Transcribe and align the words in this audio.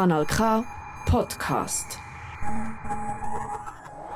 Kanal 0.00 0.24
K 0.24 0.64
Podcast. 1.04 1.98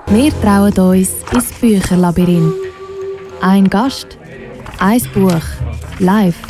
Wir 0.06 0.32
trauen 0.40 0.72
uns 0.72 1.10
ins 1.30 1.52
Bücherlabyrinth. 1.60 2.54
Ein 3.42 3.68
Gast, 3.68 4.16
ein 4.78 5.02
Buch, 5.12 5.42
live. 5.98 6.40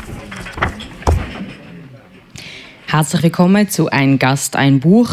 Herzlich 2.87 3.24
willkommen 3.24 3.69
zu 3.69 3.90
Ein 3.90 4.21
Gast, 4.21 4.54
ein 4.54 4.78
Buch. 4.78 5.10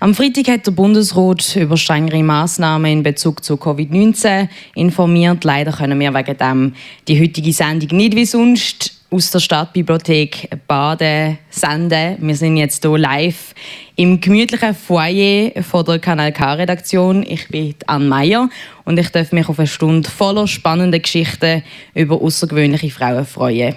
Am 0.00 0.16
Freitag 0.16 0.48
hat 0.48 0.66
der 0.66 0.72
Bundesrat 0.72 1.54
über 1.54 1.76
strengere 1.76 2.24
Massnahmen 2.24 2.90
in 2.90 3.02
Bezug 3.04 3.44
zu 3.44 3.54
Covid-19 3.54 4.48
informiert. 4.74 5.44
Leider 5.44 5.70
können 5.70 6.00
wir 6.00 6.12
wegen 6.12 6.36
dem 6.36 6.74
die 7.06 7.22
heutige 7.22 7.52
Sendung 7.52 7.96
nicht 7.96 8.16
wie 8.16 8.26
sonst 8.26 8.99
aus 9.10 9.30
der 9.30 9.40
Stadtbibliothek 9.40 10.50
Baden 10.68 11.38
senden. 11.50 12.16
Wir 12.20 12.36
sind 12.36 12.56
jetzt 12.56 12.84
hier 12.84 12.96
live 12.96 13.54
im 13.96 14.20
gemütlichen 14.20 14.74
Foyer 14.74 15.50
von 15.62 15.84
der 15.84 15.98
Kanal 15.98 16.32
K-Redaktion. 16.32 17.24
Ich 17.28 17.48
bin 17.48 17.74
Anne 17.86 18.04
Meyer 18.04 18.48
und 18.84 18.98
ich 18.98 19.08
darf 19.10 19.32
mich 19.32 19.48
auf 19.48 19.58
eine 19.58 19.66
Stunde 19.66 20.08
voller 20.08 20.46
spannender 20.46 21.00
Geschichten 21.00 21.64
über 21.94 22.20
außergewöhnliche 22.20 22.90
Frauen 22.90 23.26
freuen. 23.26 23.74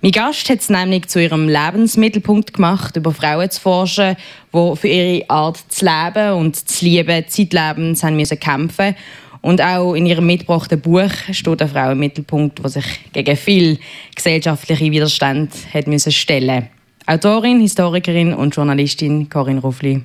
Mein 0.00 0.12
Gast 0.12 0.48
hat 0.48 0.60
es 0.60 0.68
nämlich 0.68 1.06
zu 1.06 1.22
ihrem 1.22 1.48
Lebensmittelpunkt 1.48 2.54
gemacht, 2.54 2.96
über 2.96 3.12
Frauen 3.12 3.50
zu 3.50 3.60
forschen, 3.60 4.16
die 4.52 4.76
für 4.76 4.88
ihre 4.88 5.30
Art 5.30 5.60
zu 5.68 5.84
leben 5.84 6.32
und 6.32 6.56
zu 6.56 6.84
lieben 6.84 7.24
zeitlebens 7.28 8.02
haben 8.02 8.16
müssen 8.16 8.40
kämpfen 8.40 8.96
und 9.42 9.60
auch 9.60 9.94
in 9.94 10.06
ihrem 10.06 10.26
mitgebrachten 10.26 10.80
Buch 10.80 11.10
steht 11.32 11.60
eine 11.60 11.70
Frau 11.70 11.90
im 11.90 11.98
Mittelpunkt, 11.98 12.64
die 12.64 12.68
sich 12.68 12.84
gegen 13.12 13.36
viel 13.36 13.78
gesellschaftliche 14.14 14.90
Widerstand 14.90 15.50
hat 15.74 15.86
müssen 15.86 16.12
stellen 16.12 16.68
Autorin, 17.04 17.60
Historikerin 17.60 18.32
und 18.32 18.54
Journalistin 18.54 19.28
Corinne 19.28 19.60
Ruffli. 19.60 20.02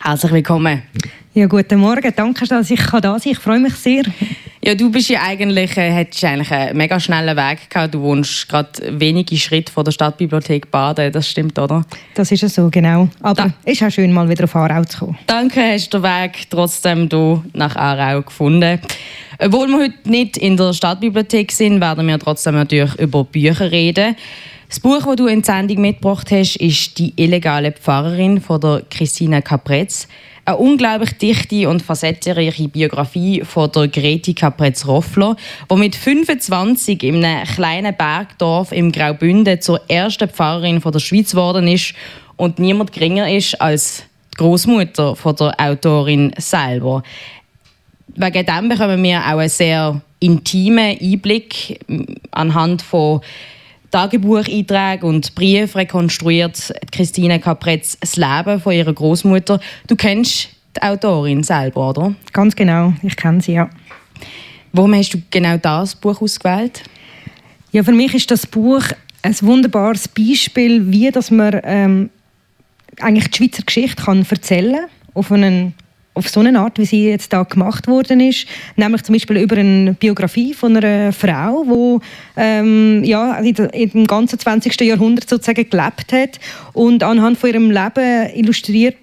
Herzlich 0.00 0.32
willkommen. 0.32 0.82
Ja, 1.34 1.46
guten 1.46 1.80
Morgen. 1.80 2.12
Danke, 2.14 2.46
dass 2.46 2.70
ich 2.70 2.80
da 2.80 2.90
sein 2.90 3.02
kann. 3.02 3.20
Ich 3.24 3.38
freue 3.38 3.58
mich 3.58 3.74
sehr. 3.74 4.02
Ja, 4.62 4.74
du 4.74 4.90
bist 4.90 5.08
ja 5.08 5.22
eigentlich, 5.22 5.76
äh, 5.76 5.90
hättest 5.90 6.24
eigentlich 6.24 6.50
einen 6.50 6.76
mega 6.76 6.98
schnellen 6.98 7.36
Weg 7.36 7.70
gehabt. 7.70 7.94
Du 7.94 8.00
wohnst 8.00 8.48
gerade 8.48 8.70
wenige 8.98 9.36
Schritte 9.36 9.72
von 9.72 9.84
der 9.84 9.92
Stadtbibliothek 9.92 10.70
Baden. 10.70 11.12
Das 11.12 11.28
stimmt, 11.28 11.58
oder? 11.58 11.84
Das 12.14 12.30
ist 12.32 12.42
ja 12.42 12.48
so, 12.48 12.68
genau. 12.70 13.08
Aber 13.22 13.52
es 13.64 13.74
ist 13.74 13.82
auch 13.82 13.90
schön, 13.90 14.12
mal 14.12 14.28
wieder 14.28 14.44
auf 14.44 14.56
Aarau 14.56 14.84
zu 14.84 14.98
kommen. 14.98 15.18
Danke, 15.26 15.60
hast 15.60 15.92
du 15.92 15.98
den 15.98 16.04
Weg 16.04 16.50
trotzdem 16.50 17.08
du 17.08 17.44
nach 17.52 17.76
Aarau 17.76 18.22
gefunden. 18.22 18.80
Obwohl 19.38 19.68
wir 19.68 19.78
heute 19.78 20.10
nicht 20.10 20.36
in 20.36 20.56
der 20.56 20.72
Stadtbibliothek 20.72 21.52
sind, 21.52 21.80
werden 21.80 22.06
wir 22.06 22.18
trotzdem 22.18 22.54
natürlich 22.54 22.94
über 22.98 23.24
Bücher 23.24 23.70
reden. 23.70 24.16
Das 24.68 24.80
Buch, 24.80 25.02
das 25.02 25.16
du 25.16 25.26
in 25.28 25.40
die 25.40 25.46
Sendung 25.46 25.80
mitgebracht 25.80 26.30
hast, 26.30 26.56
ist 26.56 26.98
«Die 26.98 27.14
illegale 27.16 27.72
Pfarrerin» 27.72 28.38
von 28.38 28.60
der 28.60 28.82
Christina 28.90 29.40
Capretz 29.40 30.06
eine 30.44 30.58
unglaublich 30.58 31.16
dichte 31.16 31.70
und 31.70 31.80
facettenreiche 31.80 32.68
Biografie 32.68 33.42
von 33.44 33.72
der 33.72 33.88
Greti 33.88 34.34
Capretz-Roffler, 34.34 35.36
die 35.70 35.74
mit 35.74 35.96
25 35.96 37.02
in 37.02 37.24
einem 37.24 37.46
kleinen 37.46 37.96
Bergdorf 37.96 38.72
im 38.72 38.92
Graubünden 38.92 39.58
zur 39.62 39.80
ersten 39.88 40.28
Pfarrerin 40.28 40.82
von 40.82 40.92
der 40.92 41.00
Schweiz 41.00 41.30
geworden 41.30 41.66
ist 41.66 41.94
und 42.36 42.58
niemand 42.58 42.92
geringer 42.92 43.30
ist 43.30 43.58
als 43.60 44.04
die 44.34 44.36
Großmutter 44.36 45.16
der 45.38 45.54
Autorin 45.58 46.32
selber. 46.36 47.02
Wegen 48.16 48.44
dem 48.46 48.68
bekommen 48.68 49.02
wir 49.02 49.20
auch 49.20 49.38
einen 49.38 49.48
sehr 49.48 50.00
intimen 50.20 50.98
Einblick 51.00 51.80
anhand 52.32 52.82
von 52.82 53.22
Tagebucheinträgen 53.90 55.08
und 55.08 55.34
Briefe 55.34 55.78
rekonstruiert 55.78 56.74
Christine 56.92 57.40
Capretz 57.40 57.96
das 58.00 58.16
Leben 58.16 58.60
von 58.60 58.72
ihrer 58.72 58.92
Großmutter. 58.92 59.60
Du 59.86 59.96
kennst 59.96 60.50
die 60.76 60.82
Autorin 60.82 61.42
selber, 61.42 61.90
oder? 61.90 62.14
Ganz 62.32 62.54
genau, 62.54 62.92
ich 63.02 63.16
kenne 63.16 63.40
sie, 63.40 63.54
ja. 63.54 63.70
Warum 64.72 64.94
hast 64.94 65.14
du 65.14 65.18
genau 65.30 65.56
das 65.56 65.94
Buch 65.94 66.20
ausgewählt? 66.20 66.82
Ja, 67.72 67.82
für 67.82 67.92
mich 67.92 68.14
ist 68.14 68.30
das 68.30 68.46
Buch 68.46 68.82
ein 69.22 69.36
wunderbares 69.40 70.08
Beispiel, 70.08 70.90
wie 70.90 71.10
dass 71.10 71.30
man 71.30 71.60
ähm, 71.64 72.10
eigentlich 73.00 73.30
die 73.30 73.36
Schweizer 73.38 73.62
Geschichte 73.62 74.02
kann 74.02 74.26
erzählen 74.28 74.74
kann, 74.74 74.90
auf 75.14 75.32
einen 75.32 75.74
auf 76.18 76.28
so 76.28 76.40
eine 76.40 76.58
Art, 76.58 76.78
wie 76.78 76.84
sie 76.84 77.08
jetzt 77.08 77.32
da 77.32 77.44
gemacht 77.44 77.86
worden 77.86 78.20
ist, 78.20 78.46
nämlich 78.76 79.02
zum 79.04 79.14
Beispiel 79.14 79.38
über 79.38 79.56
eine 79.56 79.94
Biografie 79.94 80.52
von 80.52 80.76
einer 80.76 81.12
Frau, 81.12 81.64
die 81.64 82.04
ähm, 82.36 83.04
ja, 83.04 83.38
im 83.38 84.06
ganzen 84.06 84.38
20. 84.38 84.80
Jahrhundert 84.80 85.28
sozusagen 85.28 85.68
gelebt 85.70 86.12
hat 86.12 86.40
und 86.72 87.02
anhand 87.02 87.38
von 87.38 87.50
ihrem 87.50 87.70
Leben 87.70 88.30
illustriert, 88.34 88.96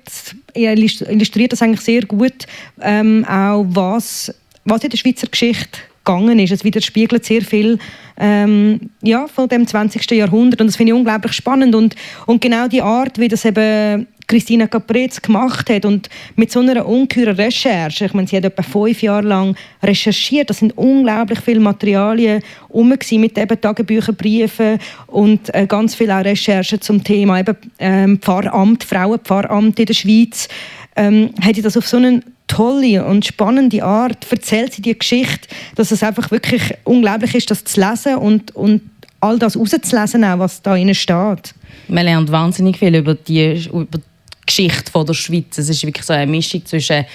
illustriert 0.53 1.53
das 1.53 1.61
eigentlich 1.61 1.81
sehr 1.81 2.01
gut 2.01 2.45
ähm, 2.81 3.25
auch, 3.25 3.65
was, 3.69 4.33
was 4.65 4.83
in 4.83 4.89
der 4.89 4.97
Schweizer 4.97 5.27
Geschichte 5.27 5.79
gegangen 6.03 6.37
ist. 6.39 6.51
Es 6.51 6.63
widerspiegelt 6.63 7.25
sehr 7.25 7.41
viel 7.41 7.79
ähm, 8.17 8.91
ja, 9.01 9.27
von 9.27 9.49
dem 9.49 9.65
20. 9.65 10.09
Jahrhundert 10.11 10.61
und 10.61 10.67
das 10.67 10.75
finde 10.75 10.93
ich 10.93 10.97
unglaublich 10.97 11.33
spannend 11.33 11.75
und, 11.75 11.95
und 12.25 12.41
genau 12.41 12.67
die 12.67 12.81
Art, 12.81 13.17
wie 13.19 13.27
das 13.27 13.43
eben 13.45 14.07
Christina 14.27 14.67
Caprez 14.67 15.21
gemacht 15.21 15.69
hat 15.69 15.85
und 15.85 16.09
mit 16.35 16.51
so 16.51 16.59
einer 16.59 16.85
ungeheuren 16.85 17.35
Recherche, 17.35 18.05
ich 18.05 18.13
meine, 18.13 18.27
sie 18.27 18.37
hat 18.37 18.45
etwa 18.45 18.63
fünf 18.63 19.01
Jahre 19.01 19.27
lang 19.27 19.55
recherchiert, 19.83 20.49
das 20.49 20.59
sind 20.59 20.77
unglaublich 20.77 21.39
viele 21.39 21.59
Materialien 21.59 22.41
um 22.69 22.89
mit 22.89 23.37
eben 23.37 23.61
Tagebüchern, 23.61 24.15
Briefen 24.15 24.79
und 25.07 25.53
äh, 25.53 25.67
ganz 25.67 25.95
viel 25.95 26.11
auch 26.11 26.23
Recherchen 26.23 26.81
zum 26.81 27.03
Thema 27.03 27.39
eben 27.39 27.55
ähm, 27.79 28.19
Pfarramt, 28.19 28.83
Frauenpfarramt 28.83 29.79
in 29.79 29.85
der 29.85 29.93
Schweiz, 29.93 30.47
ähm, 30.95 31.31
hat 31.41 31.55
sie 31.55 31.61
das 31.61 31.77
auf 31.77 31.87
so 31.87 31.97
eine 31.97 32.21
tolle 32.47 33.03
und 33.05 33.25
spannende 33.25 33.83
Art 33.83 34.31
erzählt 34.31 34.73
sie 34.73 34.81
die 34.81 34.97
Geschichte, 34.97 35.47
dass 35.75 35.91
es 35.91 36.03
einfach 36.03 36.31
wirklich 36.31 36.73
unglaublich 36.83 37.35
ist, 37.35 37.51
das 37.51 37.63
zu 37.63 37.81
lesen 37.81 38.15
und, 38.15 38.55
und 38.55 38.81
all 39.19 39.39
das 39.39 39.57
rauszulesen, 39.57 40.23
auch, 40.23 40.39
was 40.39 40.61
da 40.61 40.75
innen 40.75 40.95
steht. 40.95 41.53
Man 41.87 42.05
lernt 42.05 42.31
wahnsinnig 42.31 42.77
viel 42.77 42.95
über 42.95 43.15
die, 43.15 43.67
über 43.71 43.99
Geschichte 44.45 44.91
von 44.91 45.05
der 45.05 45.13
Schweiz. 45.13 45.57
Es 45.57 45.69
ist 45.69 45.83
wirklich 45.85 46.05
so 46.05 46.13
eine 46.13 46.29
Mischung 46.29 46.65
zwischen 46.65 47.05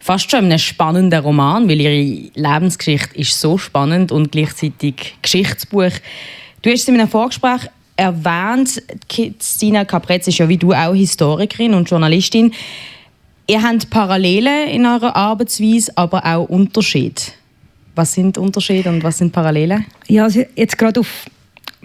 fast 0.00 0.30
schon 0.30 0.44
einem 0.44 0.58
spannenden 0.58 1.22
Roman, 1.22 1.68
weil 1.68 1.80
ihre 1.80 2.30
Lebensgeschichte 2.34 3.16
ist 3.16 3.38
so 3.38 3.58
spannend 3.58 4.12
und 4.12 4.32
gleichzeitig 4.32 5.16
Geschichtsbuch. 5.22 5.92
Du 6.62 6.70
hast 6.70 6.82
es 6.82 6.88
in 6.88 6.94
einem 6.94 7.08
Vorgespräch 7.08 7.62
erwähnt, 7.96 8.80
Christina 9.08 9.84
Caprez 9.84 10.28
ist 10.28 10.38
ja 10.38 10.48
wie 10.48 10.56
du 10.56 10.72
auch 10.72 10.94
Historikerin 10.94 11.74
und 11.74 11.90
Journalistin. 11.90 12.52
Ihr 13.48 13.62
habt 13.62 13.90
Parallelen 13.90 14.68
in 14.68 14.86
eurer 14.86 15.16
Arbeitsweise, 15.16 15.90
aber 15.96 16.24
auch 16.24 16.48
Unterschiede. 16.48 17.20
Was 17.94 18.12
sind 18.12 18.38
Unterschiede 18.38 18.88
und 18.90 19.02
was 19.02 19.18
sind 19.18 19.32
Parallelen? 19.32 19.84
Ja, 20.06 20.24
also 20.24 20.44
jetzt 20.54 20.78
gerade 20.78 21.00
auf, 21.00 21.26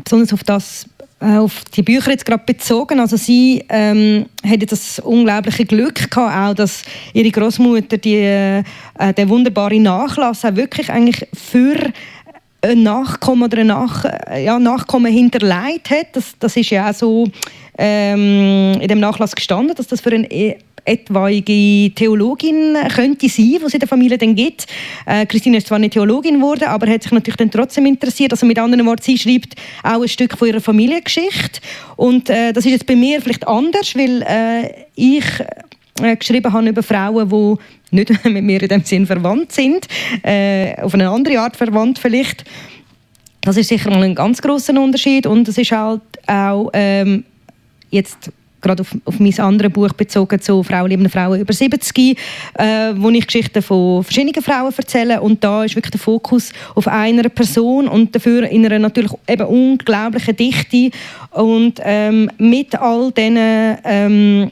besonders 0.04 0.34
auf 0.34 0.44
das 0.44 0.86
auf 1.24 1.64
die 1.76 1.84
Bücher 1.84 2.12
jetzt 2.12 2.26
gerade 2.26 2.44
bezogen. 2.46 3.00
Also 3.00 3.18
sie 3.18 3.64
ähm, 3.70 4.26
hatte 4.46 4.66
das 4.66 5.00
unglaubliche 5.00 5.66
Glück 5.66 6.12
gehabt, 6.12 6.36
auch, 6.36 6.54
dass 6.54 6.84
ihre 7.14 7.32
Großmutter 7.32 7.98
die, 7.98 8.18
äh, 8.18 8.64
den 9.18 9.30
wunderbaren 9.30 9.84
Nachlass 9.84 10.44
auch 10.44 10.56
wirklich 10.56 10.90
eigentlich 10.90 11.28
für 11.34 11.78
ein 12.62 12.84
Nachkommen 12.84 13.44
oder 13.44 13.60
ein 13.60 13.68
Nach, 13.68 14.06
ja, 14.38 14.60
Nachkommen 14.60 15.12
hinterlegt 15.12 15.90
hat. 15.90 16.08
Das, 16.14 16.34
das 16.40 16.56
ist 16.58 16.70
ja 16.70 16.90
auch 16.90 16.94
so 16.94 17.28
ähm, 17.78 18.80
in 18.80 18.88
dem 18.88 19.00
Nachlass 19.00 19.36
gestanden, 19.36 19.76
dass 19.76 19.88
das 19.88 20.02
für 20.02 20.12
ein 20.12 20.28
etwaige 20.86 21.94
Theologin 21.96 22.76
könnte 22.94 23.30
sein, 23.30 23.46
die 23.46 23.60
es 23.66 23.74
in 23.74 23.80
der 23.80 23.88
Familie 23.88 24.18
dann 24.18 24.36
gibt. 24.36 24.68
Äh, 25.06 25.26
Christine 25.26 25.58
ist 25.58 25.68
zwar 25.68 25.80
nicht 25.80 25.94
Theologin 25.94 26.36
geworden, 26.36 26.66
aber 26.66 26.88
hat 26.88 27.04
sich 27.04 27.12
natürlich 27.12 27.38
dann 27.38 27.52
trotzdem 27.52 27.86
interessiert. 27.86 28.32
Also 28.34 28.46
mit 28.46 28.60
anderen 28.60 28.86
Worten, 28.86 29.04
sie 29.04 29.18
schreibt 29.18 29.56
auch 29.84 30.02
ein 30.02 30.08
Stück 30.08 30.38
von 30.38 30.48
ihrer 30.48 30.62
Familiengeschichte. 30.62 31.62
Und 31.96 32.30
äh, 32.30 32.54
das 32.54 32.66
ist 32.66 32.72
jetzt 32.72 32.86
bei 32.86 32.96
mir 32.96 33.22
vielleicht 33.22 33.48
anders, 33.48 33.96
weil 33.96 34.22
äh, 34.24 34.86
ich 34.96 35.26
äh, 36.02 36.16
geschrieben 36.18 36.52
habe 36.52 36.70
über 36.70 36.84
Frauen, 36.84 37.30
die 37.30 37.96
nicht 37.96 38.26
mit 38.26 38.44
mir 38.44 38.62
in 38.62 38.68
dem 38.68 38.84
Sinn 38.84 39.06
verwandt 39.06 39.52
sind, 39.52 39.88
äh, 40.24 40.76
auf 40.82 40.94
eine 40.94 41.10
andere 41.10 41.40
Art 41.40 41.56
verwandt 41.56 42.00
vielleicht. 42.00 42.44
Das 43.42 43.58
ist 43.58 43.68
sicher 43.68 43.90
mal 43.90 44.04
ein 44.04 44.16
ganz 44.16 44.42
großer 44.42 44.80
Unterschied 44.80 45.28
und 45.28 45.48
es 45.48 45.58
ist 45.58 45.72
halt 45.72 46.02
auch 46.28 46.70
ähm, 46.74 47.26
jetzt 47.90 48.32
gerade 48.64 48.82
auf, 48.82 48.96
auf 49.06 49.20
mein 49.20 49.38
anderes 49.40 49.72
Buch 49.72 49.94
bezogen, 49.94 50.42
zu 50.42 50.64
Frauen 50.64 50.90
liebende 50.90 51.10
Frauen 51.10 51.40
über 51.40 51.54
70, 51.54 52.18
äh, 52.56 52.94
wo 52.96 53.10
ich 53.10 53.28
Geschichten 53.28 53.62
von 53.62 54.04
verschiedenen 54.04 54.42
Frauen 54.42 54.74
erzähle. 54.76 55.22
Und 55.22 55.44
da 55.44 55.64
ist 55.64 55.76
wirklich 55.76 55.92
der 55.92 56.00
Fokus 56.00 56.52
auf 56.74 56.88
einer 56.88 57.30
Person 57.30 57.88
und 57.88 58.16
dafür 58.16 58.48
in 58.50 58.66
einer 58.66 58.80
natürlich 58.80 59.12
eben 59.28 59.46
unglaublichen 59.46 60.36
Dichte. 60.36 60.90
Und 61.32 61.80
ähm, 61.84 62.30
mit 62.38 62.76
all 62.76 63.12
diesen 63.12 63.38
ähm, 63.84 64.52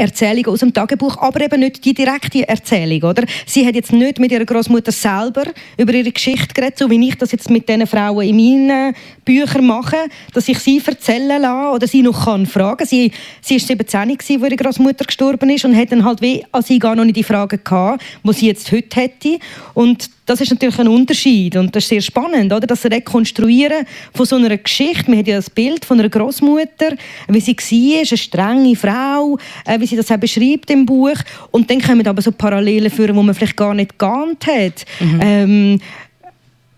Erzählungen 0.00 0.46
aus 0.46 0.60
dem 0.60 0.72
Tagebuch, 0.72 1.18
aber 1.18 1.40
eben 1.42 1.60
nicht 1.60 1.84
die 1.84 1.94
direkte 1.94 2.48
Erzählung, 2.48 3.10
oder? 3.10 3.24
Sie 3.46 3.66
hat 3.66 3.74
jetzt 3.74 3.92
nicht 3.92 4.18
mit 4.18 4.32
ihrer 4.32 4.44
Großmutter 4.44 4.92
selber 4.92 5.44
über 5.76 5.92
ihre 5.92 6.10
Geschichte 6.10 6.54
geredet, 6.54 6.78
so 6.78 6.90
wie 6.90 7.08
ich 7.08 7.16
das 7.16 7.32
jetzt 7.32 7.50
mit 7.50 7.68
den 7.68 7.86
Frauen 7.86 8.26
in 8.26 8.36
meinen 8.36 8.94
Büchern 9.24 9.66
mache, 9.66 9.96
dass 10.32 10.48
ich 10.48 10.58
sie 10.58 10.82
erzählen 10.84 11.40
lasse 11.40 11.74
oder 11.74 11.86
sie 11.86 12.02
noch 12.02 12.24
kann 12.24 12.46
fragen. 12.46 12.86
Sie, 12.86 13.12
sie 13.40 13.56
ist 13.56 13.66
17 13.66 14.16
gewesen, 14.16 14.40
wo 14.40 14.46
ihre 14.46 14.56
Großmutter 14.56 15.04
gestorben 15.04 15.50
ist 15.50 15.64
und 15.64 15.76
hat 15.76 15.92
dann 15.92 16.04
halt 16.04 16.22
wie 16.22 16.44
an 16.52 16.62
sie 16.62 16.78
gar 16.78 16.96
noch 16.96 17.04
nicht 17.04 17.16
die 17.16 17.24
Fragen 17.24 17.60
gehabt, 17.62 18.02
die 18.22 18.32
sie 18.32 18.46
jetzt 18.46 18.72
heute 18.72 19.00
hätte. 19.00 19.38
Und 19.74 20.10
das 20.30 20.40
ist 20.40 20.50
natürlich 20.50 20.78
ein 20.78 20.86
Unterschied 20.86 21.56
und 21.56 21.74
das 21.74 21.82
ist 21.82 21.88
sehr 21.88 22.00
spannend, 22.00 22.52
oder? 22.52 22.64
Das 22.64 22.84
Rekonstruieren 22.84 23.84
von 24.14 24.24
so 24.24 24.36
einer 24.36 24.56
Geschichte. 24.56 25.10
Wir 25.10 25.18
haben 25.18 25.26
ja 25.26 25.36
das 25.36 25.50
Bild 25.50 25.84
von 25.84 25.98
einer 25.98 26.08
Großmutter, 26.08 26.92
wie 27.26 27.40
sie 27.40 27.56
war, 27.56 27.98
eine 27.98 28.16
strenge 28.16 28.76
Frau, 28.76 29.36
äh, 29.66 29.80
wie 29.80 29.86
sie 29.86 29.96
das 29.96 30.08
auch 30.12 30.18
beschreibt 30.18 30.70
im 30.70 30.86
Buch. 30.86 31.16
Und 31.50 31.68
dann 31.68 31.80
kommen 31.80 32.06
aber 32.06 32.22
so 32.22 32.30
Parallelen 32.30 32.92
führen, 32.92 33.16
wo 33.16 33.24
man 33.24 33.34
vielleicht 33.34 33.56
gar 33.56 33.74
nicht 33.74 33.98
geahnt 33.98 34.46
hat. 34.46 34.84
Mhm. 35.00 35.20
Ähm, 35.20 35.80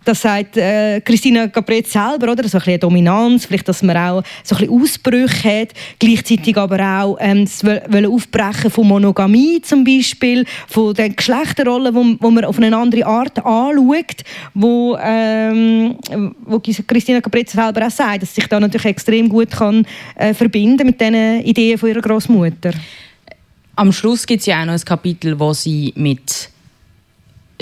das 0.04 0.22
sagt 0.22 0.56
äh, 0.56 1.00
Christina 1.00 1.49
Capret 1.49 1.87
selber, 1.87 2.32
oder? 2.32 2.49
So 2.49 2.58
ein 2.58 2.64
bisschen 2.64 2.81
Dominanz, 2.81 3.46
vielleicht, 3.46 3.69
dass 3.69 3.82
man 3.82 3.96
auch 3.96 4.22
so 4.43 4.56
ein 4.56 4.66
bisschen 4.66 4.82
Ausbrüche 4.82 5.60
hat, 5.60 5.69
gleichzeitig 5.99 6.56
aber 6.56 6.81
auch 6.81 7.16
ähm, 7.20 7.49
wollen 7.62 8.06
aufbrechen 8.06 8.70
von 8.70 8.88
Monogamie 8.88 9.60
zum 9.62 9.84
Beispiel, 9.84 10.44
von 10.69 10.94
den 10.94 11.14
Geschlechterrollen, 11.14 11.94
wo, 11.94 12.04
wo 12.20 12.31
man 12.31 12.44
auf 12.44 12.58
eine 12.58 12.76
andere 12.76 13.06
Art 13.06 13.38
anschaut, 13.38 14.22
wo, 14.54 14.96
ähm, 15.00 15.96
wo 16.44 16.60
Christina 16.60 17.20
Capret 17.20 17.50
selber 17.50 17.87
auch 17.87 17.90
sagt, 17.90 18.22
dass 18.22 18.34
sich 18.34 18.46
da 18.46 18.58
natürlich 18.60 18.87
extrem 18.87 19.28
gut 19.28 19.50
kann 19.50 19.87
äh, 20.16 20.34
verbinden 20.34 20.87
mit 20.87 21.00
den 21.00 21.40
Ideen 21.43 21.78
von 21.78 21.88
ihrer 21.88 22.00
Großmutter. 22.00 22.72
Am 23.76 23.93
Schluss 23.93 24.26
gibt 24.26 24.40
es 24.40 24.46
ja 24.46 24.60
auch 24.60 24.66
noch 24.66 24.75
ein 24.75 24.84
Kapitel, 24.84 25.38
wo 25.38 25.52
sie 25.52 25.93
mit 25.96 26.51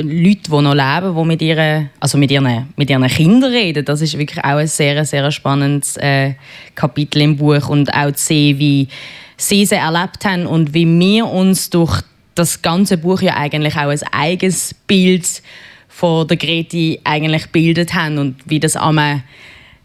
Leute, 0.03 0.51
die 0.51 0.63
noch 0.63 0.75
leben, 0.75 1.17
die 1.17 1.25
mit 1.25 1.43
ihren, 1.43 1.91
also 2.01 2.19
mit 2.19 2.31
ihren, 2.31 2.69
mit 2.77 2.91
ihren 2.91 3.07
Kindern 3.07 3.53
reden. 3.53 3.85
Das 3.85 4.01
ist 4.01 4.19
wirklich 4.19 4.43
auch 4.45 4.57
ein 4.57 4.67
sehr, 4.67 5.05
sehr 5.05 5.31
spannendes 5.31 5.97
äh, 5.97 6.35
Kapitel 6.75 7.23
im 7.23 7.37
Buch. 7.37 7.69
Und 7.69 7.93
auch 7.93 8.13
zu 8.13 8.27
sehen, 8.27 8.59
wie 8.59 8.89
sie 9.37 9.65
sie 9.65 9.77
erlebt 9.77 10.25
haben 10.25 10.47
und 10.47 10.75
wie 10.75 10.87
wir 10.87 11.27
uns 11.27 11.71
durch 11.71 12.03
das 12.35 12.63
ganze 12.63 12.97
Buch 12.99 13.23
ja 13.23 13.37
eigentlich 13.37 13.77
auch 13.77 13.89
ein 13.89 14.01
eigenes 14.13 14.75
Bild 14.87 15.43
von 15.89 16.27
der 16.27 16.37
Greti 16.37 17.01
eigentlich 17.05 17.49
bildet 17.49 17.95
haben 17.95 18.19
und 18.19 18.37
wie 18.47 18.61
das 18.61 18.77
einmal 18.77 19.23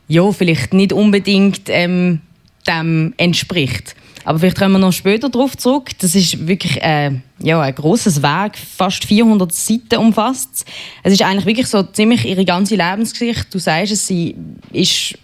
ja, 0.07 0.31
vielleicht 0.31 0.73
nicht 0.73 0.94
unbedingt 0.94 1.63
ähm, 1.67 2.21
dem 2.67 3.13
entspricht. 3.17 3.95
Aber 4.25 4.39
vielleicht 4.39 4.57
kommen 4.57 4.74
wir 4.74 4.80
noch 4.80 4.92
später 4.92 5.30
darauf 5.30 5.56
zurück. 5.56 5.92
Das 6.00 6.16
ist 6.16 6.48
wirklich 6.48 6.81
äh, 6.81 7.12
ja, 7.39 7.62
ein 7.62 7.75
großes 7.75 8.22
Werk, 8.24 8.57
fast 8.57 9.06
400 9.06 9.54
Seiten 9.54 9.98
umfasst. 9.98 10.66
Es 11.04 11.13
ist 11.13 11.22
eigentlich 11.22 11.45
wirklich 11.45 11.68
so 11.68 11.83
ziemlich 11.83 12.25
ihre 12.25 12.44
ganze 12.44 12.75
Lebensgeschichte. 12.75 13.45
Du 13.51 13.60
sagst 13.60 13.94
es, 13.94 14.07
sie 14.07 14.36
ist 14.74 15.16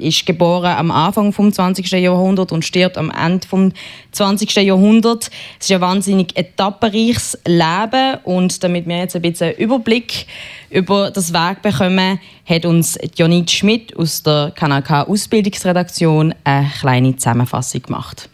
ist 0.00 0.26
geboren 0.26 0.76
am 0.76 0.90
Anfang 0.90 1.32
des 1.32 1.54
20. 1.54 1.90
Jahrhunderts 1.92 2.52
und 2.52 2.64
stirbt 2.64 2.98
am 2.98 3.10
Ende 3.10 3.46
des 3.46 3.72
20. 4.12 4.56
Jahrhunderts. 4.56 5.30
Es 5.58 5.66
ist 5.66 5.72
ein 5.72 5.80
wahnsinnig 5.80 6.36
etappenreiches 6.36 7.38
Leben 7.46 8.18
und 8.24 8.62
damit 8.62 8.86
wir 8.86 8.98
jetzt 8.98 9.16
ein 9.16 9.22
bisschen 9.22 9.54
Überblick 9.56 10.26
über 10.70 11.10
das 11.10 11.32
Werk 11.32 11.62
bekommen, 11.62 12.18
hat 12.44 12.66
uns 12.66 12.98
Jonit 13.16 13.50
Schmidt 13.50 13.96
aus 13.96 14.22
der 14.22 14.52
KNK 14.54 15.08
Ausbildungsredaktion 15.08 16.34
eine 16.44 16.70
kleine 16.80 17.16
Zusammenfassung 17.16 17.82
gemacht. 17.82 18.28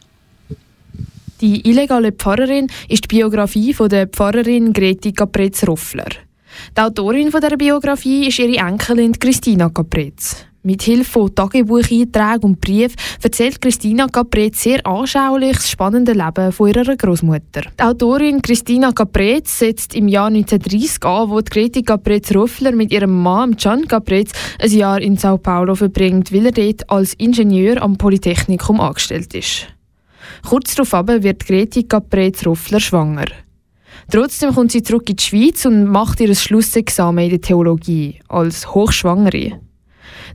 Die 1.41 1.67
illegale 1.69 2.13
Pfarrerin 2.13 2.67
ist 2.89 3.05
die 3.05 3.17
Biografie 3.17 3.73
von 3.73 3.89
der 3.89 4.07
Pfarrerin 4.07 4.73
Greti 4.73 5.13
Capretz-Roffler. 5.13 6.09
Die 6.77 6.81
Autorin 6.81 7.31
dieser 7.31 7.57
Biografie 7.57 8.27
ist 8.29 8.39
ihre 8.39 8.59
Enkelin 8.59 9.19
Christina 9.19 9.71
Capretz. 9.71 10.45
Mit 10.63 10.83
Hilfe 10.83 11.11
von 11.11 11.35
Tagebucheinträgen 11.35 12.43
und 12.43 12.61
Briefen 12.61 12.97
erzählt 13.23 13.63
Christina 13.63 14.09
Capret 14.09 14.55
sehr 14.57 14.87
anschaulich 14.87 15.57
das 15.57 15.71
spannende 15.71 16.13
Leben 16.13 16.53
von 16.53 16.69
ihrer 16.69 16.97
Großmutter. 16.97 17.63
Die 17.79 17.83
Autorin 17.83 18.43
Christina 18.43 18.93
Capret 18.93 19.49
setzt 19.49 19.95
im 19.95 20.07
Jahr 20.07 20.27
1930 20.27 21.03
an, 21.03 21.31
wo 21.31 21.41
Greti 21.43 21.83
Capret-Ruffler 21.83 22.73
mit 22.73 22.93
ihrem 22.93 23.23
Mann 23.23 23.57
Gian 23.57 23.89
Capret 23.89 24.33
ein 24.59 24.71
Jahr 24.71 25.01
in 25.01 25.17
Sao 25.17 25.39
Paulo 25.39 25.75
verbringt, 25.75 26.31
weil 26.31 26.45
er 26.45 26.53
dort 26.53 26.91
als 26.91 27.15
Ingenieur 27.15 27.81
am 27.81 27.97
Polytechnikum 27.97 28.81
angestellt 28.81 29.33
ist. 29.33 29.67
Kurz 30.47 30.75
darauf 30.75 31.09
wird 31.23 31.47
Greti 31.47 31.85
Capret-Ruffler 31.85 32.81
schwanger. 32.81 33.29
Trotzdem 34.11 34.55
kommt 34.55 34.73
sie 34.73 34.83
zurück 34.83 35.09
in 35.09 35.17
die 35.17 35.23
Schweiz 35.23 35.65
und 35.65 35.87
macht 35.87 36.21
ihr 36.21 36.35
Schlussexamen 36.35 37.25
in 37.25 37.31
der 37.31 37.41
Theologie 37.41 38.21
als 38.29 38.75
Hochschwangere. 38.75 39.59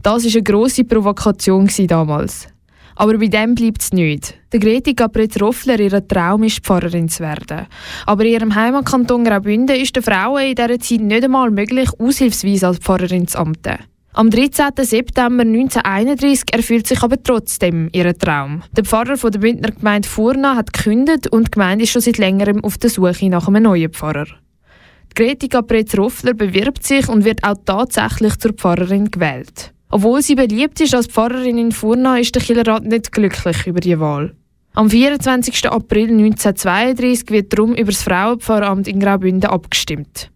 Das 0.06 0.24
war 0.24 0.32
eine 0.32 0.44
grosse 0.44 0.84
Provokation 0.84 1.68
damals. 1.88 2.48
Aber 2.96 3.18
bei 3.18 3.26
dem 3.26 3.56
bleibt 3.56 3.82
es 3.82 3.92
nicht. 3.92 4.36
Der 4.54 4.60
Greti 4.60 4.94
Capret-Roffler, 4.94 5.80
ihr 5.80 6.08
Traum 6.08 6.44
ist, 6.44 6.60
Pfarrerin 6.60 7.10
zu 7.10 7.24
werden. 7.24 7.66
Aber 8.06 8.24
in 8.24 8.34
ihrem 8.34 8.54
Heimatkanton 8.54 9.24
Graubünden 9.24 9.76
ist 9.76 9.96
der 9.96 10.04
Frauen 10.04 10.44
in 10.44 10.54
dieser 10.54 10.80
Zeit 10.80 11.02
nicht 11.02 11.24
einmal 11.24 11.50
möglich, 11.50 11.90
aushilfsweise 11.98 12.68
als 12.68 12.78
Pfarrerin 12.78 13.28
zu 13.28 13.40
amten. 13.40 13.80
Am 14.14 14.30
13. 14.30 14.74
September 14.78 15.42
1931 15.42 16.54
erfüllt 16.54 16.86
sich 16.86 17.02
aber 17.02 17.24
trotzdem 17.24 17.90
ihr 17.92 18.16
Traum. 18.16 18.62
Der 18.78 18.86
Pfarrer 18.86 19.18
von 19.18 19.32
der 19.32 19.40
Bündner 19.40 19.72
Gemeinde 19.72 20.08
Furna 20.08 20.56
hat 20.56 20.72
gekündigt 20.72 21.32
und 21.32 21.48
die 21.48 21.52
Gemeinde 21.52 21.86
ist 21.86 21.90
schon 21.90 22.04
seit 22.04 22.20
längerem 22.20 22.64
auf 22.64 22.78
der 22.78 22.92
Suche 22.92 23.28
nach 23.28 23.48
einem 23.48 23.64
neuen 23.64 23.92
Pfarrer. 23.92 24.28
Greti 25.16 25.48
Capretz-Roffler 25.48 26.36
bewirbt 26.36 26.86
sich 26.86 27.10
und 27.10 27.26
wird 27.26 27.44
auch 27.44 27.58
tatsächlich 27.66 28.38
zur 28.38 28.54
Pfarrerin 28.54 29.10
gewählt. 29.10 29.72
Obwohl 29.90 30.22
sie 30.22 30.36
beliebt 30.36 30.82
ist 30.82 30.96
als 30.96 31.08
Pfarrerin 31.08 31.58
in 31.58 31.72
Furna, 31.72 32.18
ist 32.18 32.36
der 32.36 32.42
Killerrat 32.42 32.84
nicht 32.86 33.12
glücklich 33.12 33.68
über 33.68 33.80
die 33.80 34.00
Wahl. 34.00 34.36
Am 34.74 34.90
24. 34.90 35.72
April 35.72 36.10
1932 36.10 37.30
wird 37.30 37.54
darum 37.54 37.76
über 37.76 37.92
das 37.92 38.04
Frauenpfarramt 38.04 38.88
in 38.88 39.00
Graubünden 39.00 39.50
abgestimmt. 39.50 40.30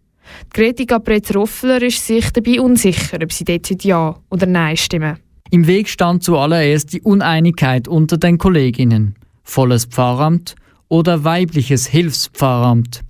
Greti 0.53 0.85
Capretz-Roffler 0.85 1.81
ist 1.81 2.05
sich 2.05 2.31
dabei 2.31 2.61
unsicher, 2.61 3.17
ob 3.21 3.33
sie 3.33 3.43
dort 3.43 3.83
Ja 3.83 4.15
oder 4.29 4.45
Nein 4.45 4.77
stimmen. 4.77 5.17
Im 5.51 5.67
Weg 5.67 5.89
stand 5.89 6.23
zuallererst 6.23 6.93
die 6.93 7.01
Uneinigkeit 7.01 7.87
unter 7.87 8.17
den 8.17 8.37
Kolleginnen. 8.37 9.15
Volles 9.43 9.85
Pfarramt 9.85 10.55
oder 10.87 11.23
weibliches 11.23 11.87
Hilfspfarramt. 11.87 13.01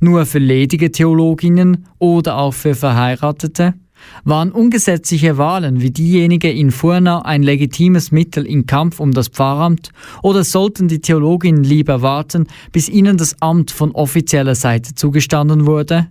Nur 0.00 0.24
für 0.24 0.38
ledige 0.38 0.90
Theologinnen 0.90 1.86
oder 1.98 2.38
auch 2.38 2.54
für 2.54 2.74
Verheiratete? 2.74 3.74
Waren 4.24 4.52
ungesetzliche 4.52 5.38
Wahlen 5.38 5.80
wie 5.80 5.90
diejenige 5.90 6.50
in 6.50 6.70
Furna 6.70 7.22
ein 7.22 7.42
legitimes 7.42 8.12
Mittel 8.12 8.46
im 8.46 8.66
Kampf 8.66 9.00
um 9.00 9.12
das 9.12 9.28
Pfarramt 9.28 9.90
oder 10.22 10.44
sollten 10.44 10.88
die 10.88 11.00
Theologinnen 11.00 11.64
lieber 11.64 12.02
warten, 12.02 12.46
bis 12.72 12.88
ihnen 12.88 13.16
das 13.16 13.40
Amt 13.40 13.70
von 13.70 13.92
offizieller 13.92 14.54
Seite 14.54 14.94
zugestanden 14.94 15.66
wurde? 15.66 16.08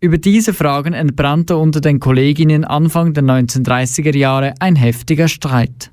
Über 0.00 0.18
diese 0.18 0.54
Fragen 0.54 0.92
entbrannte 0.92 1.56
unter 1.56 1.80
den 1.80 1.98
Kolleginnen 1.98 2.64
Anfang 2.64 3.14
der 3.14 3.24
1930er 3.24 4.16
Jahre 4.16 4.54
ein 4.60 4.76
heftiger 4.76 5.26
Streit. 5.26 5.90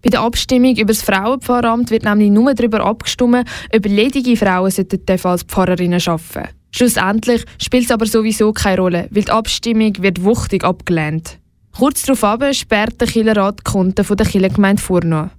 Bei 0.00 0.10
der 0.10 0.20
Abstimmung 0.20 0.76
über 0.76 0.92
das 0.92 1.02
Frauenpfarramt 1.02 1.90
wird 1.90 2.04
nämlich 2.04 2.30
nur 2.30 2.54
darüber 2.54 2.84
abgestimmt, 2.84 3.48
ob 3.74 3.86
ledige 3.86 4.36
Frauen 4.36 4.66
als 4.66 5.42
Pfarrerinnen 5.42 6.00
arbeiten 6.00 6.22
sollten. 6.32 6.57
Schlussendlich 6.70 7.44
spielt 7.60 7.84
es 7.84 7.90
aber 7.90 8.06
sowieso 8.06 8.52
keine 8.52 8.80
Rolle, 8.80 9.08
weil 9.10 9.24
die 9.24 9.30
Abstimmung 9.30 9.92
wird 10.00 10.22
wuchtig 10.22 10.64
abgelehnt. 10.64 11.38
Kurz 11.76 12.02
darauf 12.02 12.54
sperrt 12.54 13.00
der 13.00 13.08
Killerrat 13.08 13.60
die 13.60 13.70
Konten 13.70 14.16
der 14.16 14.26
Killergemeinde 14.26 14.82
Furno. 14.82 15.30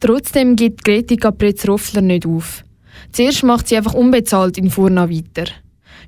Trotzdem 0.00 0.56
gibt 0.56 0.84
Greti 0.84 1.16
Capretz-Roffler 1.16 2.00
nicht 2.00 2.26
auf. 2.26 2.64
Zuerst 3.12 3.44
macht 3.44 3.68
sie 3.68 3.76
einfach 3.76 3.94
unbezahlt 3.94 4.58
in 4.58 4.70
Furna 4.70 5.08
weiter. 5.08 5.44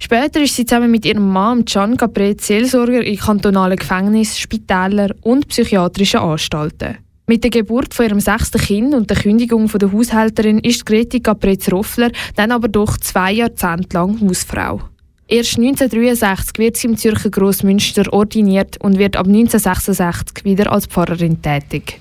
Später 0.00 0.40
ist 0.40 0.56
sie 0.56 0.66
zusammen 0.66 0.90
mit 0.90 1.04
ihrem 1.04 1.30
Mann 1.30 1.64
Can 1.64 1.96
Capretz 1.96 2.46
Seelsorger 2.46 3.04
in 3.04 3.18
kantonalen 3.18 3.76
Gefängnissen, 3.76 4.38
Spitälern 4.38 5.12
und 5.22 5.48
psychiatrischen 5.48 6.20
Anstalten. 6.20 6.98
Mit 7.26 7.42
der 7.42 7.50
Geburt 7.50 7.94
von 7.94 8.04
ihrem 8.04 8.20
sechsten 8.20 8.60
Kind 8.60 8.94
und 8.94 9.08
der 9.08 9.16
Kündigung 9.16 9.70
von 9.70 9.78
der 9.78 9.90
Haushälterin 9.90 10.58
ist 10.58 10.84
Greti 10.84 11.20
Capretz-Roffler 11.20 12.10
dann 12.36 12.52
aber 12.52 12.68
doch 12.68 12.98
zwei 12.98 13.32
Jahrzehnte 13.32 13.96
lang 13.96 14.20
Hausfrau. 14.20 14.82
Erst 15.26 15.56
1963 15.56 16.58
wird 16.58 16.76
sie 16.76 16.86
im 16.86 16.98
Zürcher 16.98 17.30
Grossmünster 17.30 18.12
ordiniert 18.12 18.76
und 18.82 18.98
wird 18.98 19.16
ab 19.16 19.26
1966 19.26 20.44
wieder 20.44 20.70
als 20.70 20.84
Pfarrerin 20.84 21.40
tätig. 21.40 21.98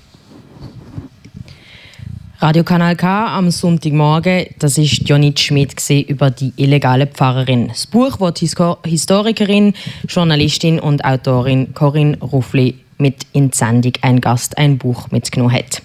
Radio 2.40 2.62
Kanal 2.62 2.94
K 2.94 3.34
am 3.34 3.50
Sonntagmorgen, 3.50 4.48
das 4.58 4.76
ist 4.76 5.08
Jonit 5.08 5.40
Schmidt 5.40 5.74
über 6.06 6.30
die 6.30 6.52
illegale 6.56 7.06
Pfarrerin. 7.06 7.68
Das 7.68 7.86
Buch, 7.86 8.18
das 8.18 8.54
Historikerin, 8.84 9.72
Journalistin 10.06 10.78
und 10.78 11.02
Autorin 11.02 11.72
Corinne 11.72 12.18
Ruffli 12.18 12.83
mit 12.98 13.26
in 13.32 13.50
die 13.50 13.56
Sendung 13.56 13.92
«Ein 14.02 14.20
Gast, 14.20 14.58
ein 14.58 14.78
Buch» 14.78 15.10
mitgenommen 15.10 15.52
hat. 15.52 15.82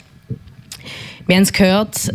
Wir 1.27 1.35
haben 1.35 1.43
es 1.43 1.53
gehört, 1.53 2.11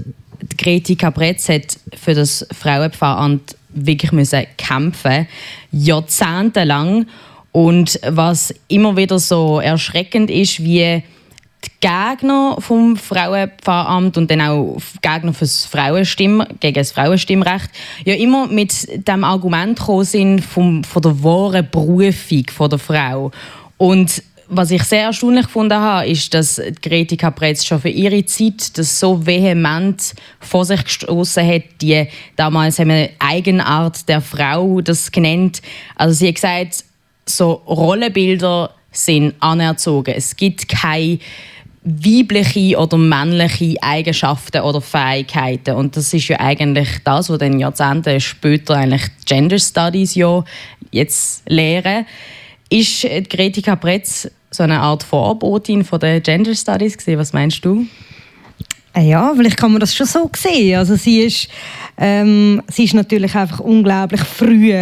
Greti 0.58 0.96
Capretz 0.96 1.48
hat 1.48 1.78
für 1.96 2.14
das 2.14 2.46
Frauenpfarramt 2.52 3.56
wirklich 3.74 4.12
müssen 4.12 4.46
kämpfen 4.56 5.26
jahrzehntelang. 5.70 7.06
Und 7.52 8.00
was 8.06 8.52
immer 8.68 8.96
wieder 8.96 9.18
so 9.18 9.60
erschreckend 9.60 10.30
ist, 10.30 10.60
wie 10.60 11.02
die 11.64 11.70
Gegner 11.80 12.56
vom 12.58 12.96
Frauenpfarramt 12.96 14.18
und 14.18 14.30
dann 14.30 14.40
auch 14.40 14.78
Gegner 15.00 15.32
fürs 15.32 15.64
Frauenstimm, 15.64 16.42
gegen 16.60 16.74
das 16.74 16.92
Frauenstimmrecht 16.92 17.70
ja 18.04 18.14
immer 18.14 18.48
mit 18.48 18.88
dem 19.08 19.24
Argument 19.24 19.78
gekommen 19.78 20.04
sind 20.04 20.40
vom, 20.40 20.84
von 20.84 21.02
der 21.02 21.22
wahren 21.22 21.68
Berufung 21.70 22.44
von 22.50 22.70
der 22.70 22.78
Frau. 22.78 23.30
Und 23.76 24.22
was 24.48 24.70
ich 24.70 24.82
sehr 24.84 25.04
erstaunlich 25.04 25.46
gefunden 25.46 25.78
habe, 25.78 26.08
ist, 26.08 26.32
dass 26.34 26.60
Greti 26.82 27.16
Capretz 27.16 27.64
schon 27.64 27.80
für 27.80 27.88
ihre 27.88 28.24
Zeit 28.24 28.76
das 28.78 28.98
so 28.98 29.24
vehement 29.26 30.14
vor 30.40 30.64
sich 30.64 30.84
gestoßen 30.84 31.46
hat, 31.46 31.62
die 31.80 32.06
damals 32.36 32.78
haben 32.78 32.88
wir 32.88 33.10
Eigenart 33.18 34.08
der 34.08 34.20
Frau 34.20 34.80
das 34.80 35.10
genannt. 35.10 35.62
Also 35.96 36.14
sie 36.14 36.28
hat 36.28 36.34
gesagt, 36.34 36.84
so 37.26 37.62
Rollenbilder 37.66 38.70
sind 38.90 39.34
anerzogen. 39.40 40.14
Es 40.16 40.36
gibt 40.36 40.68
keine 40.68 41.18
weibliche 41.82 42.78
oder 42.78 42.96
männliche 42.96 43.76
Eigenschaften 43.82 44.62
oder 44.62 44.80
Fähigkeiten. 44.80 45.74
Und 45.74 45.96
das 45.96 46.14
ist 46.14 46.28
ja 46.28 46.40
eigentlich 46.40 46.88
das, 47.04 47.28
was 47.28 47.38
dann 47.38 47.60
Jahrzehnte 47.60 48.20
später 48.20 48.76
eigentlich 48.76 49.02
Gender 49.26 49.58
Studies 49.58 50.14
ja 50.14 50.44
jetzt 50.90 51.42
lehren. 51.46 52.06
Ist 52.74 53.06
Greti 53.30 53.62
Capretz 53.62 54.28
so 54.50 54.64
eine 54.64 54.80
Art 54.80 55.04
Vorbotin 55.04 55.84
von 55.84 56.00
den 56.00 56.20
Gender 56.20 56.56
Studies 56.56 56.98
gewesen? 56.98 57.20
Was 57.20 57.32
meinst 57.32 57.64
du? 57.64 57.86
Äh, 58.92 59.10
ja, 59.10 59.32
vielleicht 59.36 59.56
kann 59.56 59.70
man 59.70 59.78
das 59.78 59.94
schon 59.94 60.08
so 60.08 60.28
sehen. 60.34 60.78
Also 60.78 60.96
sie 60.96 61.20
ist, 61.20 61.46
ähm, 61.96 62.60
sie 62.66 62.82
ist 62.82 62.94
natürlich 62.94 63.36
einfach 63.36 63.60
unglaublich 63.60 64.22
früh 64.22 64.72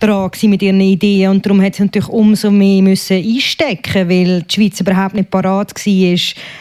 dran 0.00 0.30
mit 0.42 0.60
ihren 0.60 0.80
Ideen 0.80 1.30
und 1.30 1.46
darum 1.46 1.62
hat 1.62 1.76
sie 1.76 1.84
natürlich 1.84 2.08
umso 2.08 2.50
mehr 2.50 2.82
müssen 2.82 3.16
einstecken 3.16 4.08
weil 4.10 4.42
die 4.42 4.54
Schweiz 4.54 4.80
überhaupt 4.80 5.14
nicht 5.14 5.30
parat 5.30 5.72
war 5.72 6.18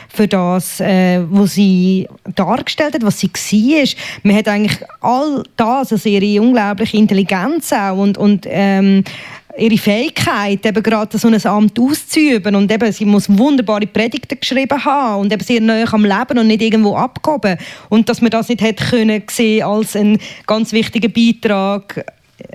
für 0.08 0.28
das, 0.28 0.80
äh, 0.80 1.22
was 1.30 1.56
sie 1.56 2.08
dargestellt 2.36 2.94
hat, 2.94 3.04
was 3.04 3.20
sie 3.20 3.28
war. 3.28 3.88
Man 4.24 4.36
hat 4.36 4.48
eigentlich 4.48 4.78
all 5.02 5.44
das, 5.58 5.92
also 5.92 6.08
ihre 6.08 6.42
unglaubliche 6.42 6.96
Intelligenz 6.96 7.74
auch 7.74 7.98
und, 7.98 8.18
und 8.18 8.46
ähm, 8.48 9.04
ihre 9.58 9.78
Fähigkeit, 9.78 10.66
eben 10.66 10.84
gerade 10.84 11.18
so 11.18 11.28
ein 11.28 11.46
Amt 11.46 11.80
auszuüben. 11.80 12.56
Und 12.56 12.72
eben, 12.72 12.92
sie 12.92 13.06
muss 13.06 13.30
wunderbare 13.30 13.88
Predigten 13.88 14.40
geschrieben 14.40 14.84
haben 14.84 15.22
und 15.22 15.34
eben 15.34 15.44
sehr 15.44 15.62
nahe 15.62 15.92
am 15.92 16.04
Leben 16.04 16.38
und 16.38 16.48
nicht 16.48 16.62
irgendwo 16.62 16.96
abgehoben. 16.96 17.58
Und 17.90 18.10
dass 18.10 18.22
man 18.22 18.32
das 18.32 18.50
nicht 18.50 18.62
hätte 18.62 18.86
können 18.86 19.24
sehen 19.30 19.64
als 19.64 19.96
einen 19.96 20.20
ganz 20.46 20.72
wichtigen 20.72 21.12
Beitrag 21.12 22.06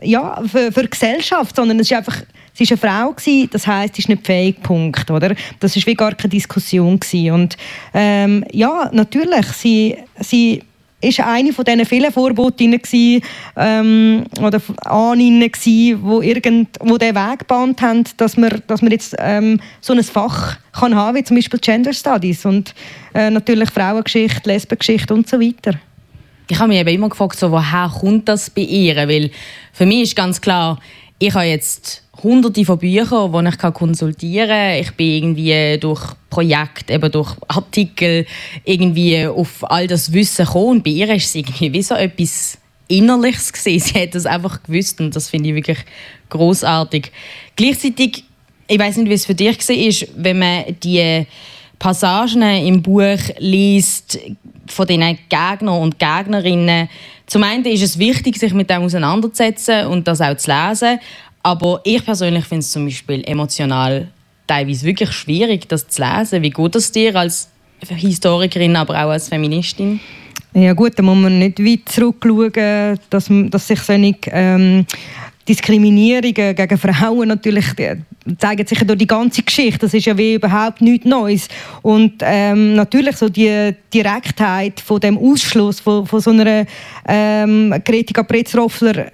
ja, 0.03 0.43
für, 0.47 0.73
für 0.73 0.83
die 0.83 0.91
Gesellschaft, 0.91 1.57
sondern 1.57 1.81
es 1.81 1.91
ist 1.91 1.97
einfach 1.97 2.17
sie 2.53 2.69
war 2.69 2.71
eine 2.71 3.05
Frau 3.07 3.13
gewesen, 3.13 3.49
das 3.53 3.67
heißt, 3.67 3.95
sie 3.95 4.03
ist 4.03 4.09
nicht 4.09 4.27
fähig, 4.27 4.61
Punkt, 4.63 5.11
oder? 5.11 5.35
Das 5.61 5.77
ist 5.77 5.87
wie 5.87 5.95
gar 5.95 6.15
keine 6.15 6.31
Diskussion 6.31 7.01
gewesen. 7.01 7.31
und 7.33 7.57
ähm, 7.95 8.45
ja, 8.53 8.91
natürlich, 8.93 9.47
sie, 9.47 9.97
sie 10.19 10.63
ist 11.01 11.21
eine 11.21 11.53
von 11.53 11.65
diesen 11.65 11.87
vielen 11.87 12.13
Vorbotinnen 12.13 12.81
gewesen, 12.81 13.23
ähm, 13.57 14.25
oder 14.41 14.61
Ahninnen 14.85 15.51
gewesen, 15.51 16.01
wo 16.03 16.21
irgend, 16.21 16.69
wo 16.81 16.99
den 16.99 17.15
Weg 17.15 17.41
gebannt 17.41 17.81
haben, 17.81 18.05
dass 18.17 18.37
man, 18.37 18.63
dass 18.67 18.83
man 18.83 18.93
jetzt 18.93 19.17
ähm, 19.19 19.61
so 19.81 19.93
ein 19.93 20.03
Fach 20.03 20.59
kann 20.73 20.95
haben, 20.95 21.17
wie 21.17 21.25
zum 21.25 21.37
Beispiel 21.37 21.61
Gender 21.61 21.93
Studies 21.93 22.45
und 22.45 22.75
äh, 23.15 23.31
natürlich 23.31 23.71
Frauengeschichte, 23.71 24.49
Lesbengeschichte 24.49 25.15
und 25.15 25.29
so 25.29 25.41
weiter. 25.41 25.79
Ich 26.49 26.59
habe 26.59 26.69
mich 26.69 26.79
eben 26.79 26.91
immer 26.91 27.09
gefragt, 27.09 27.39
so, 27.39 27.51
woher 27.53 27.91
kommt 28.01 28.29
das 28.29 28.51
bei 28.51 28.63
ihr? 28.63 28.97
Weil 28.97 29.31
für 29.73 29.87
mich 29.87 30.03
ist 30.03 30.17
ganz 30.17 30.41
klar, 30.41 30.81
ich 31.23 31.35
habe 31.35 31.45
jetzt 31.45 32.03
hunderte 32.23 32.65
von 32.65 32.79
Büchern, 32.79 33.33
die 33.33 33.49
ich 33.51 33.75
konsultieren 33.75 34.49
kann. 34.49 34.81
Ich 34.81 34.91
bin 34.93 35.11
irgendwie 35.11 35.79
durch 35.79 36.01
Projekte, 36.31 36.95
eben 36.95 37.13
durch 37.13 37.37
Artikel 37.47 38.27
irgendwie 38.65 39.27
auf 39.27 39.71
all 39.71 39.87
das 39.87 40.13
Wissen 40.15 40.47
gekommen. 40.47 40.79
Und 40.79 40.85
bei 40.85 40.91
ihr 40.91 41.15
ist 41.15 41.27
es 41.27 41.35
irgendwie 41.35 41.73
wie 41.75 41.83
so 41.83 41.95
etwas 41.95 42.57
Innerliches 42.89 43.53
gewesen. 43.53 43.87
Sie 43.95 44.01
hat 44.01 44.15
das 44.15 44.25
einfach 44.25 44.63
gewusst 44.63 44.99
und 45.01 45.15
das 45.15 45.29
finde 45.29 45.51
ich 45.51 45.55
wirklich 45.55 45.79
großartig. 46.31 47.13
Gleichzeitig, 47.55 48.25
ich 48.67 48.79
weiß 48.79 48.97
nicht, 48.97 49.11
wie 49.11 49.15
es 49.15 49.27
für 49.27 49.35
dich 49.35 49.59
war, 49.59 50.09
wenn 50.17 50.39
man 50.39 50.65
die 50.83 51.27
Passagen 51.81 52.43
im 52.43 52.83
Buch 52.83 53.19
liest 53.39 54.21
von 54.67 54.87
den 54.87 55.19
Gegnern 55.29 55.81
und 55.81 55.99
Gegnerinnen. 55.99 56.89
Zum 57.27 57.43
einen 57.43 57.65
ist 57.65 57.83
es 57.83 57.99
wichtig, 57.99 58.37
sich 58.39 58.53
mit 58.53 58.71
dem 58.71 58.83
auseinanderzusetzen 58.83 59.87
und 59.87 60.07
das 60.07 60.21
auch 60.21 60.37
zu 60.37 60.51
lesen. 60.51 61.01
Aber 61.43 61.81
ich 61.85 62.05
persönlich 62.05 62.45
finde 62.45 62.61
es 62.61 62.71
zum 62.71 62.85
Beispiel 62.85 63.25
emotional 63.27 64.09
teilweise 64.47 64.85
wirklich 64.85 65.11
schwierig, 65.13 65.69
das 65.69 65.89
zu 65.89 66.03
lesen. 66.03 66.43
Wie 66.43 66.51
geht 66.51 66.75
das 66.75 66.93
dir 66.93 67.17
als 67.17 67.49
Historikerin, 67.89 68.77
aber 68.77 68.95
auch 68.95 69.11
als 69.11 69.29
Feministin? 69.31 70.01
Ja 70.53 70.75
gut, 70.75 70.99
da 70.99 71.03
muss 71.03 71.17
man 71.17 71.39
nicht 71.39 71.61
weit 71.61 71.89
zurückschauen, 71.89 72.99
dass, 73.09 73.31
dass 73.31 73.69
sich 73.69 73.81
solche 73.81 74.17
ähm, 74.33 74.85
Diskriminierungen 75.51 76.55
gegen 76.55 76.79
Frauen 76.79 77.27
natürlich 77.27 77.65
zeigen 78.39 78.67
sich 78.67 78.79
durch 78.87 78.99
die 78.99 79.07
ganze 79.07 79.43
Geschichte. 79.43 79.81
Das 79.81 79.95
ist 79.95 80.07
ja 80.07 80.17
wie 80.17 80.35
überhaupt 80.35 80.81
nichts 80.81 81.07
Neues. 81.07 81.49
Und 81.83 82.15
ähm, 82.21 82.77
natürlich 82.77 83.17
so 83.17 83.29
die 83.29 83.75
Direktheit 83.93 84.79
von 84.79 85.01
dem 85.01 85.19
Ausschluss 85.19 85.81
von, 85.81 86.07
von 86.07 86.21
so 86.21 86.31
einer 86.31 86.67
ähm, 87.09 87.75
Greta 87.85 88.23
Pretzroffler 88.23 89.11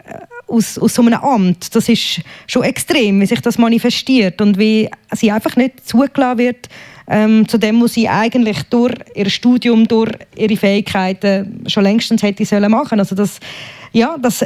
aus, 0.47 0.76
aus 0.76 0.95
so 0.95 1.00
einem 1.00 1.14
Amt. 1.14 1.75
Das 1.75 1.88
ist 1.88 2.21
schon 2.47 2.64
extrem, 2.64 3.19
wie 3.23 3.26
sich 3.26 3.40
das 3.40 3.57
manifestiert 3.57 4.38
und 4.43 4.59
wie 4.59 4.90
sie 5.14 5.31
einfach 5.31 5.57
nicht 5.57 5.88
zugelassen 5.88 6.38
wird 6.38 6.69
ähm, 7.09 7.49
zu 7.49 7.57
dem, 7.57 7.81
was 7.81 7.95
sie 7.95 8.11
eigentlich 8.11 8.62
durch 8.64 8.95
ihr 9.14 9.31
Studium, 9.31 9.88
durch 9.88 10.12
ihre 10.37 10.57
Fähigkeiten 10.59 11.64
schon 11.66 11.85
längstens 11.85 12.23
hätte 12.23 12.45
sollen 12.45 12.71
machen. 12.71 12.99
Also 12.99 13.14
das, 13.14 13.40
ja, 13.93 14.16
das 14.21 14.45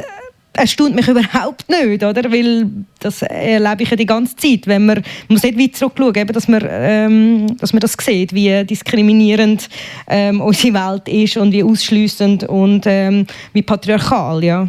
erstaunt 0.53 0.95
mich 0.95 1.07
überhaupt 1.07 1.69
nicht, 1.69 2.03
oder? 2.03 2.31
Weil 2.31 2.67
das 2.99 3.21
erlebe 3.21 3.83
ich 3.83 3.89
ja 3.89 3.95
die 3.95 4.05
ganze 4.05 4.35
Zeit. 4.35 4.67
Wenn 4.67 4.85
man, 4.85 4.97
man 4.97 5.05
muss 5.29 5.43
nicht 5.43 5.57
weit 5.57 5.75
zurückschauen, 5.75 6.15
eben, 6.15 6.33
dass, 6.33 6.47
man, 6.47 6.61
ähm, 6.69 7.57
dass 7.57 7.73
man 7.73 7.79
das 7.79 7.95
sieht, 7.99 8.33
wie 8.33 8.63
diskriminierend 8.65 9.69
ähm, 10.07 10.41
unsere 10.41 10.73
Welt 10.73 11.07
ist 11.07 11.37
und 11.37 11.51
wie 11.51 11.63
ausschliessend 11.63 12.43
und 12.43 12.83
ähm, 12.85 13.25
wie 13.53 13.61
patriarchal, 13.61 14.43
ja. 14.43 14.67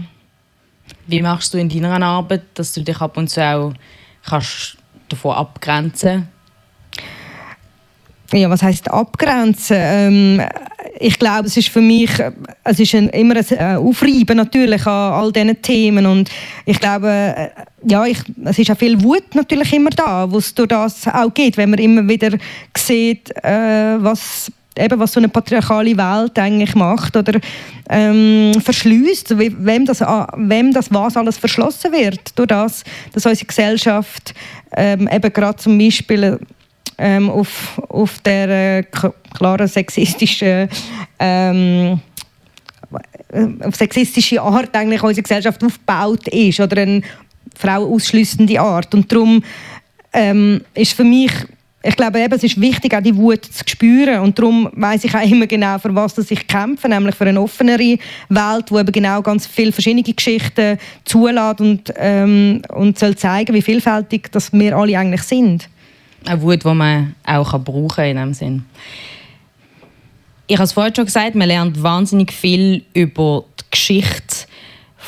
Wie 1.07 1.23
machst 1.23 1.53
du 1.53 1.59
in 1.59 1.69
deiner 1.69 2.05
Arbeit, 2.05 2.43
dass 2.55 2.73
du 2.73 2.83
dich 2.83 3.01
ab 3.01 3.17
und 3.17 3.29
zu 3.29 3.43
auch 3.43 3.73
kannst 4.25 4.77
davon 5.09 5.35
abgrenzen 5.35 6.29
ja, 8.39 8.51
was 8.51 8.62
heißt 8.62 8.91
abgrenzen? 8.91 9.77
Ähm, 9.79 10.43
ich 10.99 11.19
glaube, 11.19 11.47
es 11.47 11.57
ist 11.57 11.69
für 11.69 11.81
mich, 11.81 12.11
es 12.65 12.81
ist 12.81 12.95
ein, 12.95 13.09
immer 13.11 13.37
ein 13.37 13.47
äh, 13.51 13.77
Aufreiben 13.77 14.37
natürlich 14.37 14.87
an 14.87 15.13
all 15.13 15.33
diesen 15.33 15.61
Themen 15.63 16.07
und 16.07 16.31
ich 16.67 16.79
glaube, 16.79 17.09
äh, 17.09 17.49
ja, 17.85 18.05
ich, 18.07 18.19
es 18.45 18.59
ist 18.59 18.71
auch 18.71 18.79
viel 18.79 19.03
Wut 19.03 19.35
natürlich 19.35 19.73
immer 19.73 19.91
da, 19.91 20.31
was 20.31 20.55
durch 20.55 20.69
das 20.69 21.07
auch 21.09 21.33
geht, 21.33 21.57
wenn 21.57 21.71
man 21.71 21.79
immer 21.79 22.07
wieder 22.09 22.37
sieht, 22.77 23.31
äh, 23.43 23.97
was 23.99 24.51
eben 24.79 24.99
was 24.99 25.13
so 25.13 25.21
eine 25.21 25.29
patriarchale 25.29 25.97
Welt 25.97 26.39
eigentlich 26.39 26.75
macht 26.75 27.17
oder 27.17 27.39
ähm, 27.91 28.53
verschließt, 28.61 29.39
wem 29.39 29.85
das, 29.85 30.01
wem 30.01 30.73
das 30.73 30.93
was 30.93 31.17
alles 31.17 31.39
verschlossen 31.39 31.93
wird, 31.93 32.39
durch 32.39 32.49
das, 32.49 32.85
dass 33.13 33.27
unsere 33.27 33.47
Gesellschaft 33.47 34.35
ähm, 34.75 35.09
eben 35.13 35.33
gerade 35.33 35.59
zum 35.59 35.79
Beispiel 35.79 36.39
ähm, 37.02 37.28
auf, 37.28 37.80
auf 37.88 38.18
der 38.21 38.78
äh, 38.78 38.85
klaren 39.35 39.68
sexistischen 39.68 40.68
ähm, 41.18 42.00
auf 43.61 43.75
sexistische 43.75 44.40
Art 44.40 44.76
eigentlich 44.76 45.02
unsere 45.02 45.23
Gesellschaft 45.23 45.62
aufgebaut 45.64 46.28
ist 46.28 46.61
oder 46.61 46.82
eine 46.82 47.02
frauenausschließende 47.56 48.61
Art 48.61 48.94
und 48.94 49.11
darum 49.11 49.42
ähm, 50.12 50.61
ist 50.75 50.92
für 50.92 51.04
mich 51.04 51.32
ich 51.85 51.97
glaube 51.97 52.21
eben, 52.21 52.32
es 52.32 52.44
ist 52.44 52.61
wichtig, 52.61 52.94
auch 52.94 53.02
die 53.02 53.16
Wut 53.16 53.44
zu 53.44 53.64
spüren 53.66 54.21
und 54.21 54.38
darum 54.38 54.68
weiß 54.73 55.02
ich 55.02 55.14
auch 55.14 55.28
immer 55.28 55.49
genau, 55.49 55.78
für 55.78 55.92
was 55.92 56.16
ich 56.30 56.47
kämpfe, 56.47 56.88
nämlich 56.88 57.16
für 57.16 57.25
eine 57.25 57.40
offenere 57.40 57.99
Welt, 58.28 58.71
wo 58.71 58.78
eben 58.78 58.92
genau 58.92 59.21
ganz 59.21 59.49
viele 59.49 59.73
verschiedene 59.73 60.04
Geschichten 60.04 60.78
zulässt 61.04 61.61
und, 61.61 61.92
ähm, 61.97 62.62
und 62.68 62.99
soll 63.00 63.16
zeigen, 63.16 63.52
wie 63.54 63.62
vielfältig 63.62 64.30
das 64.30 64.52
wir 64.52 64.76
alle 64.76 64.97
eigentlich 64.97 65.23
sind. 65.23 65.68
Eine 66.25 66.43
Wut, 66.43 66.64
die 66.64 66.69
man 66.69 67.14
auch 67.26 67.59
brauchen 67.59 67.88
kann 67.88 68.05
in 68.07 68.17
diesem 68.17 68.35
Sinn. 68.35 68.64
Ich 70.47 70.57
habe 70.57 70.64
es 70.64 70.73
vorhin 70.73 70.95
schon 70.95 71.07
gesagt, 71.07 71.35
man 71.35 71.49
lernt 71.49 71.83
wahnsinnig 71.83 72.33
viel 72.33 72.85
über 72.95 73.45
die 73.59 73.64
Geschichte 73.71 74.47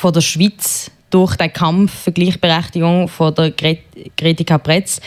der 0.03 0.21
Schweiz 0.21 0.91
durch 1.09 1.35
den 1.35 1.53
Kampf 1.53 1.93
für 2.03 2.11
Gleichberechtigung 2.11 3.07
von 3.07 3.33
der 3.33 3.51
Gret 3.51 4.45
Capretz. 4.45 4.99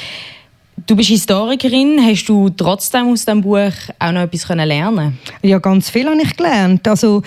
Du 0.87 0.97
bist 0.97 1.09
Historikerin. 1.09 2.01
Hast 2.03 2.27
du 2.27 2.49
trotzdem 2.51 3.09
aus 3.09 3.25
diesem 3.25 3.43
Buch 3.43 3.73
auch 3.99 4.13
noch 4.13 4.23
etwas 4.23 4.49
lernen 4.49 5.19
Ja, 5.43 5.59
ganz 5.59 5.91
viel 5.91 6.09
habe 6.09 6.23
ich 6.23 6.37
gelernt. 6.37 6.87
Also, 6.87 7.23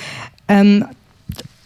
Ähm, 0.47 0.85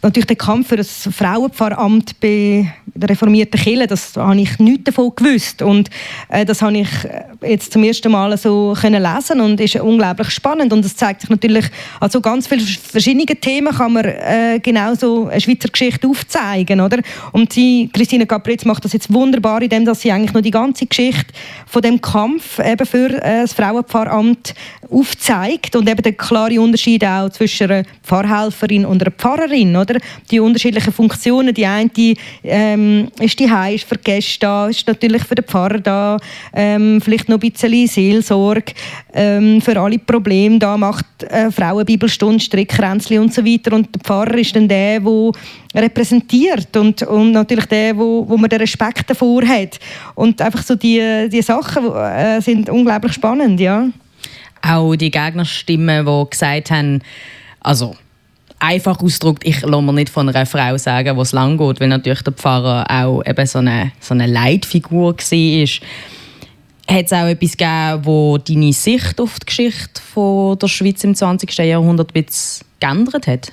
natürlich 0.05 0.27
der 0.27 0.35
Kampf 0.35 0.69
für 0.69 0.77
das 0.77 1.09
Frauenpfarramt 1.11 2.19
bei 2.19 2.71
der 2.85 3.09
reformierten 3.09 3.59
Kirche, 3.59 3.87
das 3.87 4.15
habe 4.15 4.39
ich 4.39 4.57
nichts 4.59 4.85
davon 4.85 5.11
gewusst 5.15 5.61
und 5.61 5.89
äh, 6.29 6.45
das 6.45 6.61
habe 6.61 6.77
ich 6.77 6.89
äh, 7.03 7.51
jetzt 7.51 7.73
zum 7.73 7.83
ersten 7.83 8.11
Mal 8.11 8.37
so 8.37 8.75
können 8.79 9.01
lesen 9.01 9.41
und 9.41 9.59
ist 9.59 9.75
unglaublich 9.75 10.29
spannend 10.29 10.71
und 10.71 10.85
es 10.85 10.95
zeigt 10.95 11.21
sich 11.21 11.29
natürlich 11.29 11.65
also 11.99 12.21
ganz 12.21 12.47
viele 12.47 12.61
verschiedene 12.61 13.25
Themen 13.25 13.73
kann 13.73 13.93
man 13.93 14.05
äh, 14.05 14.59
genauso 14.61 15.27
eine 15.27 15.41
Schweizer 15.41 15.69
Geschichte 15.69 16.07
aufzeigen, 16.07 16.79
oder? 16.79 16.99
Und 17.31 17.51
sie, 17.51 17.89
Christine 17.91 18.25
Capretz 18.25 18.63
macht 18.63 18.85
das 18.85 18.93
jetzt 18.93 19.11
wunderbar, 19.11 19.61
indem 19.61 19.85
dass 19.85 20.01
sie 20.01 20.11
eigentlich 20.11 20.33
noch 20.33 20.41
die 20.41 20.51
ganze 20.51 20.85
Geschichte 20.85 21.33
von 21.65 21.81
dem 21.81 21.99
Kampf 21.99 22.59
eben 22.59 22.85
für 22.85 23.09
äh, 23.09 23.41
das 23.41 23.53
Frauenpfarramt 23.53 24.53
aufzeigt 24.89 25.75
und 25.75 25.89
eben 25.89 26.01
der 26.01 26.13
klare 26.13 26.61
Unterschied 26.61 27.03
auch 27.03 27.29
zwischen 27.29 27.71
einer 27.71 27.83
Pfarrhelferin 28.03 28.85
und 28.85 29.01
einer 29.01 29.11
Pfarrerin, 29.11 29.75
oder? 29.75 29.94
Die 30.31 30.39
unterschiedlichen 30.39 30.93
Funktionen, 30.93 31.53
die 31.53 31.65
eine 31.65 31.89
die, 31.89 32.17
ähm, 32.43 33.09
ist 33.19 33.39
die 33.39 33.49
Heim, 33.49 33.75
ist 33.75 33.87
für 33.87 33.97
Gäste 33.97 34.39
da, 34.39 34.67
ist 34.67 34.87
natürlich 34.87 35.23
für 35.23 35.35
den 35.35 35.45
Pfarrer 35.45 35.79
da, 35.79 36.17
ähm, 36.53 37.01
vielleicht 37.01 37.29
noch 37.29 37.41
ein 37.41 37.51
bisschen 37.51 37.87
Seelsorge 37.87 38.73
ähm, 39.13 39.61
für 39.61 39.79
alle 39.79 39.99
Probleme 39.99 40.59
da, 40.59 40.77
macht 40.77 41.05
äh, 41.23 41.51
Frauenbibelstunde, 41.51 42.39
Strickkränzchen 42.39 43.19
und 43.19 43.33
so 43.33 43.45
weiter. 43.45 43.73
Und 43.73 43.93
der 43.93 44.01
Pfarrer 44.01 44.37
ist 44.37 44.55
dann 44.55 44.67
der, 44.67 44.99
der 44.99 45.31
repräsentiert 45.75 46.75
und, 46.77 47.01
und 47.03 47.31
natürlich 47.31 47.65
der, 47.65 47.97
wo, 47.97 48.27
wo 48.27 48.37
man 48.37 48.49
den 48.49 48.59
Respekt 48.59 49.09
davor 49.09 49.43
hat. 49.45 49.79
Und 50.15 50.41
einfach 50.41 50.63
so 50.63 50.75
die, 50.75 51.27
die 51.31 51.41
Sachen 51.41 51.93
äh, 51.93 52.41
sind 52.41 52.69
unglaublich 52.69 53.13
spannend, 53.13 53.59
ja. 53.59 53.87
Auch 54.61 54.95
die 54.95 55.11
Gegnerstimmen, 55.11 56.05
die 56.05 56.29
gesagt 56.29 56.71
haben, 56.71 57.01
also 57.59 57.95
einfach 58.59 58.99
ausgedrückt, 59.01 59.43
ich 59.45 59.61
lasse 59.61 59.81
mir 59.81 59.93
nicht 59.93 60.09
von 60.09 60.29
einer 60.29 60.45
Frau 60.45 60.77
sagen, 60.77 61.17
was 61.17 61.31
lang 61.31 61.57
geht, 61.57 61.79
weil 61.79 61.87
natürlich 61.87 62.21
der 62.21 62.33
Pfarrer 62.33 62.85
auch 62.89 63.21
eben 63.25 63.45
so 63.45 63.59
eine, 63.59 63.91
so 63.99 64.13
eine 64.13 64.27
Leitfigur 64.27 65.15
war. 65.15 65.67
Hat 66.87 67.05
es 67.05 67.13
auch 67.13 67.25
etwas 67.25 67.57
gegeben, 67.57 68.05
wo 68.05 68.37
deine 68.37 68.73
Sicht 68.73 69.19
auf 69.19 69.39
die 69.39 69.45
Geschichte 69.47 70.01
von 70.13 70.57
der 70.59 70.67
Schweiz 70.67 71.03
im 71.03 71.15
20. 71.15 71.57
Jahrhundert 71.57 72.15
ein 72.15 72.25
geändert 72.79 73.27
hat? 73.27 73.51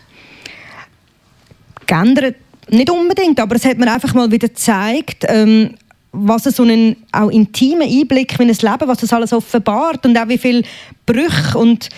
Geändert 1.87 2.37
nicht 2.69 2.91
unbedingt, 2.91 3.41
aber 3.41 3.57
es 3.57 3.65
hat 3.65 3.79
mir 3.79 3.93
einfach 3.93 4.15
mal 4.15 4.31
wieder 4.31 4.49
gezeigt, 4.49 5.25
ähm, 5.29 5.75
was 6.13 6.45
so 6.45 6.63
einen 6.63 6.97
auch 7.11 7.31
intimen 7.31 7.89
Einblick 7.89 8.39
in 8.39 8.49
das 8.49 8.63
Leben, 8.63 8.87
was 8.87 9.03
es 9.03 9.13
alles 9.13 9.33
offenbart 9.33 10.05
und 10.05 10.17
auch 10.17 10.29
wie 10.29 10.39
viele 10.39 10.63
Brüche 11.07 11.57
und 11.57 11.89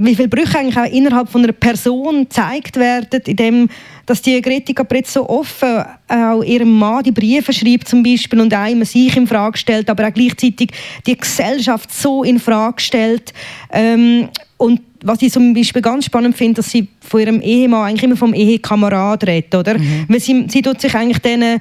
wie 0.00 0.16
viele 0.16 0.28
Brüche 0.28 0.58
eigentlich 0.58 0.78
auch 0.78 0.90
innerhalb 0.90 1.28
von 1.28 1.42
einer 1.42 1.52
Person 1.52 2.20
gezeigt 2.20 2.76
werden, 2.76 3.20
indem 3.26 3.68
dass 4.06 4.22
die 4.22 4.40
Greti 4.40 4.74
Capretz 4.74 5.12
so 5.12 5.28
offen 5.28 5.84
auch 6.08 6.42
ihrem 6.42 6.76
Mann 6.76 7.04
die 7.04 7.12
Briefe 7.12 7.52
schreibt 7.52 7.86
zum 7.86 8.02
Beispiel 8.02 8.40
und 8.40 8.52
auch 8.52 8.66
immer 8.66 8.84
sich 8.84 9.16
in 9.16 9.26
Frage 9.26 9.56
stellt, 9.56 9.88
aber 9.88 10.08
auch 10.08 10.12
gleichzeitig 10.12 10.70
die 11.06 11.16
Gesellschaft 11.16 11.92
so 11.92 12.24
in 12.24 12.40
Frage 12.40 12.80
stellt 12.80 13.32
ähm, 13.70 14.28
und 14.56 14.80
was 15.02 15.22
ich 15.22 15.32
zum 15.32 15.54
Beispiel 15.54 15.80
ganz 15.80 16.06
spannend 16.06 16.36
finde, 16.36 16.54
dass 16.54 16.70
sie 16.70 16.88
von 17.00 17.20
ihrem 17.20 17.40
Ehemann 17.40 17.88
eigentlich 17.88 18.02
immer 18.02 18.16
vom 18.16 18.34
Ehekamerad 18.34 19.26
redet, 19.26 19.54
oder? 19.54 19.78
Mhm. 19.78 20.06
Weil 20.08 20.20
sie, 20.20 20.46
sie 20.48 20.60
tut 20.60 20.80
sich 20.80 20.94
eigentlich 20.94 21.20
diesen 21.20 21.60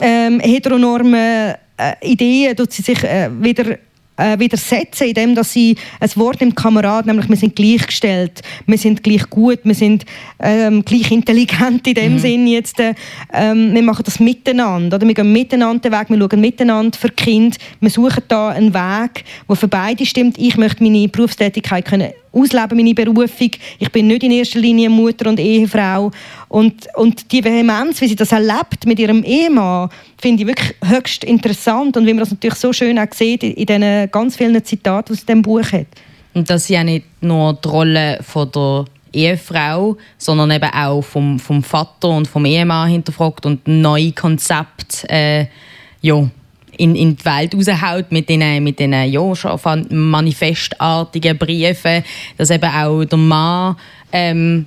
ähm, 0.00 0.40
heteronormen 0.40 1.54
äh, 1.78 1.94
Ideen 2.02 2.56
tut 2.56 2.72
sie 2.72 2.82
sich 2.82 3.02
äh, 3.04 3.28
wieder 3.40 3.78
äh, 4.18 4.38
widersetzen, 4.38 5.08
indem 5.08 5.34
dass 5.34 5.52
sie 5.52 5.76
ein 6.00 6.10
Wort 6.16 6.42
im 6.42 6.54
Kamerad, 6.54 7.06
nämlich 7.06 7.28
wir 7.28 7.36
sind 7.36 7.56
gleichgestellt, 7.56 8.42
wir 8.66 8.76
sind 8.76 9.02
gleich 9.02 9.30
gut, 9.30 9.60
wir 9.64 9.74
sind 9.74 10.04
ähm, 10.40 10.84
gleich 10.84 11.10
intelligent 11.10 11.86
in 11.86 11.94
dem 11.94 12.12
mhm. 12.14 12.18
Sinn 12.18 12.46
jetzt, 12.46 12.78
äh, 12.80 12.94
ähm, 13.32 13.74
wir 13.74 13.82
machen 13.82 14.02
das 14.04 14.20
miteinander, 14.20 14.96
oder? 14.96 15.06
wir 15.06 15.14
gehen 15.14 15.32
miteinander 15.32 15.88
den 15.88 15.98
Weg, 15.98 16.10
wir 16.10 16.18
schauen 16.18 16.40
miteinander 16.40 16.98
für 16.98 17.08
Kind, 17.08 17.56
wir 17.80 17.90
suchen 17.90 18.24
da 18.28 18.48
einen 18.48 18.74
Weg, 18.74 19.24
der 19.48 19.56
für 19.56 19.68
beide 19.68 20.04
stimmt. 20.04 20.36
Ich 20.38 20.56
möchte 20.56 20.82
meine 20.82 21.08
Berufstätigkeit 21.08 21.84
können 21.84 22.12
ausleben, 22.32 22.76
meine 22.76 22.94
Berufung. 22.94 23.50
Ich 23.78 23.90
bin 23.90 24.06
nicht 24.06 24.22
in 24.22 24.32
erster 24.32 24.58
Linie 24.58 24.90
Mutter 24.90 25.28
und 25.28 25.40
Ehefrau. 25.40 26.10
Und, 26.48 26.86
und 26.94 27.30
die 27.32 27.44
Vehemenz, 27.44 28.00
wie 28.00 28.08
sie 28.08 28.16
das 28.16 28.32
erlebt 28.32 28.86
mit 28.86 28.98
ihrem 28.98 29.22
Ehemann, 29.22 29.90
finde 30.18 30.42
ich 30.42 30.48
wirklich 30.48 30.74
höchst 30.84 31.24
interessant. 31.24 31.96
Und 31.96 32.06
wie 32.06 32.12
man 32.12 32.20
das 32.20 32.30
natürlich 32.30 32.56
so 32.56 32.72
schön 32.72 32.98
auch 32.98 33.12
sieht 33.12 33.42
in 33.42 33.66
diesen 33.66 34.10
ganz 34.10 34.36
vielen 34.36 34.62
Zitaten, 34.64 35.14
die 35.14 35.14
sie 35.14 35.20
in 35.22 35.26
diesem 35.26 35.42
Buch 35.42 35.72
hat. 35.72 35.86
Und 36.34 36.50
dass 36.50 36.66
sie 36.66 36.74
ja 36.74 36.84
nicht 36.84 37.06
nur 37.20 37.54
die 37.54 37.68
Rolle 37.68 38.18
von 38.22 38.50
der 38.52 38.84
Ehefrau, 39.12 39.96
sondern 40.18 40.50
eben 40.50 40.70
auch 40.70 41.02
vom, 41.02 41.38
vom 41.38 41.62
Vater 41.62 42.08
und 42.08 42.28
vom 42.28 42.44
Ehemann 42.44 42.90
hinterfragt 42.90 43.46
und 43.46 43.66
neue 43.66 44.12
Konzepte 44.12 45.08
äh, 45.08 45.46
ja, 46.00 46.28
in, 46.76 46.94
in 46.94 47.16
die 47.16 47.24
Welt 47.24 47.54
raushaut 47.54 48.12
mit 48.12 48.28
diesen 48.28 48.62
mit 48.62 48.78
den, 48.78 48.92
ja, 48.92 49.34
schon 49.34 49.86
manifestartigen 49.90 51.36
Briefen, 51.38 52.04
dass 52.36 52.50
eben 52.50 52.70
auch 52.70 53.04
der 53.04 53.18
Mann 53.18 53.76
ähm, 54.12 54.66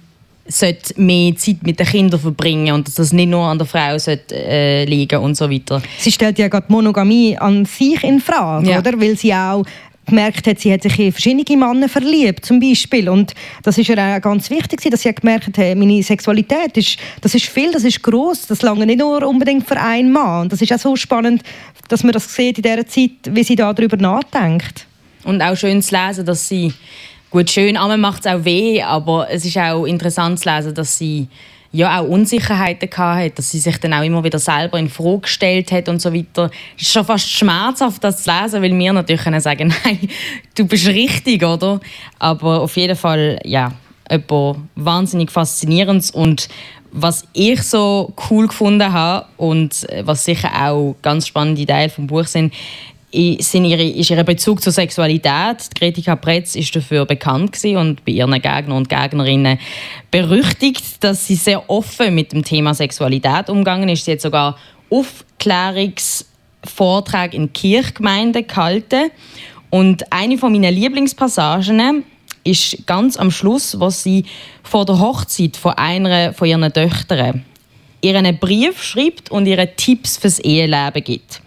sollte 0.51 0.99
mehr 1.01 1.35
Zeit 1.35 1.63
mit 1.63 1.79
den 1.79 1.87
Kindern 1.87 2.19
verbringen 2.19 2.73
und 2.73 2.87
dass 2.87 2.95
das 2.95 3.13
nicht 3.13 3.29
nur 3.29 3.45
an 3.45 3.57
der 3.57 3.67
Frau 3.67 3.97
sollte, 3.97 4.35
äh, 4.35 4.85
liegen 4.85 5.19
und 5.19 5.35
so 5.35 5.49
weiter. 5.49 5.81
Sie 5.97 6.11
stellt 6.11 6.37
ja 6.39 6.47
gerade 6.47 6.65
Monogamie 6.69 7.37
an 7.37 7.65
sich 7.65 8.03
in 8.03 8.19
Frage, 8.19 8.69
ja. 8.69 8.79
oder? 8.79 8.99
Weil 8.99 9.17
sie 9.17 9.33
auch 9.33 9.63
gemerkt 10.05 10.47
hat, 10.47 10.59
sie 10.59 10.73
hat 10.73 10.83
sich 10.83 10.99
in 10.99 11.11
verschiedene 11.11 11.57
Männer 11.57 11.87
verliebt, 11.87 12.45
zum 12.45 12.59
Beispiel. 12.59 13.09
Und 13.09 13.33
das 13.63 13.77
ist 13.77 13.87
ja 13.87 14.17
auch 14.17 14.21
ganz 14.21 14.49
wichtig, 14.49 14.81
dass 14.89 15.01
sie 15.01 15.13
gemerkt 15.13 15.57
hat, 15.57 15.77
meine 15.77 16.03
Sexualität 16.03 16.75
ist, 16.77 16.97
das 17.21 17.35
ist 17.35 17.45
viel, 17.45 17.71
das 17.71 17.83
ist 17.83 18.01
groß, 18.03 18.47
das 18.47 18.61
lange 18.61 18.85
nicht 18.85 18.99
nur 18.99 19.25
unbedingt 19.25 19.67
für 19.67 19.79
einen 19.79 20.11
Mann. 20.11 20.43
Und 20.43 20.53
das 20.53 20.61
ist 20.61 20.73
auch 20.73 20.79
so 20.79 20.95
spannend, 20.95 21.43
dass 21.87 22.03
man 22.03 22.13
das 22.13 22.33
sieht 22.33 22.57
in 22.57 22.63
dieser 22.63 22.87
Zeit, 22.87 23.11
wie 23.29 23.43
sie 23.43 23.55
darüber 23.55 23.97
nachdenkt. 23.97 24.85
Und 25.23 25.41
auch 25.41 25.55
schön 25.55 25.81
zu 25.81 25.95
lesen, 25.95 26.25
dass 26.25 26.47
sie 26.47 26.73
gut 27.31 27.49
schön, 27.49 27.77
einmal 27.77 27.97
macht 27.97 28.25
es 28.25 28.31
auch 28.31 28.43
weh, 28.45 28.81
aber 28.81 29.29
es 29.31 29.45
ist 29.45 29.57
auch 29.57 29.85
interessant 29.85 30.39
zu 30.39 30.53
lesen, 30.53 30.75
dass 30.75 30.97
sie 30.97 31.27
ja 31.71 31.99
auch 31.99 32.07
Unsicherheiten 32.07 32.89
hatte, 32.97 33.31
dass 33.31 33.51
sie 33.51 33.59
sich 33.59 33.77
dann 33.77 33.93
auch 33.93 34.03
immer 34.03 34.23
wieder 34.23 34.39
selber 34.39 34.77
in 34.77 34.89
Frage 34.89 35.19
gestellt 35.19 35.71
hat 35.71 35.87
und 35.87 36.01
so 36.01 36.13
weiter. 36.13 36.51
Es 36.75 36.83
ist 36.83 36.91
schon 36.91 37.05
fast 37.05 37.29
schmerzhaft, 37.29 38.03
das 38.03 38.23
zu 38.23 38.31
lesen, 38.31 38.61
weil 38.61 38.77
wir 38.77 38.93
natürlich 38.93 39.23
können 39.23 39.39
sagen, 39.39 39.73
nein, 39.85 40.09
du 40.53 40.65
bist 40.65 40.87
richtig, 40.87 41.43
oder? 41.43 41.79
Aber 42.19 42.61
auf 42.61 42.75
jeden 42.75 42.97
Fall, 42.97 43.39
ja, 43.45 43.71
etwas 44.09 44.57
wahnsinnig 44.75 45.31
faszinierendes 45.31 46.11
und 46.11 46.49
was 46.93 47.25
ich 47.31 47.63
so 47.63 48.13
cool 48.29 48.47
gefunden 48.47 48.91
habe 48.91 49.25
und 49.37 49.87
was 50.03 50.25
sicher 50.25 50.49
auch 50.53 50.97
ganz 51.01 51.25
spannende 51.25 51.65
Teile 51.65 51.89
vom 51.89 52.07
Buch 52.07 52.25
sind, 52.25 52.53
sind 53.13 53.65
ihre, 53.65 53.83
ist 53.83 54.09
ihr 54.09 54.23
Bezug 54.23 54.61
zur 54.61 54.71
Sexualität. 54.71 55.57
Greti 55.77 56.01
Capretz 56.01 56.55
ist 56.55 56.73
dafür 56.75 57.05
bekannt 57.05 57.59
und 57.63 58.03
bei 58.05 58.13
ihren 58.13 58.31
Gegnern 58.31 58.71
und 58.71 58.89
Gegnerinnen 58.89 59.59
berüchtigt, 60.09 61.03
dass 61.03 61.27
sie 61.27 61.35
sehr 61.35 61.69
offen 61.69 62.15
mit 62.15 62.31
dem 62.31 62.43
Thema 62.43 62.73
Sexualität 62.73 63.49
umgegangen 63.49 63.89
ist. 63.89 64.05
Sie 64.05 64.13
hat 64.13 64.21
sogar 64.21 64.57
Aufklärungsvorträge 64.89 67.35
in 67.35 67.51
Kirchgemeinden 67.51 68.47
gehalten. 68.47 69.11
Und 69.69 70.09
eine 70.11 70.37
von 70.37 70.53
meinen 70.53 70.73
Lieblingspassagen 70.73 72.05
ist 72.43 72.87
ganz 72.87 73.17
am 73.17 73.29
Schluss, 73.31 73.79
was 73.79 74.03
sie 74.03 74.25
vor 74.63 74.85
der 74.85 74.99
Hochzeit 74.99 75.55
von 75.57 75.73
einer 75.73 76.33
von 76.33 76.47
ihren 76.47 76.73
Töchtern 76.73 77.43
ihren 78.01 78.39
Brief 78.39 78.83
schreibt 78.83 79.31
und 79.31 79.45
ihre 79.45 79.75
Tipps 79.75 80.17
fürs 80.17 80.39
Eheleben 80.39 81.03
gibt. 81.03 81.41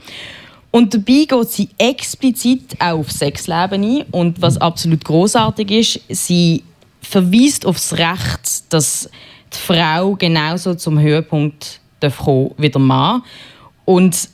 Und 0.74 0.92
dabei 0.92 1.24
geht 1.24 1.50
sie 1.50 1.68
explizit 1.78 2.74
auch 2.80 2.98
auf 2.98 3.12
Sexleben 3.12 3.84
ein. 3.84 4.02
Und 4.10 4.42
was 4.42 4.58
absolut 4.58 5.04
großartig 5.04 5.70
ist, 5.70 6.00
sie 6.08 6.64
verweist 7.00 7.64
auf 7.64 7.76
das 7.76 7.92
Recht, 7.92 8.72
dass 8.72 9.08
die 9.52 9.56
Frau 9.56 10.16
genauso 10.16 10.74
zum 10.74 10.98
Höhepunkt 10.98 11.78
kommen 12.00 12.50
wie 12.58 12.70
der 12.70 12.80
Mann. 12.80 13.22
Und 13.84 14.28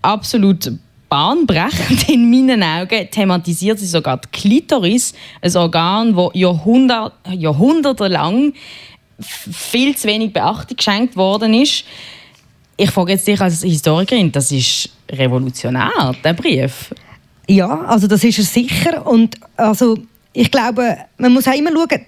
absolut 0.00 0.72
bahnbrechend 1.10 2.08
in 2.08 2.30
meinen 2.30 2.62
Augen 2.62 3.10
thematisiert 3.10 3.78
sie 3.78 3.88
sogar 3.88 4.16
die 4.16 4.28
Klitoris, 4.32 5.12
ein 5.42 5.54
Organ, 5.54 6.16
das 6.16 6.30
Jahrhundert, 6.32 7.12
jahrhundertelang 7.30 8.54
viel 9.20 9.94
zu 9.94 10.08
wenig 10.08 10.32
Beachtung 10.32 10.78
geschenkt 10.78 11.14
worden 11.14 11.52
ist. 11.52 11.84
Ich 12.80 12.92
frage 12.92 13.10
jetzt 13.12 13.26
dich 13.26 13.40
als 13.40 13.62
Historikerin, 13.62 14.30
das 14.30 14.52
ist 14.52 14.88
revolutionär, 15.10 16.14
der 16.22 16.32
Brief. 16.32 16.94
Ja, 17.48 17.80
also 17.82 18.06
das 18.06 18.22
ist 18.22 18.38
er 18.38 18.44
sicher. 18.44 19.04
Und 19.04 19.34
also, 19.56 19.98
ich 20.32 20.48
glaube, 20.48 20.96
man 21.16 21.32
muss 21.32 21.48
auch 21.48 21.54
immer 21.54 21.72
schauen, 21.72 22.00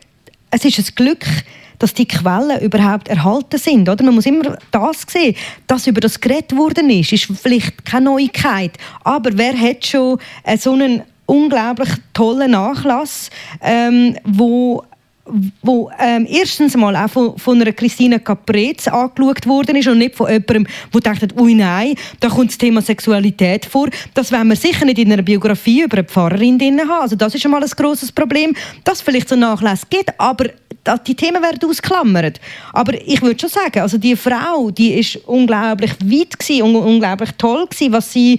es 0.52 0.64
ist 0.64 0.78
ein 0.78 0.94
Glück, 0.94 1.26
dass 1.80 1.92
die 1.92 2.06
Quellen 2.06 2.60
überhaupt 2.60 3.08
erhalten 3.08 3.58
sind. 3.58 3.88
Oder? 3.88 4.04
Man 4.04 4.14
muss 4.14 4.26
immer 4.26 4.58
das 4.70 5.04
sehen, 5.08 5.34
dass 5.66 5.88
über 5.88 6.00
das 6.00 6.20
geredet 6.20 6.56
worden 6.56 6.88
ist, 6.88 7.12
ist 7.12 7.24
vielleicht 7.24 7.84
keine 7.84 8.04
Neuigkeit. 8.04 8.72
Aber 9.02 9.30
wer 9.34 9.58
hat 9.58 9.84
schon 9.84 10.20
so 10.56 10.74
einen 10.74 11.02
unglaublich 11.26 11.90
tollen 12.12 12.52
Nachlass, 12.52 13.30
ähm, 13.60 14.16
wo 14.24 14.84
wo 15.62 15.90
ähm, 15.98 16.26
erstens 16.28 16.76
mal 16.76 16.94
auch 16.96 17.10
von, 17.10 17.38
von 17.38 17.60
einer 17.60 17.72
Christina 17.72 18.18
Caprez 18.18 18.88
angeschaut 18.88 19.46
worden 19.46 19.76
ist 19.76 19.88
und 19.88 19.98
nicht 19.98 20.16
von 20.16 20.30
jemandem, 20.30 20.66
der 20.92 21.00
denkt, 21.00 21.40
ui 21.40 21.54
nein, 21.54 21.94
da 22.20 22.28
kommt 22.28 22.50
das 22.50 22.58
Thema 22.58 22.82
Sexualität 22.82 23.66
vor. 23.66 23.88
Das 24.14 24.32
werden 24.32 24.48
wir 24.48 24.56
sicher 24.56 24.84
nicht 24.84 24.98
in 24.98 25.12
einer 25.12 25.22
Biografie 25.22 25.82
über 25.82 25.98
eine 25.98 26.06
Pfarrerin 26.06 26.58
drin 26.58 26.80
haben. 26.80 27.02
Also 27.02 27.16
das 27.16 27.34
ist 27.34 27.42
schon 27.42 27.50
mal 27.50 27.62
ein 27.62 27.70
grosses 27.70 28.12
Problem, 28.12 28.54
dass 28.84 29.00
vielleicht 29.00 29.28
so 29.28 29.36
Nachlässe 29.36 29.86
gibt, 29.88 30.12
aber 30.18 30.46
die 31.06 31.14
Themen 31.14 31.42
werden 31.42 31.68
ausklammert. 31.68 32.40
Aber 32.72 32.94
ich 33.06 33.20
würde 33.22 33.38
schon 33.38 33.50
sagen, 33.50 33.80
also 33.80 33.98
die 33.98 34.16
Frau, 34.16 34.70
die 34.70 34.94
ist 34.94 35.16
unglaublich 35.26 35.92
weit 36.00 36.38
gewesen, 36.38 36.62
un 36.62 36.76
unglaublich 36.76 37.30
toll 37.36 37.66
gewesen, 37.66 37.92
was 37.92 38.12
sie 38.12 38.38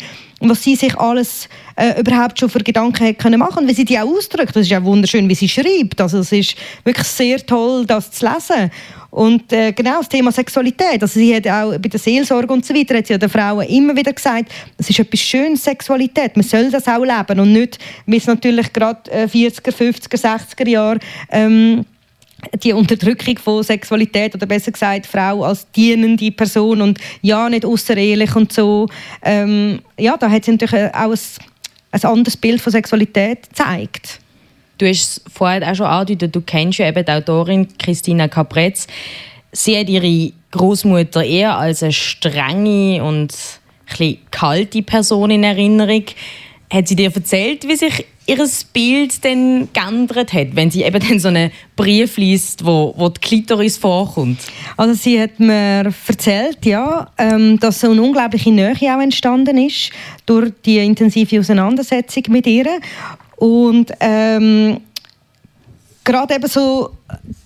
was 0.49 0.63
sie 0.63 0.75
sich 0.75 0.97
alles 0.97 1.47
äh, 1.75 1.99
überhaupt 1.99 2.39
schon 2.39 2.49
für 2.49 2.59
Gedanken 2.59 3.17
können 3.17 3.39
machen 3.39 3.63
und 3.63 3.69
wie 3.69 3.73
sie 3.73 3.85
die 3.85 3.99
auch 3.99 4.07
ausdrückt. 4.07 4.55
Das 4.55 4.65
ist 4.65 4.73
auch 4.73 4.83
wunderschön, 4.83 5.29
wie 5.29 5.35
sie 5.35 5.47
schreibt. 5.47 6.01
Also 6.01 6.19
es 6.19 6.31
ist 6.31 6.55
wirklich 6.83 7.07
sehr 7.07 7.45
toll, 7.45 7.85
das 7.85 8.11
zu 8.11 8.25
lesen. 8.25 8.71
Und 9.11 9.51
äh, 9.51 9.73
genau 9.73 9.97
das 9.97 10.07
Thema 10.07 10.31
Sexualität. 10.31 11.01
Also 11.01 11.19
sie 11.19 11.35
hat 11.35 11.45
auch 11.45 11.71
bei 11.77 11.89
der 11.89 11.99
Seelsorge 11.99 12.51
und 12.51 12.65
so 12.65 12.73
weiter 12.73 12.97
hat 12.97 13.07
sie 13.07 13.13
ja 13.13 13.19
den 13.19 13.29
Frauen 13.29 13.67
immer 13.67 13.95
wieder 13.95 14.13
gesagt, 14.13 14.51
es 14.77 14.89
ist 14.89 14.99
etwas 14.99 15.19
Schönes, 15.19 15.63
Sexualität. 15.63 16.37
Man 16.37 16.45
soll 16.45 16.71
das 16.71 16.87
auch 16.87 17.03
leben 17.03 17.39
und 17.41 17.51
nicht, 17.51 17.77
wie 18.05 18.17
es 18.17 18.25
natürlich 18.25 18.71
gerade 18.71 19.11
äh, 19.11 19.25
40er, 19.25 19.73
50er, 19.73 20.17
60er 20.17 20.67
Jahre 20.67 20.99
ähm, 21.29 21.85
die 22.63 22.73
Unterdrückung 22.73 23.37
von 23.37 23.63
Sexualität 23.63 24.35
oder 24.35 24.45
besser 24.45 24.71
gesagt 24.71 25.05
Frau 25.05 25.43
als 25.43 25.69
dienende 25.71 26.31
Person 26.31 26.81
und 26.81 26.99
ja 27.21 27.49
nicht 27.49 27.65
außerehelich 27.65 28.35
und 28.35 28.51
so 28.51 28.87
ähm, 29.23 29.81
ja 29.97 30.17
da 30.17 30.29
hat 30.29 30.45
sie 30.45 30.51
natürlich 30.51 30.93
auch 30.93 31.11
ein, 31.11 31.19
ein 31.91 32.03
anderes 32.03 32.37
Bild 32.37 32.61
von 32.61 32.71
Sexualität 32.71 33.49
gezeigt. 33.49 34.19
Du 34.81 34.87
hast 34.87 35.17
es 35.17 35.21
vorher 35.31 35.71
auch 35.71 35.75
schon 35.75 35.85
angedeutet, 35.85 36.35
du 36.35 36.41
kennst 36.41 36.79
ja 36.79 36.87
eben 36.87 37.05
die 37.05 37.11
Autorin 37.11 37.67
Christina 37.77 38.27
Capretz. 38.27 38.87
Sie 39.51 39.77
hat 39.77 39.89
ihre 39.89 40.33
Großmutter 40.49 41.23
eher 41.23 41.55
als 41.55 41.83
eine 41.83 41.93
strenge 41.93 43.03
und 43.03 43.31
ein 43.99 44.17
kalte 44.31 44.81
Person 44.81 45.29
in 45.29 45.43
Erinnerung. 45.43 46.05
Hat 46.73 46.87
sie 46.87 46.95
dir 46.95 47.13
erzählt, 47.13 47.67
wie 47.67 47.75
sich 47.75 48.05
ihr 48.31 48.49
Bild 48.73 49.23
dann 49.25 49.67
geändert 49.73 50.33
hat, 50.33 50.55
wenn 50.55 50.71
sie 50.71 50.83
eben 50.83 50.99
dann 51.05 51.19
so 51.19 51.27
einen 51.27 51.51
Brief 51.75 52.17
liest, 52.17 52.65
wo, 52.65 52.93
wo 52.97 53.09
die 53.09 53.19
Klitoris 53.19 53.77
vorkommt? 53.77 54.39
Also 54.77 54.93
sie 54.93 55.19
hat 55.19 55.39
mir 55.39 55.91
erzählt, 56.07 56.65
ja, 56.65 57.09
ähm, 57.17 57.59
dass 57.59 57.81
so 57.81 57.91
eine 57.91 58.01
unglaubliche 58.01 58.51
Nähe 58.51 58.73
auch 58.73 59.01
entstanden 59.01 59.57
ist 59.57 59.91
durch 60.25 60.51
die 60.65 60.77
intensive 60.77 61.39
Auseinandersetzung 61.39 62.23
mit 62.29 62.47
ihr 62.47 62.79
und 63.37 63.91
ähm, 63.99 64.79
gerade 66.03 66.35
eben 66.35 66.47
so 66.47 66.91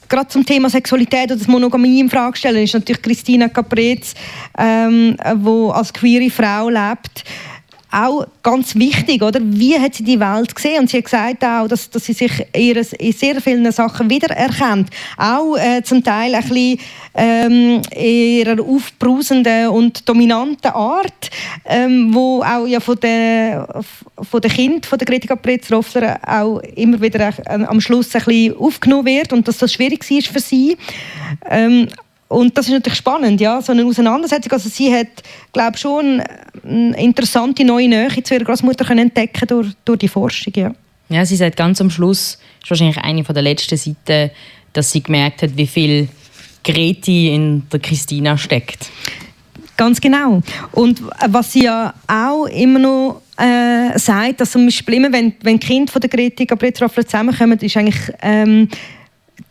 gerade 0.08 0.28
zum 0.28 0.46
Thema 0.46 0.70
Sexualität 0.70 1.32
oder 1.32 1.42
Monogamie 1.48 2.00
in 2.00 2.10
Frage 2.10 2.38
stellen 2.38 2.64
ist 2.64 2.74
natürlich 2.74 3.02
Christina 3.02 3.48
Caprez, 3.48 4.14
ähm, 4.58 5.16
als 5.20 5.94
queere 5.94 6.30
Frau 6.30 6.70
lebt 6.70 7.24
auch 7.96 8.28
ganz 8.44 8.76
wichtig, 8.76 9.22
oder? 9.22 9.40
Wie 9.42 9.80
hat 9.80 9.96
sie 9.96 10.04
die 10.04 10.20
Welt 10.20 10.54
gesehen? 10.54 10.82
Und 10.82 10.90
sie 10.90 10.98
hat 10.98 11.06
gesagt 11.06 11.44
auch, 11.44 11.68
dass, 11.68 11.90
dass 11.90 12.06
sie 12.06 12.14
sich 12.14 12.46
in 12.52 13.14
sehr 13.14 13.42
vielen 13.42 13.72
Sachen 13.72 14.10
wiedererkennt. 14.10 14.90
Auch 15.18 15.56
äh, 15.56 15.82
zum 15.82 16.04
Teil 16.04 16.36
ein 16.36 16.42
bisschen 16.42 16.80
ähm, 17.16 17.82
ihrer 17.96 18.62
aufbrausenden 18.62 19.70
und 19.70 20.08
dominanten 20.08 20.72
Art, 20.72 21.30
ähm, 21.66 22.14
wo 22.14 22.44
auch 22.44 22.68
ja 22.68 22.80
von 22.80 23.00
den 23.00 23.64
von 24.22 24.42
der 24.42 24.52
Kind 24.52 24.86
von 24.86 24.98
der 24.98 25.06
Greta 25.06 25.36
Pretz-Roffler 25.36 26.20
auch 26.26 26.60
immer 26.76 27.02
wieder 27.02 27.34
am 27.48 27.82
Schluss 27.82 28.16
ein 28.16 28.24
bisschen 28.24 28.58
aufgenommen 28.58 29.06
wird 29.06 29.34
und 29.34 29.48
dass 29.48 29.58
das 29.58 29.74
schwierig 29.74 30.10
war 30.10 30.22
für 30.22 30.40
sie. 30.40 30.78
Ähm, 31.50 31.88
und 32.28 32.58
das 32.58 32.66
ist 32.66 32.74
natürlich 32.74 32.98
spannend, 32.98 33.40
ja, 33.40 33.62
so 33.62 33.72
eine 33.72 33.86
Auseinandersetzung. 33.86 34.52
Also 34.52 34.70
sie 34.70 34.94
hat, 34.94 35.08
glaube 35.54 35.78
schon 35.78 36.24
eine 36.64 36.98
interessante 36.98 37.64
neue 37.64 37.88
Nähe 37.88 38.24
zu 38.24 38.34
ihrer 38.34 38.46
Großmutter 38.46 38.90
entdecken 38.92 39.48
durch, 39.48 39.70
durch 39.86 40.00
die 40.00 40.08
Forschung, 40.08 40.54
ja. 40.56 40.72
Ja, 41.10 41.24
sie 41.24 41.36
sagt 41.36 41.56
ganz 41.56 41.80
am 41.82 41.92
Schluss, 41.92 42.40
ist 42.64 42.70
wahrscheinlich 42.70 42.98
eine 42.98 43.22
der 43.22 43.44
letzten 43.44 43.78
Seiten, 43.78 44.32
dass 44.74 44.92
sie 44.92 45.04
gemerkt 45.04 45.44
hat, 45.44 45.56
wie 45.56 45.68
viel 45.68 46.08
Greti 46.64 47.34
in 47.34 47.64
der 47.72 47.80
Christina 47.80 48.38
steckt. 48.38 48.90
Ganz 49.78 50.02
genau. 50.02 50.42
Und 50.72 51.04
was 51.28 51.54
sie 51.54 51.66
ja 51.66 51.94
auch 52.08 52.46
immer 52.46 52.80
noch 52.80 53.22
äh, 53.38 54.00
sagt, 54.00 54.42
dass 54.42 54.52
zum 54.52 54.66
Beispiel 54.66 54.96
immer, 54.96 55.12
wenn, 55.12 55.34
wenn 55.44 55.60
Kinder 55.60 55.92
von 55.92 56.02
der 56.02 56.10
Greti 56.10 56.46
Gabriel 56.46 56.74
zusammenkommen, 56.74 57.60
ist 57.60 57.78
eigentlich 57.78 58.12
ähm, 58.22 58.70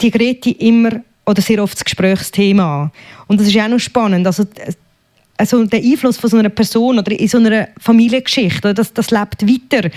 die 0.00 0.10
Greti 0.10 0.52
immer 0.52 1.02
oder 1.26 1.42
sehr 1.42 1.62
oft 1.62 1.74
das 1.74 1.84
Gesprächsthema. 1.84 2.90
Und 3.26 3.40
das 3.40 3.48
ist 3.48 3.58
auch 3.58 3.68
noch 3.68 3.78
spannend. 3.78 4.26
Also, 4.26 4.44
also 5.36 5.64
der 5.64 5.80
Einfluss 5.80 6.16
von 6.16 6.30
so 6.30 6.36
einer 6.36 6.48
Person 6.48 6.98
oder 6.98 7.12
in 7.12 7.28
so 7.28 7.38
einer 7.38 7.68
Familiengeschichte, 7.80 8.74
das, 8.74 8.92
das 8.92 9.10
lebt 9.10 9.42
weiter. 9.42 9.90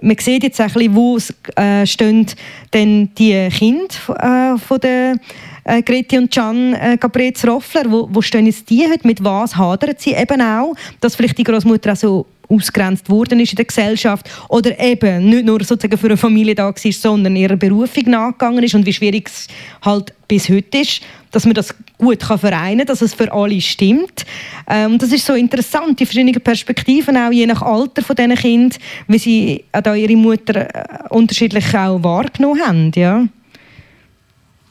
Man 0.00 0.16
sieht 0.18 0.44
jetzt 0.44 0.60
ein 0.60 0.70
bisschen, 0.70 0.94
wo 0.94 1.18
äh, 1.56 1.84
stehen 1.84 2.26
denn 2.72 3.12
die 3.16 3.48
Kinder 3.48 4.54
äh, 4.54 4.58
von 4.58 4.78
der 4.80 5.16
äh, 5.64 5.82
Greti 5.82 6.16
und 6.18 6.32
Can 6.32 6.74
äh, 6.74 6.96
Caprez 6.96 7.44
Roffler, 7.44 7.90
wo, 7.90 8.08
wo 8.10 8.22
stehen 8.22 8.46
jetzt 8.46 8.70
die 8.70 8.86
heute, 8.88 9.06
mit 9.06 9.22
was 9.24 9.56
hadern 9.56 9.96
sie 9.98 10.12
eben 10.12 10.40
auch, 10.40 10.74
dass 11.00 11.16
vielleicht 11.16 11.36
die 11.38 11.44
Großmutter 11.44 11.92
auch 11.92 11.96
so 11.96 12.26
ausgrenzt 12.48 13.08
worden 13.10 13.40
ist 13.40 13.52
in 13.52 13.56
der 13.56 13.64
Gesellschaft 13.64 14.28
oder 14.48 14.78
eben 14.78 15.28
nicht 15.28 15.44
nur 15.44 15.62
sozusagen 15.62 15.98
für 15.98 16.06
eine 16.06 16.16
Familie 16.16 16.54
da 16.54 16.66
war, 16.66 16.92
sondern 16.92 17.36
ihrer 17.36 17.56
Berufung 17.56 18.04
nachgegangen 18.10 18.64
ist 18.64 18.74
und 18.74 18.86
wie 18.86 18.92
schwierig 18.92 19.28
es 19.28 19.46
halt 19.82 20.12
bis 20.26 20.48
heute 20.48 20.78
ist, 20.78 21.00
dass 21.30 21.44
man 21.44 21.54
das 21.54 21.74
gut 21.96 22.20
kann 22.20 22.38
vereinen 22.38 22.78
kann, 22.78 22.86
dass 22.86 23.02
es 23.02 23.14
für 23.14 23.32
alle 23.32 23.60
stimmt. 23.60 24.24
Ähm, 24.68 24.98
das 24.98 25.12
ist 25.12 25.26
so 25.26 25.34
interessant, 25.34 25.98
die 26.00 26.06
verschiedenen 26.06 26.40
Perspektiven, 26.40 27.16
auch 27.16 27.32
je 27.32 27.46
nach 27.46 27.62
Alter 27.62 28.02
von 28.02 28.16
diesen 28.16 28.34
Kindern, 28.34 28.78
wie 29.08 29.18
sie 29.18 29.64
da 29.72 29.94
ihre 29.94 30.16
Mutter 30.16 30.74
äh, 30.74 31.08
unterschiedlich 31.10 31.74
auch 31.74 32.02
wahrgenommen 32.02 32.60
haben. 32.66 32.92
Ja. 32.94 33.26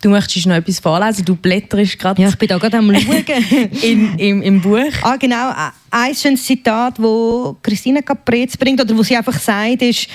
Du 0.07 0.11
möchtest 0.11 0.45
noch 0.45 0.55
etwas 0.55 0.79
vorlesen, 0.79 1.25
du 1.25 1.35
blätterst 1.35 1.99
gerade. 1.99 2.21
Ja, 2.21 2.29
ich 2.29 2.37
bin 2.37 2.47
da 2.47 2.57
gerade 2.57 2.77
am 2.77 2.95
Schauen. 2.95 3.25
in, 3.81 4.17
im, 4.17 4.41
Im 4.41 4.61
Buch. 4.61 4.93
Ah, 5.01 5.17
genau. 5.17 5.51
Ein 5.91 6.15
schönes 6.15 6.45
Zitat, 6.45 6.97
das 6.97 7.55
Christina 7.61 8.01
Caprez 8.01 8.55
bringt, 8.55 8.79
oder 8.79 8.97
wo 8.97 9.03
sie 9.03 9.17
einfach 9.17 9.37
sagt, 9.37 9.81
ist, 9.81 10.07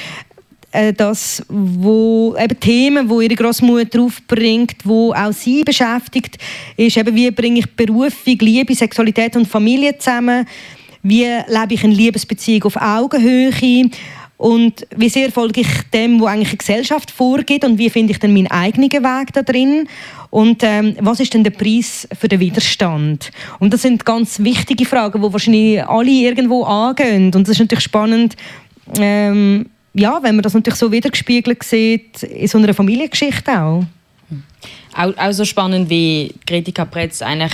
äh, 0.70 0.94
dass 0.94 1.44
wo 1.46 2.34
eben 2.38 2.58
Themen, 2.58 3.06
wo 3.06 3.20
ihre 3.20 3.34
Großmutter 3.34 4.00
aufbringt, 4.00 4.76
wo 4.84 5.12
auch 5.12 5.32
sie 5.34 5.62
beschäftigt, 5.62 6.38
ist 6.78 6.96
eben 6.96 7.14
wie 7.14 7.30
bringe 7.30 7.58
ich 7.58 7.76
Berufung, 7.76 8.38
Liebe, 8.40 8.74
Sexualität 8.74 9.36
und 9.36 9.46
Familie 9.46 9.98
zusammen, 9.98 10.46
wie 11.02 11.26
lebe 11.26 11.74
ich 11.74 11.84
eine 11.84 11.92
Liebesbeziehung 11.92 12.64
auf 12.64 12.76
Augenhöhe 12.76 13.52
und 14.42 14.88
wie 14.96 15.08
sehr 15.08 15.30
folge 15.30 15.60
ich 15.60 15.68
dem, 15.94 16.20
was 16.20 16.26
eigentlich 16.26 16.50
die 16.50 16.58
Gesellschaft 16.58 17.12
vorgeht 17.12 17.64
und 17.64 17.78
wie 17.78 17.88
finde 17.88 18.10
ich 18.10 18.18
dann 18.18 18.34
meinen 18.34 18.48
eigenen 18.48 18.90
Weg 18.90 19.32
da 19.32 19.42
drin 19.44 19.88
und 20.30 20.64
ähm, 20.64 20.96
was 20.98 21.20
ist 21.20 21.32
denn 21.32 21.44
der 21.44 21.52
Preis 21.52 22.08
für 22.18 22.26
den 22.26 22.40
Widerstand? 22.40 23.30
Und 23.60 23.72
das 23.72 23.82
sind 23.82 24.04
ganz 24.04 24.40
wichtige 24.40 24.84
Fragen, 24.84 25.22
die 25.22 25.32
wahrscheinlich 25.32 25.86
alle 25.86 26.10
irgendwo 26.10 26.64
angehen 26.64 27.26
und 27.26 27.34
das 27.34 27.50
ist 27.50 27.60
natürlich 27.60 27.84
spannend, 27.84 28.34
ähm, 28.98 29.66
ja, 29.94 30.18
wenn 30.20 30.34
man 30.34 30.42
das 30.42 30.54
natürlich 30.54 30.78
so 30.80 30.90
wiedergespiegelt 30.90 31.62
sieht 31.62 32.24
in 32.24 32.48
so 32.48 32.58
einer 32.58 32.74
Familiengeschichte 32.74 33.62
auch. 33.62 33.84
Auch, 34.96 35.16
auch 35.18 35.32
so 35.32 35.44
spannend 35.44 35.88
wie 35.88 36.34
Greti 36.44 36.72
Capretz 36.72 37.22
eigentlich 37.22 37.52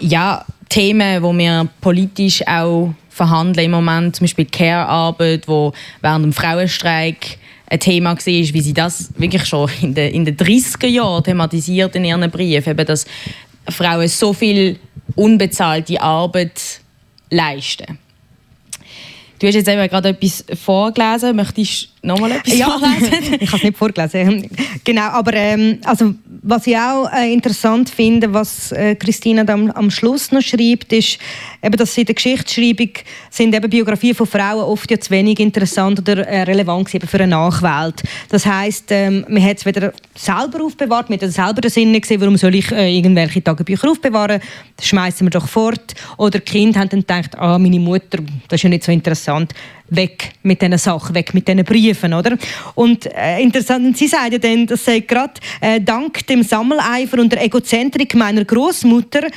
ja, 0.00 0.44
Themen, 0.68 1.22
wo 1.22 1.32
wir 1.32 1.68
politisch 1.80 2.44
auch 2.44 2.92
verhandeln 3.12 3.66
im 3.66 3.70
Moment, 3.72 4.16
zum 4.16 4.24
Beispiel 4.24 4.46
Care-Arbeit, 4.46 5.46
wo 5.46 5.72
während 6.00 6.24
dem 6.24 6.32
Frauenstreik 6.32 7.38
ein 7.66 7.80
Thema 7.80 8.10
war, 8.10 8.26
wie 8.26 8.60
sie 8.60 8.74
das 8.74 9.10
wirklich 9.16 9.44
schon 9.46 9.70
in 9.80 9.94
den, 9.94 10.12
in 10.12 10.24
den 10.24 10.36
30er 10.36 10.86
Jahren 10.86 11.24
thematisiert 11.24 11.94
in 11.96 12.04
ihren 12.04 12.30
Briefen, 12.30 12.70
eben, 12.70 12.86
dass 12.86 13.06
Frauen 13.68 14.08
so 14.08 14.32
viel 14.32 14.78
unbezahlte 15.14 16.00
Arbeit 16.00 16.80
leisten. 17.30 17.98
Du 19.38 19.46
hast 19.46 19.54
jetzt 19.54 19.68
eben 19.68 19.88
gerade 19.88 20.10
etwas 20.10 20.44
vorgelesen. 20.62 21.34
Möchtest 21.34 21.88
nochmal 22.02 22.32
etwas 22.32 22.58
ja, 22.58 22.66
vorlesen? 22.78 23.34
ich 23.40 23.48
habe 23.48 23.56
es 23.56 23.62
nicht 23.62 23.78
vorgelesen. 23.78 24.50
Genau, 24.84 25.02
aber 25.02 25.34
ähm, 25.34 25.78
also, 25.84 26.14
was 26.42 26.66
ich 26.66 26.76
auch 26.76 27.10
äh, 27.12 27.32
interessant 27.32 27.88
finde, 27.88 28.32
was 28.32 28.72
äh, 28.72 28.94
Christina 28.96 29.44
am, 29.52 29.70
am 29.70 29.90
Schluss 29.90 30.32
noch 30.32 30.42
schreibt, 30.42 30.92
ist, 30.92 31.18
eben, 31.62 31.76
dass 31.76 31.96
in 31.96 32.04
der 32.04 32.14
Geschichtsschreibung 32.14 32.90
sind 33.30 33.54
eben 33.54 33.70
Biografien 33.70 34.14
von 34.14 34.26
Frauen 34.26 34.64
oft 34.64 34.90
ja 34.90 34.98
zu 34.98 35.10
wenig 35.10 35.38
interessant 35.38 36.00
oder 36.00 36.26
äh, 36.26 36.42
relevant 36.42 36.90
für 36.90 37.16
eine 37.18 37.28
Nachwelt. 37.28 38.02
Das 38.28 38.44
heißt, 38.44 38.86
ähm, 38.90 39.24
man 39.28 39.42
hat 39.42 39.58
es 39.58 39.66
weder 39.66 39.92
selber 40.14 40.64
aufbewahrt, 40.64 41.10
man 41.10 41.20
hat 41.20 41.30
selber 41.30 41.60
den 41.60 41.70
Sinn 41.70 41.98
gesehen, 41.98 42.20
warum 42.20 42.36
soll 42.36 42.54
ich 42.54 42.70
äh, 42.72 42.94
irgendwelche 42.96 43.42
Tagebücher 43.42 43.90
aufbewahren, 43.90 44.40
das 44.76 44.86
schmeißen 44.86 45.26
wir 45.26 45.30
doch 45.30 45.48
fort. 45.48 45.94
Oder 46.18 46.40
die 46.40 46.40
Kinder 46.40 46.80
haben 46.80 46.88
dann 46.88 47.00
gedacht, 47.00 47.38
ah, 47.38 47.58
meine 47.58 47.78
Mutter, 47.78 48.18
das 48.48 48.58
ist 48.58 48.62
ja 48.64 48.68
nicht 48.68 48.84
so 48.84 48.92
interessant, 48.92 49.54
weg 49.96 50.32
mit 50.42 50.62
diesen 50.62 50.78
Sachen, 50.78 51.14
weg 51.14 51.34
mit 51.34 51.46
diesen 51.46 51.64
Briefen, 51.64 52.14
oder? 52.14 52.36
Und 52.74 53.06
äh, 53.14 53.40
interessant, 53.40 53.96
sie 53.96 54.08
sagt 54.08 54.32
ja 54.32 54.38
dann, 54.38 54.66
das 54.66 54.84
sei 54.84 55.00
gerade 55.00 55.34
äh, 55.60 55.80
dank 55.80 56.26
dem 56.26 56.42
Sammeleifer 56.42 57.18
und 57.18 57.32
der 57.32 57.44
Egozentrik 57.44 58.14
meiner 58.14 58.44
Großmutter 58.44 59.28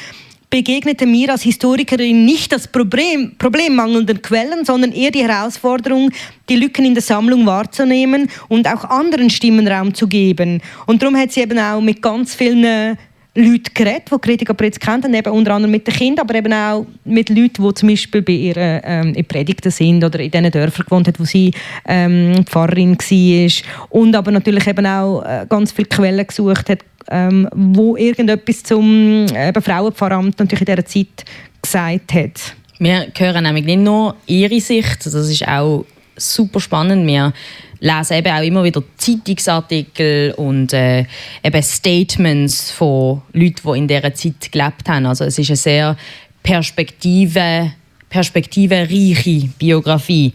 begegnete 0.50 1.06
mir 1.06 1.32
als 1.32 1.42
Historikerin 1.42 2.26
nicht 2.26 2.52
das 2.52 2.68
Problem, 2.68 3.36
Problem 3.38 3.76
mangelnder 3.76 4.14
Quellen, 4.14 4.64
sondern 4.64 4.94
eher 4.94 5.12
die 5.12 5.28
Herausforderung, 5.28 6.12
die 6.48 6.56
Lücken 6.56 6.86
in 6.86 6.94
der 6.94 7.04
Sammlung 7.04 7.46
wahrzunehmen 7.46 8.30
und 8.48 8.68
auch 8.68 8.86
anderen 8.86 9.30
Stimmen 9.30 9.68
Raum 9.68 9.94
zu 9.94 10.08
geben. 10.08 10.62
Und 10.86 11.02
darum 11.02 11.18
hat 11.18 11.32
sie 11.32 11.42
eben 11.42 11.60
auch 11.60 11.82
mit 11.82 12.02
ganz 12.02 12.36
vielen 12.36 12.98
Leute 13.38 13.72
geredet, 13.74 14.10
die 14.10 14.18
Kritik 14.18 14.50
Apretz 14.50 14.80
kennt, 14.80 15.06
eben 15.06 15.34
unter 15.34 15.54
anderem 15.54 15.72
mit 15.72 15.86
den 15.86 15.94
Kindern, 15.94 16.26
aber 16.26 16.36
eben 16.36 16.54
auch 16.54 16.86
mit 17.04 17.30
Leuten, 17.30 17.68
die 17.68 17.74
zum 17.74 17.90
Beispiel 17.90 18.22
bei 18.22 18.34
ihr 18.34 18.56
ähm, 18.58 19.14
in 19.14 19.26
Predigten 19.26 19.72
sind 19.72 20.04
oder 20.04 20.20
in 20.22 20.32
den 20.32 20.50
Dörfern 20.50 20.86
gewohnt 20.86 21.08
hat, 21.10 21.20
wo 21.20 21.26
sie 21.26 21.52
ähm, 21.86 22.46
Pfarrerin 22.46 22.98
war. 22.98 23.88
Und 23.90 24.16
aber 24.16 24.32
natürlich 24.32 24.68
eben 24.68 24.86
auch 24.86 25.22
äh, 25.24 25.46
ganz 25.50 25.74
viele 25.74 25.90
Quellen 25.90 26.26
gesucht 26.26 26.70
hat, 26.70 26.80
ähm, 27.10 27.50
wo 27.54 27.98
irgendetwas 27.98 28.64
zum 28.64 29.26
äh, 29.26 29.52
Frauenpfarramt 29.60 30.40
natürlich 30.40 30.68
in 30.68 30.76
dieser 30.76 30.86
Zeit 30.86 31.26
gesagt 31.62 32.14
hat. 32.14 32.56
Wir 32.80 33.08
hören 33.18 33.44
nämlich 33.44 33.66
nicht 33.66 33.80
nur 33.80 34.16
ihre 34.28 34.60
Sicht, 34.62 35.06
das 35.06 35.14
ist 35.14 35.48
auch 35.48 35.86
super 36.16 36.62
spannend. 36.62 37.06
Wir 37.06 37.34
lesen 37.80 38.18
eben 38.18 38.32
auch 38.32 38.44
immer 38.44 38.64
wieder 38.64 38.84
Zeitungsartikel 38.98 40.34
und 40.38 40.74
äh, 40.74 41.06
eben 41.44 41.64
Statements 41.64 42.72
von 42.72 43.22
Leuten, 43.34 43.62
die 43.64 43.78
in 43.78 43.88
dieser 43.88 44.14
Zeit 44.14 44.52
gelebt 44.52 44.88
haben. 44.88 45.06
Also 45.06 45.26
es 45.26 45.38
ist 45.38 45.50
eine 45.50 45.58
sehr 45.58 45.98
perspektive, 46.44 47.72
perspektivenreiche 48.10 49.50
Biografie. 49.58 50.34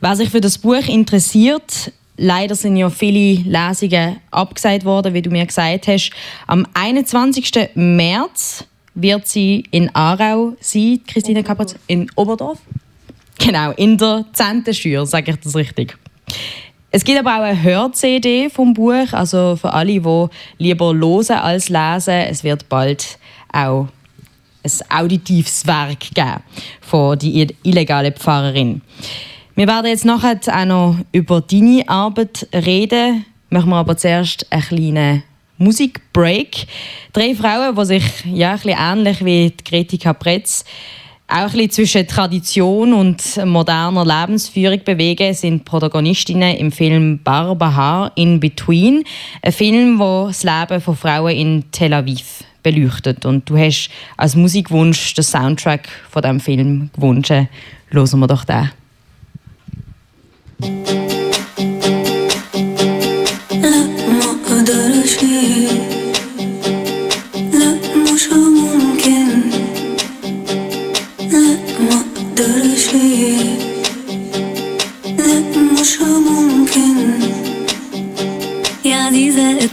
Wer 0.00 0.16
sich 0.16 0.28
für 0.28 0.40
das 0.40 0.58
Buch 0.58 0.86
interessiert, 0.88 1.92
leider 2.16 2.54
sind 2.54 2.76
ja 2.76 2.90
viele 2.90 3.42
Lesungen 3.42 4.18
abgesagt 4.30 4.84
worden, 4.84 5.14
wie 5.14 5.22
du 5.22 5.30
mir 5.30 5.46
gesagt 5.46 5.88
hast. 5.88 6.10
Am 6.46 6.66
21. 6.74 7.70
März 7.74 8.64
wird 8.94 9.26
sie 9.26 9.64
in 9.70 9.94
Aarau 9.94 10.54
sein, 10.60 11.00
Christine 11.06 11.42
Kapitz, 11.42 11.74
in 11.86 12.10
Oberdorf. 12.16 12.58
Genau, 13.38 13.72
in 13.72 13.98
der 13.98 14.24
Zentenschür, 14.32 15.06
sage 15.06 15.32
ich 15.32 15.36
das 15.38 15.54
richtig. 15.54 15.96
Es 16.96 17.04
gibt 17.04 17.18
aber 17.18 17.36
auch 17.36 17.42
eine 17.42 17.62
Hör-CD 17.62 18.48
vom 18.48 18.72
Buch, 18.72 19.12
also 19.12 19.54
für 19.56 19.70
alle, 19.70 20.00
die 20.00 20.26
lieber 20.56 20.94
hören 20.94 21.36
als 21.36 21.68
lesen. 21.68 22.14
Es 22.14 22.42
wird 22.42 22.70
bald 22.70 23.18
auch 23.52 23.88
ein 24.64 25.02
auditives 25.04 25.66
Werk 25.66 26.00
geben 26.14 26.42
von 26.80 27.18
die 27.18 27.48
illegale 27.64 28.12
Pfarrerin. 28.12 28.80
Wir 29.56 29.66
werden 29.66 29.88
jetzt 29.88 30.06
nachher 30.06 30.40
auch 30.50 30.64
noch 30.64 30.96
über 31.12 31.42
deine 31.42 31.86
Arbeit 31.86 32.48
reden. 32.54 33.26
Machen 33.50 33.68
wir 33.68 33.76
aber 33.76 33.98
zuerst 33.98 34.50
einen 34.50 34.62
kleinen 34.62 35.22
Musikbreak. 35.58 36.66
Drei 37.12 37.34
Frauen, 37.34 37.76
die 37.76 37.84
sich 37.84 38.24
ja, 38.24 38.52
ein 38.52 38.56
bisschen 38.56 38.78
ähnlich 38.80 39.22
wie 39.22 39.50
die 39.50 39.64
Greti 39.64 39.98
Capretz 39.98 40.64
auch 41.28 41.36
ein 41.36 41.50
bisschen 41.50 41.70
zwischen 41.70 42.06
Tradition 42.06 42.92
und 42.92 43.44
moderner 43.44 44.04
Lebensführung 44.04 44.82
bewegen, 44.84 45.34
sind 45.34 45.64
Protagonistinnen 45.64 46.56
im 46.56 46.70
Film 46.70 47.20
Barbahar 47.22 48.12
in 48.14 48.38
Between. 48.38 49.02
Ein 49.42 49.52
Film, 49.52 49.98
der 49.98 50.26
das 50.26 50.44
Leben 50.44 50.80
von 50.80 50.96
Frauen 50.96 51.34
in 51.34 51.64
Tel 51.72 51.94
Aviv 51.94 52.44
beleuchtet. 52.62 53.26
Und 53.26 53.48
du 53.50 53.56
hast 53.56 53.90
als 54.16 54.36
Musikwunsch 54.36 55.14
den 55.14 55.24
Soundtrack 55.24 55.88
von 56.10 56.22
diesem 56.22 56.40
Film 56.40 56.90
gewünscht. 56.94 57.32
Hören 57.90 58.20
wir 58.20 58.26
doch 58.26 58.44
den. 58.44 58.70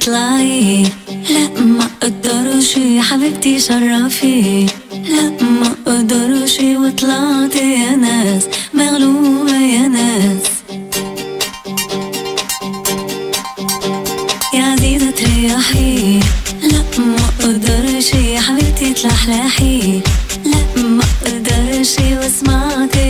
اطلعي. 0.03 0.83
لا 1.29 1.61
ما 1.61 1.87
أقدرش 2.01 2.77
يا 2.77 3.01
حبيبتي 3.01 3.59
شرفي. 3.59 4.65
لا 4.91 5.45
ما 5.45 5.75
أقدرش 5.87 6.57
وطلعت 6.59 7.55
يا 7.55 7.95
ناس. 7.95 8.43
مغلوبة 8.73 9.57
يا 9.57 9.87
ناس. 9.87 10.45
يا 14.53 14.63
عزيزة 14.63 15.11
تريحي. 15.11 16.19
لا 16.63 16.83
ما 16.97 17.15
يا 18.13 18.39
حبيبتي 18.39 18.93
تلحلحي. 18.93 20.01
لا 20.45 20.83
ما 20.83 21.03
أقدرش 21.25 21.95
وسمعت 21.99 23.02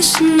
是 0.00 0.39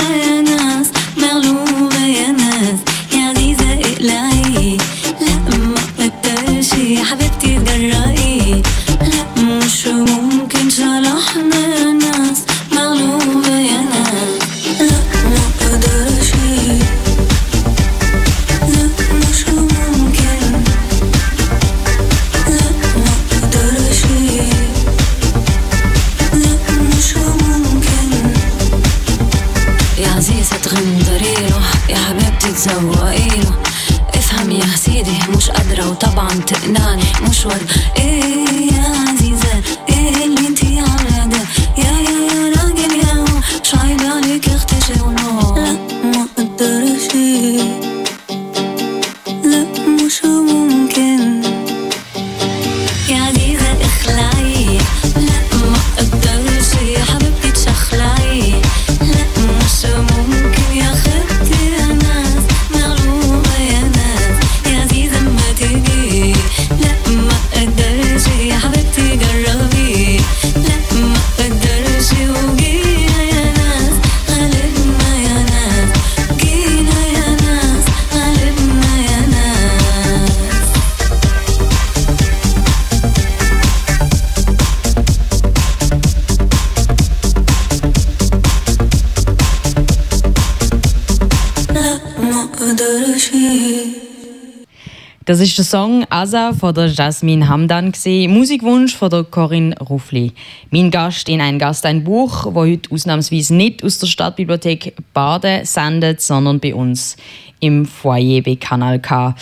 Das 95.40 95.48
ist 95.48 95.56
der 95.56 95.64
Song 95.64 96.04
Asa 96.10 96.52
von 96.52 96.74
der 96.74 96.88
Jasmine 96.88 97.48
Hamdan 97.48 97.92
gewesen, 97.92 98.30
Musikwunsch 98.30 98.94
von 98.94 99.08
der 99.08 99.24
Corinne 99.24 99.74
Ruffli. 99.78 100.34
Mein 100.68 100.90
Gast 100.90 101.30
in 101.30 101.40
ein 101.40 101.58
Gast 101.58 101.86
ein 101.86 102.04
Buch, 102.04 102.44
wo 102.52 102.66
heute 102.66 102.92
ausnahmsweise 102.92 103.54
nicht 103.54 103.82
aus 103.82 103.98
der 103.98 104.06
Stadtbibliothek 104.06 104.94
Baden 105.14 105.64
sendet, 105.64 106.20
sondern 106.20 106.60
bei 106.60 106.74
uns 106.74 107.16
im 107.58 107.86
Foyer 107.86 108.42
bei 108.42 108.56
Kanal 108.56 108.98
K. 108.98 109.34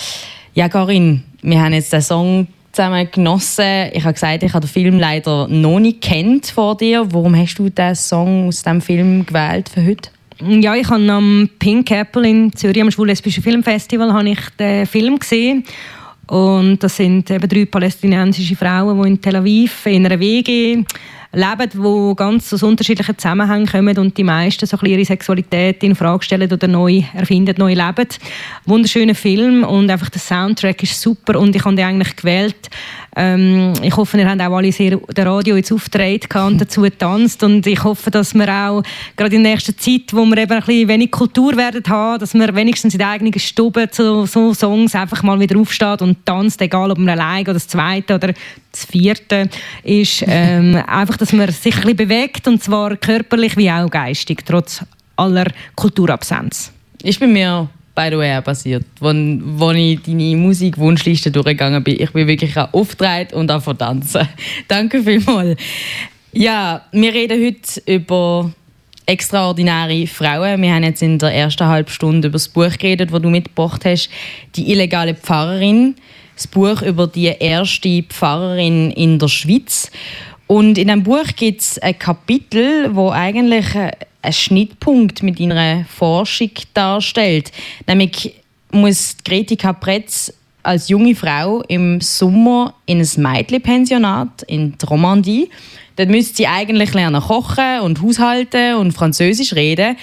Ja, 0.54 0.68
Corinne, 0.68 1.24
wir 1.42 1.60
haben 1.60 1.72
jetzt 1.72 1.92
den 1.92 2.00
Song 2.02 2.46
zusammen 2.70 3.08
genossen. 3.10 3.90
Ich 3.92 4.04
habe 4.04 4.14
gesagt, 4.14 4.44
ich 4.44 4.54
habe 4.54 4.64
den 4.64 4.70
Film 4.70 5.00
leider 5.00 5.48
noch 5.48 5.80
nicht 5.80 6.00
kennt 6.00 6.46
vor 6.46 6.76
dir. 6.76 7.12
Warum 7.12 7.34
hast 7.34 7.56
du 7.56 7.70
den 7.70 7.96
Song 7.96 8.46
aus 8.46 8.62
dem 8.62 8.80
Film 8.80 9.26
gewählt 9.26 9.68
für 9.68 9.84
heute? 9.84 10.10
Ja, 10.40 10.76
ich 10.76 10.88
habe 10.88 11.10
am 11.10 11.50
Pink 11.58 11.90
Apple 11.90 12.28
in 12.28 12.52
Zürich 12.52 12.80
am 12.80 12.92
Schwul-Lesbischen 12.92 13.42
Filmfestival 13.42 14.12
habe 14.12 14.30
ich 14.30 14.38
den 14.56 14.86
Film 14.86 15.18
gesehen. 15.18 15.64
Und 16.28 16.80
das 16.80 16.96
sind 16.96 17.28
eben 17.28 17.48
drei 17.48 17.64
palästinensische 17.64 18.54
Frauen, 18.54 19.02
die 19.02 19.08
in 19.08 19.20
Tel 19.20 19.34
Aviv 19.34 19.86
in 19.86 20.06
einer 20.06 20.20
WG 20.20 20.84
leben, 21.32 21.70
die 21.72 22.16
ganz 22.16 22.52
aus 22.52 22.62
unterschiedlichen 22.62 23.18
Zusammenhängen 23.18 23.66
kommen 23.66 23.98
und 23.98 24.16
die 24.16 24.24
meisten 24.24 24.64
so 24.64 24.78
ihre 24.84 25.04
Sexualität 25.04 25.82
in 25.82 25.96
Frage 25.96 26.22
stellen 26.22 26.50
oder 26.52 26.68
neu 26.68 27.02
erfinden, 27.14 27.56
neu 27.58 27.74
leben. 27.74 28.08
Wunderschöner 28.64 29.16
Film 29.16 29.64
und 29.64 29.90
einfach 29.90 30.08
der 30.08 30.20
Soundtrack 30.20 30.82
ist 30.84 31.00
super 31.00 31.38
und 31.38 31.56
ich 31.56 31.64
habe 31.64 31.74
den 31.74 31.84
eigentlich 31.84 32.14
gewählt. 32.14 32.70
Ähm, 33.20 33.72
ich 33.82 33.96
hoffe, 33.96 34.16
ihr 34.16 34.30
habt 34.30 34.40
auch 34.40 34.56
alle 34.56 34.70
sehr 34.70 34.96
der 34.96 35.26
Radio 35.26 35.56
jetzt 35.56 35.72
auftreten 35.72 36.38
und 36.38 36.60
dazu 36.60 36.82
getanzt 36.82 37.42
und 37.42 37.66
ich 37.66 37.82
hoffe, 37.82 38.12
dass 38.12 38.32
wir 38.32 38.48
auch 38.48 38.84
gerade 39.16 39.34
in 39.34 39.42
der 39.42 39.54
nächsten 39.54 39.76
Zeit, 39.76 40.12
wo 40.12 40.24
wir 40.24 40.38
eben 40.38 40.52
ein 40.52 40.60
bisschen 40.60 40.86
wenig 40.86 41.10
Kultur 41.10 41.56
werden 41.56 41.82
haben, 41.88 42.20
dass 42.20 42.34
wir 42.34 42.54
wenigstens 42.54 42.94
in 42.94 42.98
der 42.98 43.08
eigenen 43.08 43.36
Stube 43.40 43.90
zu 43.90 44.24
so 44.24 44.54
Songs 44.54 44.94
einfach 44.94 45.24
mal 45.24 45.40
wieder 45.40 45.58
aufsteht 45.58 46.00
und 46.00 46.24
tanzt, 46.24 46.62
egal 46.62 46.92
ob 46.92 46.98
man 46.98 47.08
allein 47.08 47.42
oder 47.42 47.54
das 47.54 47.66
zweite 47.66 48.14
oder 48.14 48.32
das 48.70 48.84
vierte 48.84 49.48
ist. 49.82 50.24
Ähm, 50.40 50.76
einfach, 50.86 51.16
dass 51.16 51.32
man 51.32 51.50
sich 51.50 51.74
ein 51.74 51.80
bisschen 51.80 51.96
bewegt 51.96 52.46
und 52.46 52.62
zwar 52.62 52.96
körperlich 52.96 53.56
wie 53.56 53.70
auch 53.70 53.90
geistig, 53.90 54.44
trotz 54.46 54.84
aller 55.16 55.46
Kulturabsenz. 55.74 56.70
Ist 57.02 57.18
bei 57.18 57.26
mir 57.26 57.68
by 57.98 58.10
the 58.10 58.16
way 58.16 58.36
auch 58.36 58.44
passiert, 58.44 58.84
wo, 59.00 59.08
wo 59.08 59.72
ich 59.72 60.00
deine 60.02 60.36
Musikwunschliste 60.36 61.32
durchgegangen 61.32 61.82
bin. 61.82 62.00
Ich 62.00 62.12
bin 62.12 62.28
wirklich 62.28 62.56
auch 62.56 62.72
auftreten 62.72 63.34
und 63.34 63.50
auch 63.50 63.74
tanzen. 63.74 64.28
Danke 64.68 65.02
vielmals. 65.02 65.58
Ja, 66.30 66.82
wir 66.92 67.12
reden 67.12 67.44
heute 67.44 67.92
über 67.92 68.52
extraordinäre 69.04 70.06
Frauen. 70.06 70.62
Wir 70.62 70.74
haben 70.74 70.84
jetzt 70.84 71.02
in 71.02 71.18
der 71.18 71.34
ersten 71.34 71.66
halben 71.66 71.90
Stunde 71.90 72.28
über 72.28 72.36
das 72.36 72.48
Buch 72.48 72.70
geredet, 72.78 73.12
das 73.12 73.20
du 73.20 73.30
mitgebracht 73.30 73.84
hast, 73.84 74.10
«Die 74.54 74.70
illegale 74.70 75.16
Pfarrerin», 75.16 75.96
das 76.36 76.46
Buch 76.46 76.82
über 76.82 77.08
die 77.08 77.26
erste 77.26 78.04
Pfarrerin 78.04 78.92
in 78.92 79.18
der 79.18 79.26
Schweiz. 79.26 79.90
Und 80.48 80.78
in 80.78 80.88
dem 80.88 81.02
Buch 81.02 81.26
gibt 81.36 81.60
es 81.60 81.78
ein 81.78 81.98
Kapitel, 81.98 82.96
wo 82.96 83.10
eigentlich 83.10 83.66
einen 83.76 84.32
Schnittpunkt 84.32 85.22
mit 85.22 85.38
ihrer 85.38 85.84
Forschung 85.84 86.50
darstellt. 86.72 87.52
Nämlich 87.86 88.34
muss 88.72 89.14
Greti 89.24 89.56
Capretz 89.56 90.32
als 90.62 90.88
junge 90.88 91.14
Frau 91.14 91.62
im 91.68 92.00
Sommer 92.00 92.74
in 92.86 92.98
ein 92.98 93.08
Mädchenpensionat 93.16 94.42
in 94.44 94.76
der 94.78 94.88
Romandie. 94.88 95.50
Dort 95.96 96.08
müsste 96.08 96.36
sie 96.36 96.46
eigentlich 96.46 96.94
lernen 96.94 97.20
kochen 97.20 97.80
und 97.82 98.00
haushalten 98.00 98.76
und 98.76 98.92
Französisch 98.92 99.54
reden. 99.54 99.96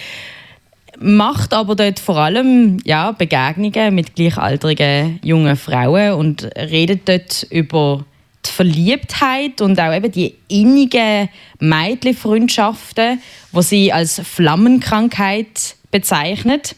Macht 0.99 1.53
aber 1.53 1.75
dort 1.75 1.99
vor 1.99 2.17
allem 2.17 2.77
ja, 2.85 3.11
Begegnungen 3.11 3.95
mit 3.95 4.15
gleichaltrigen 4.15 5.19
jungen 5.23 5.55
Frauen 5.55 6.13
und 6.13 6.43
redet 6.55 7.09
dort 7.09 7.47
über 7.49 8.05
die 8.47 8.51
Verliebtheit 8.51 9.61
und 9.61 9.79
auch 9.79 9.93
eben 9.93 10.11
die 10.11 10.35
innigen 10.47 11.29
Mädchenfreundschaften, 11.59 13.21
die 13.51 13.61
sie 13.61 13.93
als 13.93 14.21
Flammenkrankheit 14.23 15.75
bezeichnet. 15.91 16.75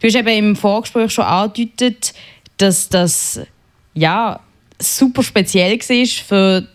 Du 0.00 0.08
hast 0.08 0.16
eben 0.16 0.28
im 0.28 0.56
Vorgespräch 0.56 1.12
schon 1.12 1.24
angedeutet, 1.24 2.14
dass 2.56 2.88
das 2.88 3.40
ja, 3.94 4.40
super 4.78 5.22
speziell 5.22 5.78
war 5.78 6.06
für 6.06 6.68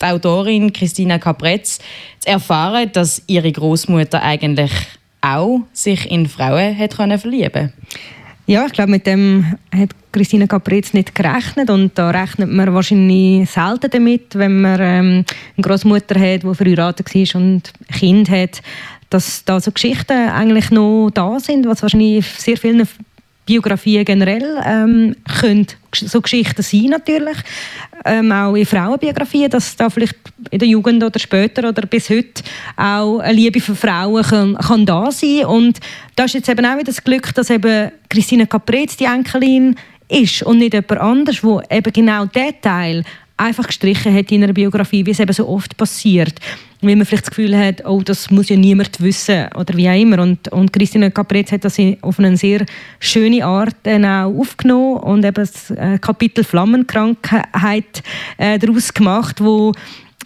die 0.00 0.04
Autorin 0.04 0.72
Christina 0.72 1.18
Capretz 1.18 1.78
zu 2.18 2.28
erfahren, 2.28 2.90
dass 2.92 3.22
ihre 3.26 3.50
Großmutter 3.50 4.22
eigentlich 4.22 4.72
auch 5.20 5.60
sich 5.72 6.10
in 6.10 6.26
Frauen 6.26 6.76
hat 6.76 6.94
verlieben 6.94 7.72
ja, 8.46 8.64
ich 8.66 8.72
glaube, 8.72 8.92
mit 8.92 9.06
dem 9.06 9.44
hat 9.74 9.90
Christina 10.12 10.46
Capretz 10.46 10.94
nicht 10.94 11.14
gerechnet 11.14 11.68
und 11.68 11.98
da 11.98 12.10
rechnet 12.10 12.50
man 12.50 12.72
wahrscheinlich 12.72 13.50
selten 13.50 13.90
damit, 13.90 14.34
wenn 14.34 14.60
man 14.60 14.80
ähm, 14.80 15.24
eine 15.56 15.62
Großmutter 15.62 16.18
hat, 16.18 16.44
die 16.44 16.54
verheiratet 16.54 17.12
war 17.12 17.40
und 17.40 17.72
ein 17.90 17.94
Kind 17.96 18.30
hat, 18.30 18.62
dass 19.10 19.44
da 19.44 19.60
so 19.60 19.72
Geschichten 19.72 20.12
eigentlich 20.12 20.70
noch 20.70 21.10
da 21.10 21.38
sind, 21.40 21.66
was 21.66 21.82
wahrscheinlich 21.82 22.24
sehr 22.26 22.56
vielen 22.56 22.86
Biografien 23.46 24.04
generell 24.04 24.60
ähm, 24.64 25.16
können 25.40 25.66
so 25.94 26.20
Geschichten 26.20 26.62
sein 26.62 26.86
natürlich, 26.90 27.38
ähm, 28.06 28.32
auch 28.32 28.54
in 28.54 28.66
Frauenbiografien, 28.66 29.50
dass 29.50 29.76
da 29.76 29.90
vielleicht 29.90 30.16
in 30.50 30.58
der 30.58 30.68
Jugend 30.68 31.02
oder 31.02 31.18
später 31.18 31.68
oder 31.68 31.82
bis 31.86 32.10
heute 32.10 32.42
auch 32.76 33.18
eine 33.18 33.32
Liebe 33.32 33.60
für 33.60 33.74
Frauen 33.74 34.22
kann, 34.22 34.56
kann 34.56 34.86
da 34.86 35.10
sein 35.10 35.44
und 35.46 35.78
da 36.14 36.24
ist 36.24 36.34
jetzt 36.34 36.48
eben 36.48 36.64
auch 36.64 36.74
wieder 36.74 36.84
das 36.84 37.02
Glück, 37.02 37.34
dass 37.34 37.50
eben 37.50 37.90
Christina 38.08 38.46
Caprez 38.46 38.96
die 38.96 39.04
Enkelin 39.04 39.76
ist 40.08 40.42
und 40.42 40.58
nicht 40.58 40.74
jemand 40.74 41.00
anders, 41.00 41.42
wo 41.42 41.60
eben 41.70 41.92
genau 41.92 42.26
diesen 42.26 42.60
Teil 42.60 43.04
einfach 43.36 43.66
gestrichen 43.66 44.14
hat 44.14 44.30
in 44.32 44.42
einer 44.42 44.52
Biografie, 44.52 45.04
wie 45.04 45.10
es 45.10 45.20
eben 45.20 45.32
so 45.32 45.48
oft 45.48 45.76
passiert. 45.76 46.40
Weil 46.82 46.96
man 46.96 47.06
vielleicht 47.06 47.24
das 47.24 47.30
Gefühl 47.30 47.56
hat, 47.56 47.84
oh, 47.86 48.02
das 48.02 48.30
muss 48.30 48.48
ja 48.48 48.56
niemand 48.56 49.00
wissen 49.00 49.46
oder 49.56 49.76
wie 49.76 49.88
auch 49.88 50.00
immer. 50.00 50.20
Und, 50.20 50.48
und 50.48 50.72
Christine 50.72 51.10
Capretz 51.10 51.52
hat 51.52 51.64
das 51.64 51.78
auf 52.02 52.18
eine 52.18 52.36
sehr 52.36 52.66
schöne 53.00 53.44
Art 53.44 53.76
äh, 53.84 53.98
auch 54.04 54.38
aufgenommen 54.38 54.98
und 54.98 55.24
eben 55.24 55.34
das 55.34 55.70
äh, 55.70 55.98
Kapitel 55.98 56.44
Flammenkrankheit 56.44 58.02
äh, 58.36 58.58
daraus 58.58 58.92
gemacht, 58.92 59.40
wo 59.40 59.72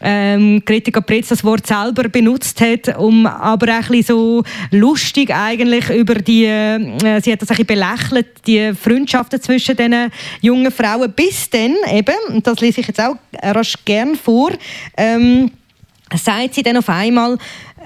ähm, 0.00 0.62
Greta 0.64 0.90
Capretz 0.90 1.28
das 1.28 1.44
Wort 1.44 1.66
selber 1.66 2.08
benutzt 2.08 2.60
hat, 2.60 2.96
um 2.96 3.26
aber 3.26 3.74
ein 3.74 3.80
bisschen 3.82 4.02
so 4.02 4.42
lustig 4.70 5.32
eigentlich 5.34 5.90
über 5.90 6.14
die, 6.14 6.46
äh, 6.46 7.20
sie 7.20 7.32
hat 7.32 7.42
das 7.42 7.50
ein 7.50 7.64
bisschen 7.64 7.66
belächelt, 7.66 8.26
die 8.46 8.72
Freundschaften 8.74 9.40
zwischen 9.40 9.76
diesen 9.76 10.10
jungen 10.40 10.70
Frauen, 10.70 11.12
bis 11.12 11.50
dann 11.50 11.74
eben, 11.92 12.14
und 12.28 12.46
das 12.46 12.60
lese 12.60 12.80
ich 12.80 12.88
jetzt 12.88 13.00
auch 13.00 13.16
rasch 13.42 13.74
gern 13.84 14.16
vor, 14.16 14.50
ähm, 14.96 15.50
sagt 16.16 16.54
sie 16.54 16.62
dann 16.62 16.76
auf 16.76 16.88
einmal, 16.88 17.38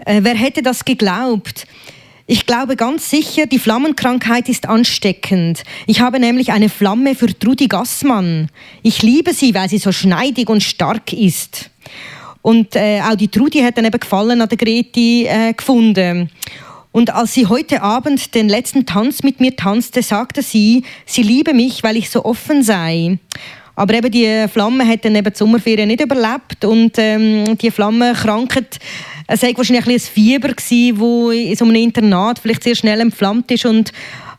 äh, 0.05 0.21
wer 0.23 0.35
hätte 0.35 0.63
das 0.63 0.85
geglaubt? 0.85 1.67
Ich 2.27 2.47
glaube 2.47 2.77
ganz 2.77 3.11
sicher, 3.11 3.45
die 3.45 3.59
Flammenkrankheit 3.59 4.49
ist 4.49 4.67
ansteckend. 4.67 5.63
Ich 5.87 6.01
habe 6.01 6.19
nämlich 6.19 6.53
eine 6.53 6.71
Flamme 6.71 7.15
für 7.15 7.39
Trudi 7.39 7.69
Gassmann. 7.69 8.49
Ich 8.83 9.03
liebe 9.03 9.35
sie, 9.35 9.55
weil 9.55 9.69
sie 9.69 9.77
so 9.77 9.93
schneidig 9.93 10.49
und 10.49 10.63
stark 10.63 11.13
ist. 11.13 11.71
Und 12.41 12.77
äh, 12.77 13.03
auch 13.03 13.15
die 13.15 13.29
Trudi 13.29 13.61
hat 13.61 13.77
dann 13.77 13.85
eben 13.85 14.01
Gefallen 14.01 14.41
an 14.41 14.49
der 14.49 14.57
Greti 14.57 15.27
äh, 15.27 15.53
gefunden. 15.53 16.31
Und 16.93 17.13
als 17.13 17.35
sie 17.35 17.47
heute 17.47 17.83
Abend 17.83 18.35
den 18.35 18.49
letzten 18.49 18.87
Tanz 18.87 19.23
mit 19.23 19.41
mir 19.41 19.57
tanzte, 19.57 20.03
sagte 20.03 20.43
sie, 20.43 20.85
sie 21.05 21.23
liebe 21.23 21.53
mich, 21.53 21.83
weil 21.83 21.97
ich 21.97 22.09
so 22.09 22.25
offen 22.25 22.63
sei. 22.63 23.19
Aber 23.77 23.95
eben 23.95 24.11
die 24.11 24.47
Flamme 24.49 24.87
hat 24.87 25.05
dann 25.05 25.17
eben 25.17 25.33
die 25.33 25.37
Sommerferien 25.37 25.89
nicht 25.89 26.01
überlebt 26.01 26.65
und 26.65 26.93
ähm, 26.99 27.59
die 27.59 27.71
Flammenkrankheit 27.71 28.79
es 29.27 29.43
war 29.43 29.57
wahrscheinlich 29.57 29.87
ein, 29.87 29.93
ein 29.93 30.01
Fieber, 30.01 30.49
das 30.49 30.71
in 30.71 31.57
so 31.57 31.65
einem 31.65 31.77
Internat 31.77 32.39
vielleicht 32.39 32.63
sehr 32.63 32.75
schnell 32.75 33.01
entflammt 33.01 33.51
ist 33.51 33.65
und 33.65 33.93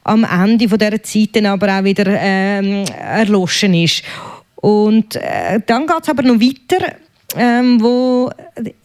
am 0.03 0.23
Ende 0.23 0.69
von 0.69 0.77
dieser 0.77 1.01
Zeit 1.01 1.29
dann 1.33 1.47
aber 1.47 1.79
auch 1.79 1.83
wieder 1.83 2.05
ähm, 2.07 2.85
erloschen 2.99 3.73
ist. 3.73 4.03
Und 4.57 5.15
äh, 5.15 5.59
dann 5.65 5.87
geht 5.87 6.03
es 6.03 6.09
aber 6.09 6.21
noch 6.21 6.39
weiter, 6.39 6.93
ähm, 7.35 7.81
wo 7.81 8.29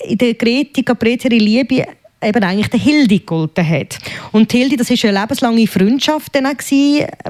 in 0.06 0.18
der 0.18 0.34
Grete 0.34 0.82
Caprez 0.82 1.24
ihre 1.26 1.36
Liebe 1.36 1.84
eben 2.22 2.42
eigentlich 2.42 2.68
der 2.68 2.80
Hildi 2.80 3.18
gegolten 3.18 3.68
hat. 3.68 3.98
Und 4.32 4.50
Hildi, 4.52 4.76
das 4.76 4.90
war 4.90 5.10
eine 5.10 5.20
lebenslange 5.20 5.66
Freundschaft 5.66 6.34
dann 6.34 6.56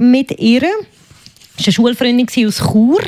mit 0.00 0.38
ihr. 0.38 0.62
War 1.60 1.66
eine 1.66 1.72
Schulfreundin 1.72 2.46
aus 2.46 2.58
Chur. 2.58 3.00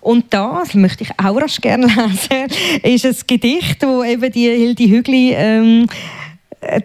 Und 0.00 0.26
das 0.30 0.74
möchte 0.74 1.02
ich 1.02 1.10
auch 1.18 1.36
rasch 1.40 1.60
gerne 1.60 1.86
lesen, 1.86 3.04
ist 3.04 3.04
ein 3.04 3.26
Gedicht, 3.26 3.82
wo 3.82 4.04
eben 4.04 4.30
die 4.30 4.48
Hildi 4.48 4.88
Hügli 4.88 5.32
ähm, 5.32 5.86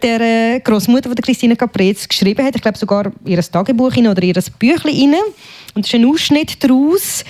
der 0.02 0.22
äh, 0.22 0.60
Großmutter 0.60 1.10
von 1.10 1.16
der 1.16 1.24
Christine 1.24 1.56
Caprez 1.56 2.08
geschrieben 2.08 2.44
hat. 2.44 2.56
Ich 2.56 2.62
glaube 2.62 2.80
sogar 2.80 3.12
ihr 3.26 3.40
Tagebuch 3.40 3.96
oder 3.96 4.24
ihr 4.24 4.34
Büchlein. 4.58 5.16
Und 5.76 5.86
es 5.86 5.94
ist 5.94 5.96
ein 5.96 6.06
Ausschnitt 6.06 6.64
daraus. 6.64 7.24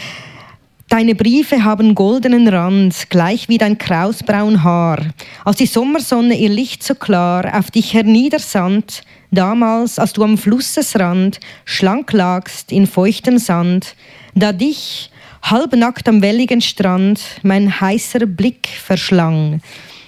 Deine 0.88 1.16
Briefe 1.16 1.64
haben 1.64 1.94
goldenen 1.94 2.48
Rand, 2.48 3.10
gleich 3.10 3.50
wie 3.50 3.58
dein 3.58 3.78
krausbraun 3.78 4.64
Haar. 4.64 5.00
Als 5.46 5.58
die 5.58 5.66
Sommersonne 5.66 6.38
ihr 6.38 6.50
Licht 6.50 6.84
so 6.84 6.96
klar 6.96 7.58
auf 7.58 7.72
dich 7.72 7.94
herniedersandt, 7.94 9.04
Damals, 9.32 9.98
als 9.98 10.14
du 10.14 10.24
am 10.24 10.38
Flussesrand 10.38 11.40
schlank 11.64 12.12
lagst 12.12 12.72
in 12.72 12.86
feuchtem 12.86 13.38
Sand, 13.38 13.96
da 14.36 14.52
dich 14.52 15.10
halbnackt 15.42 16.08
am 16.08 16.22
welligen 16.22 16.62
Strand 16.62 17.22
mein 17.42 17.80
heißer 17.82 18.26
Blick 18.26 18.68
verschlang. 18.68 19.62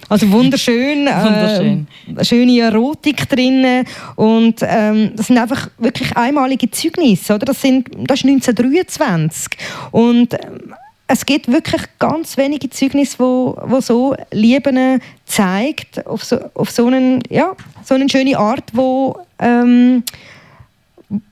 Also 0.08 0.30
wunderschön, 0.30 1.06
Wunderschön. 1.06 1.86
Äh, 2.16 2.24
schöne 2.24 2.60
Erotik 2.60 3.28
drin 3.28 3.84
und 4.16 4.56
ähm, 4.60 5.12
das 5.16 5.28
sind 5.28 5.38
einfach 5.38 5.70
wirklich 5.78 6.14
einmalige 6.16 6.70
Zeugnisse, 6.70 7.34
oder? 7.34 7.46
Das 7.46 7.62
sind, 7.62 7.88
das 8.06 8.20
ist 8.20 8.26
1923 8.26 9.58
und 9.92 10.34
ähm, 10.34 10.74
es 11.14 11.24
gibt 11.24 11.46
wirklich 11.46 11.82
ganz 12.00 12.36
wenige 12.36 12.68
Zeugnisse, 12.70 13.20
wo, 13.20 13.56
wo 13.66 13.80
so 13.80 14.16
Lieben 14.32 15.00
zeigt 15.24 16.04
auf 16.06 16.24
so, 16.24 16.38
auf 16.54 16.70
so 16.70 16.88
einen, 16.88 17.22
ja, 17.30 17.54
so 17.84 17.94
eine 17.94 18.08
schöne 18.08 18.36
Art, 18.36 18.64
wo 18.72 19.16
ähm, 19.38 20.02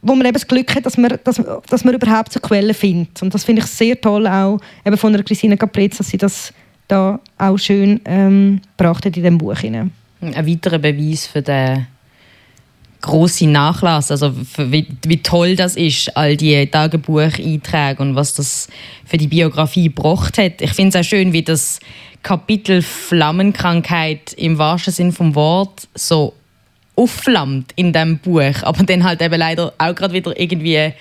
wo 0.01 0.15
man 0.15 0.27
eben 0.27 0.35
das 0.35 0.47
Glück 0.47 0.73
hat, 0.77 0.87
dass 0.87 0.97
man, 0.97 1.19
dass, 1.25 1.43
dass 1.69 1.85
man 1.85 1.95
überhaupt 1.95 2.33
so 2.33 2.39
Quellen 2.39 2.75
findet. 2.75 3.21
Und 3.23 3.35
das 3.35 3.43
finde 3.43 3.63
ich 3.63 3.67
sehr 3.67 4.01
toll, 4.01 4.29
auch 4.29 4.61
eben 4.87 4.97
von 4.97 5.13
der 5.13 5.25
Christina 5.25 5.57
Caprez, 5.57 5.97
dass 5.97 6.09
sie 6.09 6.19
das 6.19 6.53
da 6.87 7.19
auch 7.39 7.57
schön 7.57 8.01
ähm, 8.05 8.61
gebracht 8.77 9.05
hat 9.05 9.17
in 9.17 9.25
dem 9.25 9.39
Buch. 9.39 9.59
Hinein. 9.59 9.91
Ein 10.21 10.47
weiterer 10.47 10.79
Beweis 10.79 11.27
für 11.27 11.43
den 11.43 11.89
grossen 13.03 13.53
Nachlass, 13.53 14.11
also 14.11 14.33
wie, 14.57 14.87
wie 15.05 15.23
toll 15.23 15.57
das 15.57 15.77
ist, 15.77 16.17
all 16.17 16.37
die 16.37 16.67
Tagebucheinträge 16.67 18.01
und 18.01 18.15
was 18.15 18.35
das 18.35 18.69
für 19.05 19.19
die 19.19 19.27
Biografie 19.27 19.85
gebracht 19.85 20.39
hat. 20.39 20.63
Ich 20.63 20.73
finde 20.73 20.97
es 20.97 21.05
auch 21.05 21.09
schön, 21.09 21.33
wie 21.33 21.43
das 21.43 21.81
Kapitel 22.23 22.81
Flammenkrankheit 22.81 24.33
im 24.35 24.57
wahrsten 24.57 24.93
Sinn 24.93 25.13
vom 25.13 25.35
Wort 25.35 25.89
so 25.95 26.33
aufflammt 26.95 27.73
in 27.77 27.93
dem 27.93 28.19
Buch, 28.19 28.63
aber 28.63 28.85
dann 28.85 29.05
halt 29.05 29.21
eben 29.21 29.39
leider 29.39 29.73
auch 29.79 29.95
gerade 29.95 30.15
wieder 30.15 30.39
irgendwie 30.39 30.93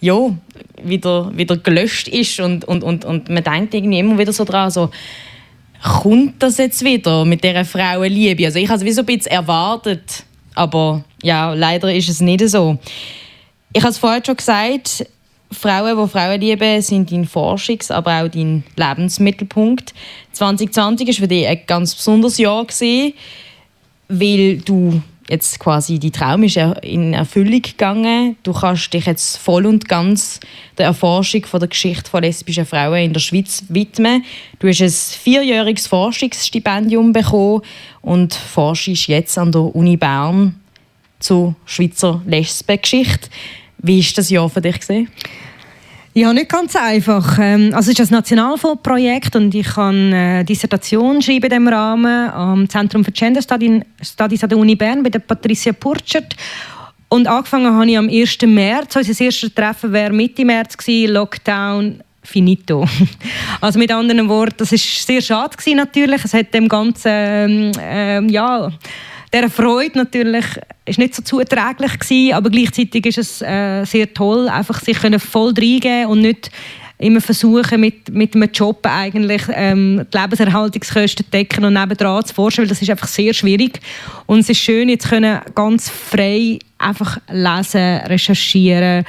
ja, 0.00 0.34
wieder, 0.82 1.30
wieder 1.36 1.58
gelöscht 1.58 2.08
ist 2.08 2.40
und, 2.40 2.64
und, 2.64 2.82
und, 2.82 3.04
und 3.04 3.28
man 3.28 3.44
denkt 3.44 3.74
irgendwie 3.74 3.98
immer 3.98 4.18
wieder 4.18 4.32
so 4.32 4.44
dran, 4.44 4.70
so, 4.70 4.90
kommt 5.82 6.42
das 6.42 6.56
jetzt 6.56 6.82
wieder 6.84 7.24
mit 7.24 7.44
dieser 7.44 7.66
Frauenliebe? 7.66 8.46
Also 8.46 8.58
ich 8.58 8.68
habe 8.68 8.78
es 8.78 8.84
wie 8.84 8.92
so 8.92 9.02
ein 9.02 9.06
bisschen 9.06 9.32
erwartet, 9.32 10.24
aber 10.54 11.04
ja, 11.22 11.54
leider 11.54 11.92
ist 11.94 12.08
es 12.08 12.20
nicht 12.20 12.48
so. 12.48 12.78
Ich 13.72 13.82
habe 13.82 13.90
es 13.90 13.98
vorher 13.98 14.22
schon 14.24 14.36
gesagt, 14.36 15.06
Frauen, 15.52 15.96
die 15.96 16.08
Frauen 16.08 16.40
lieben, 16.40 16.82
sind 16.82 17.10
dein 17.10 17.26
Forschungs-, 17.26 17.90
aber 17.90 18.22
auch 18.22 18.28
dein 18.28 18.64
Lebensmittelpunkt. 18.76 19.94
2020 20.32 21.08
war 21.08 21.14
für 21.14 21.28
dich 21.28 21.46
ein 21.46 21.60
ganz 21.66 21.94
besonderes 21.94 22.38
Jahr, 22.38 22.64
gewesen, 22.64 23.14
weil 24.08 24.58
du 24.58 25.02
jetzt 25.28 25.60
quasi 25.60 25.98
die 25.98 26.10
Traum 26.10 26.42
ist 26.42 26.58
in 26.82 27.14
Erfüllung 27.14 27.62
gegangen. 27.62 28.36
Du 28.42 28.52
kannst 28.52 28.92
dich 28.92 29.06
jetzt 29.06 29.36
voll 29.36 29.64
und 29.66 29.88
ganz 29.88 30.40
der 30.76 30.86
Erforschung 30.86 31.46
von 31.46 31.60
der 31.60 31.68
Geschichte 31.68 32.10
von 32.10 32.22
lesbischen 32.22 32.66
Frauen 32.66 33.04
in 33.04 33.12
der 33.12 33.20
Schweiz 33.20 33.64
widmen. 33.68 34.24
Du 34.58 34.68
hast 34.68 34.80
ein 34.80 34.90
vierjähriges 34.90 35.86
Forschungsstipendium 35.86 37.12
bekommen 37.12 37.62
und 38.02 38.34
forschst 38.34 39.06
jetzt 39.06 39.38
an 39.38 39.52
der 39.52 39.74
Uni 39.74 39.96
Bern 39.96 40.56
zur 41.20 41.54
Schweizer 41.64 42.20
Lesbengeschichte. 42.26 43.28
Wie 43.78 44.00
ist 44.00 44.16
das 44.18 44.30
Jahr 44.30 44.48
für 44.50 44.60
dich 44.60 44.80
gesehen? 44.80 45.08
Ja, 46.12 46.32
nicht 46.32 46.48
ganz 46.48 46.74
einfach. 46.74 47.38
Ähm, 47.40 47.70
Also 47.72 47.92
es 47.92 47.98
ist 48.00 48.10
ein 48.10 48.16
Nationalfondsprojekt 48.16 49.36
und 49.36 49.54
ich 49.54 49.68
kann 49.68 50.12
äh, 50.12 50.44
Dissertation 50.44 51.22
schreiben 51.22 51.44
in 51.44 51.50
diesem 51.50 51.68
Rahmen 51.68 52.30
am 52.30 52.68
Zentrum 52.68 53.04
für 53.04 53.12
Gender 53.12 53.40
Studi- 53.40 53.84
Studies 54.02 54.42
an 54.42 54.48
der 54.48 54.58
Uni 54.58 54.74
Bern 54.74 55.02
bei 55.04 55.10
der 55.10 55.20
Patricia 55.20 55.72
Purchert. 55.72 56.34
Und 57.08 57.26
angefangen 57.28 57.72
habe 57.72 57.90
ich 57.90 57.96
am 57.96 58.08
1. 58.08 58.38
März. 58.44 58.96
Unser 58.96 59.24
erstes 59.24 59.54
Treffen 59.54 59.92
wäre 59.92 60.12
Mitte 60.12 60.44
März 60.44 60.76
gewesen, 60.76 61.12
Lockdown 61.14 62.00
finito. 62.22 62.84
Also 63.60 63.78
mit 63.78 63.92
anderen 63.92 64.28
Worten, 64.28 64.54
das 64.58 64.72
ist 64.72 65.06
sehr 65.06 65.20
schade 65.20 65.56
gewesen 65.56 65.76
natürlich. 65.76 66.24
Es 66.24 66.34
hat 66.34 66.52
dem 66.54 66.68
ganzen 66.68 67.10
ähm, 67.12 67.72
ähm, 67.80 68.28
ja 68.28 68.70
der 69.32 69.48
Freude 69.48 69.98
natürlich 69.98 70.44
ist 70.84 70.98
nicht 70.98 71.14
so 71.14 71.22
zuträglich 71.22 71.98
gewesen, 71.98 72.34
aber 72.34 72.50
gleichzeitig 72.50 73.06
ist 73.06 73.18
es 73.18 73.42
äh, 73.42 73.84
sehr 73.84 74.12
toll, 74.12 74.48
einfach 74.48 74.80
sich 74.80 74.98
können 74.98 75.20
voll 75.20 75.52
reingeben 75.56 76.06
und 76.06 76.22
nicht 76.22 76.50
immer 77.00 77.20
versuchen, 77.20 77.80
mit, 77.80 78.10
mit 78.10 78.34
einem 78.34 78.50
Job 78.52 78.86
eigentlich 78.86 79.42
ähm, 79.52 80.06
die 80.12 80.18
Lebenserhaltungskosten 80.18 81.24
zu 81.24 81.30
decken 81.30 81.64
und 81.64 81.72
nebendran 81.72 82.24
zu 82.24 82.34
forschen, 82.34 82.62
weil 82.62 82.68
das 82.68 82.82
ist 82.82 82.90
einfach 82.90 83.08
sehr 83.08 83.32
schwierig. 83.32 83.80
Und 84.26 84.40
es 84.40 84.50
ist 84.50 84.58
schön, 84.58 84.88
jetzt 84.88 85.08
können 85.08 85.40
ganz 85.54 85.88
frei 85.88 86.58
einfach 86.78 87.18
lesen, 87.30 87.98
recherchieren 88.06 89.04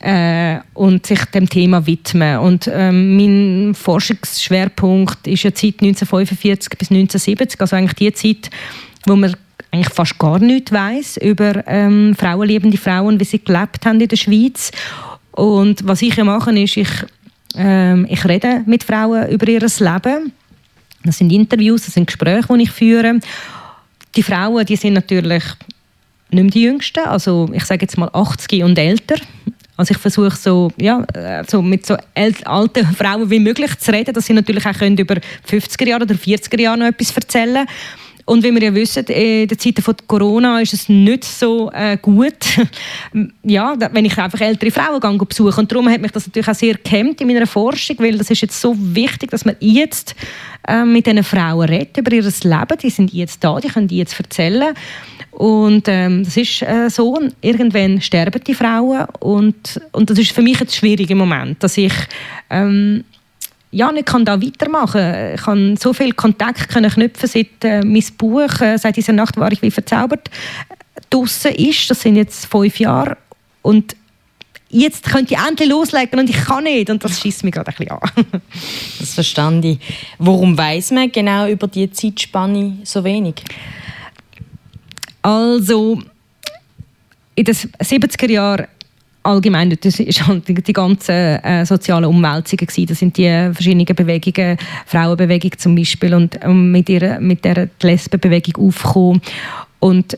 äh, 0.00 0.58
und 0.74 1.06
sich 1.06 1.24
dem 1.26 1.48
Thema 1.48 1.86
widmen. 1.86 2.38
Und 2.38 2.70
ähm, 2.72 3.16
mein 3.16 3.74
Forschungsschwerpunkt 3.74 5.26
ist 5.26 5.44
ja 5.44 5.54
Zeit 5.54 5.76
1945 5.80 6.78
bis 6.78 6.90
1970, 6.90 7.60
also 7.60 7.76
eigentlich 7.76 7.94
die 7.94 8.12
Zeit, 8.12 8.50
wo 9.06 9.16
man 9.16 9.34
eigentlich 9.72 9.92
fast 9.94 10.18
gar 10.18 10.38
nichts 10.38 10.70
weiß 10.70 11.16
über 11.16 11.66
ähm, 11.66 12.14
frauenliebende 12.14 12.76
Frauen, 12.76 13.18
wie 13.18 13.24
sie 13.24 13.42
gelebt 13.42 13.84
haben 13.86 14.00
in 14.00 14.08
der 14.08 14.16
Schweiz. 14.16 14.70
Und 15.32 15.86
was 15.86 16.02
ich 16.02 16.14
ja 16.14 16.24
mache, 16.24 16.52
ist, 16.58 16.76
ich, 16.76 16.90
ähm, 17.56 18.06
ich 18.08 18.24
rede 18.26 18.62
mit 18.66 18.84
Frauen 18.84 19.30
über 19.30 19.48
ihr 19.48 19.60
Leben. 19.60 20.32
Das 21.04 21.18
sind 21.18 21.32
Interviews, 21.32 21.86
das 21.86 21.94
sind 21.94 22.06
Gespräche, 22.06 22.46
die 22.54 22.62
ich 22.62 22.70
führe. 22.70 23.18
Die 24.14 24.22
Frauen, 24.22 24.64
die 24.66 24.76
sind 24.76 24.92
natürlich 24.92 25.42
nicht 26.30 26.42
mehr 26.42 26.50
die 26.50 26.62
Jüngsten, 26.62 27.04
also 27.04 27.48
ich 27.52 27.64
sage 27.64 27.82
jetzt 27.82 27.96
mal 27.96 28.10
80 28.12 28.62
und 28.62 28.78
älter. 28.78 29.16
Also 29.76 29.92
ich 29.92 29.98
versuche 29.98 30.36
so, 30.36 30.70
ja, 30.78 31.02
äh, 31.14 31.44
so 31.48 31.62
mit 31.62 31.86
so 31.86 31.96
alten 32.14 32.86
Frauen 32.94 33.30
wie 33.30 33.40
möglich 33.40 33.76
zu 33.78 33.90
reden, 33.90 34.12
dass 34.12 34.26
sie 34.26 34.34
natürlich 34.34 34.66
auch 34.66 34.74
können 34.74 34.98
über 34.98 35.16
50er 35.50 35.88
Jahre 35.88 36.04
oder 36.04 36.14
40er 36.14 36.60
Jahre 36.60 36.78
noch 36.78 36.86
etwas 36.86 37.10
erzählen 37.16 37.66
und 38.24 38.44
wie 38.44 38.52
wir 38.52 38.62
ja 38.62 38.74
wissen, 38.74 39.04
in 39.06 39.48
der 39.48 39.58
Zeit 39.58 39.78
von 39.80 39.94
Corona 40.06 40.60
ist 40.60 40.74
es 40.74 40.88
nicht 40.88 41.24
so 41.24 41.70
äh, 41.72 41.96
gut, 42.00 42.36
ja, 43.42 43.74
wenn 43.92 44.04
ich 44.04 44.16
einfach 44.16 44.40
ältere 44.40 44.70
Frauen 44.70 45.18
besuche. 45.18 45.60
Und 45.60 45.70
darum 45.70 45.88
hat 45.88 46.00
mich 46.00 46.12
das 46.12 46.26
natürlich 46.26 46.48
auch 46.48 46.54
sehr 46.54 46.74
gehemmt 46.74 47.20
in 47.20 47.26
meiner 47.26 47.46
Forschung, 47.46 47.96
weil 47.98 48.16
das 48.18 48.30
ist 48.30 48.42
jetzt 48.42 48.60
so 48.60 48.74
wichtig, 48.78 49.30
dass 49.30 49.44
man 49.44 49.56
jetzt 49.60 50.14
äh, 50.68 50.84
mit 50.84 51.06
diesen 51.06 51.24
Frauen 51.24 51.68
redet 51.68 51.98
über 51.98 52.12
ihr 52.12 52.22
Leben. 52.22 52.78
Die 52.82 52.90
sind 52.90 53.12
jetzt 53.12 53.42
da, 53.42 53.58
die 53.58 53.68
können 53.68 53.88
die 53.88 53.98
jetzt 53.98 54.18
erzählen. 54.18 54.74
Und 55.32 55.88
ähm, 55.88 56.24
das 56.24 56.36
ist 56.36 56.62
äh, 56.62 56.88
so, 56.90 57.18
irgendwann 57.40 58.00
sterben 58.00 58.44
die 58.46 58.54
Frauen 58.54 59.06
und, 59.18 59.80
und 59.92 60.10
das 60.10 60.18
ist 60.18 60.32
für 60.32 60.42
mich 60.42 60.60
jetzt 60.60 60.76
schwierig 60.76 61.10
im 61.10 61.18
Moment, 61.18 61.62
dass 61.62 61.78
ich 61.78 61.92
ähm, 62.50 63.02
ja, 63.72 63.90
ich 63.92 64.04
kann 64.04 64.24
da 64.24 64.40
weitermachen. 64.40 65.34
Ich 65.34 65.42
kann 65.42 65.76
so 65.76 65.92
viel 65.92 66.12
Kontakt 66.12 66.68
können 66.68 66.90
knüpfen, 66.90 67.28
seit 67.28 67.64
äh, 67.64 67.82
mein 67.82 68.04
Buch, 68.18 68.60
äh, 68.60 68.76
seit 68.76 68.96
dieser 68.96 69.14
Nacht 69.14 69.36
war 69.38 69.50
ich 69.50 69.62
wie 69.62 69.70
verzaubert, 69.70 70.30
draussen 71.08 71.52
ist. 71.52 71.90
Das 71.90 72.02
sind 72.02 72.16
jetzt 72.16 72.46
fünf 72.46 72.78
Jahre. 72.78 73.16
Und 73.62 73.96
jetzt 74.68 75.04
könnte 75.04 75.34
ich 75.34 75.40
endlich 75.40 75.70
loslegen 75.70 76.20
und 76.20 76.28
ich 76.28 76.36
kann 76.36 76.64
nicht. 76.64 76.90
Und 76.90 77.02
das 77.02 77.18
schießt 77.18 77.44
mich 77.44 77.54
gerade 77.54 77.70
ein 77.70 77.76
bisschen 77.76 77.90
an. 77.92 78.42
Das 79.00 79.14
verstand 79.14 79.64
ich. 79.64 79.78
Warum 80.18 80.56
weiß 80.56 80.90
man 80.90 81.10
genau 81.10 81.48
über 81.48 81.66
die 81.66 81.90
Zeitspanne 81.90 82.78
so 82.84 83.02
wenig? 83.02 83.36
Also, 85.22 85.98
in 87.34 87.44
den 87.44 87.54
70er 87.54 88.30
Jahren 88.30 88.66
allgemein, 89.22 89.76
das 89.80 90.00
ist 90.00 90.26
halt 90.26 90.48
die, 90.48 90.72
ganzen 90.72 91.14
äh, 91.14 91.64
sozialen 91.66 92.06
Umwälzungen 92.06 92.66
gewesen. 92.66 92.86
Das 92.86 92.98
sind 92.98 93.16
die 93.16 93.50
verschiedenen 93.52 93.86
Bewegungen, 93.86 94.58
Frauenbewegung 94.86 95.52
zum 95.58 95.74
Beispiel 95.74 96.14
und 96.14 96.38
ähm, 96.42 96.72
mit, 96.72 96.88
ihrer, 96.88 97.20
mit 97.20 97.44
der 97.44 97.68
Lesbenbewegung 97.80 98.66
aufgekommen. 98.66 99.22
Und 99.78 100.16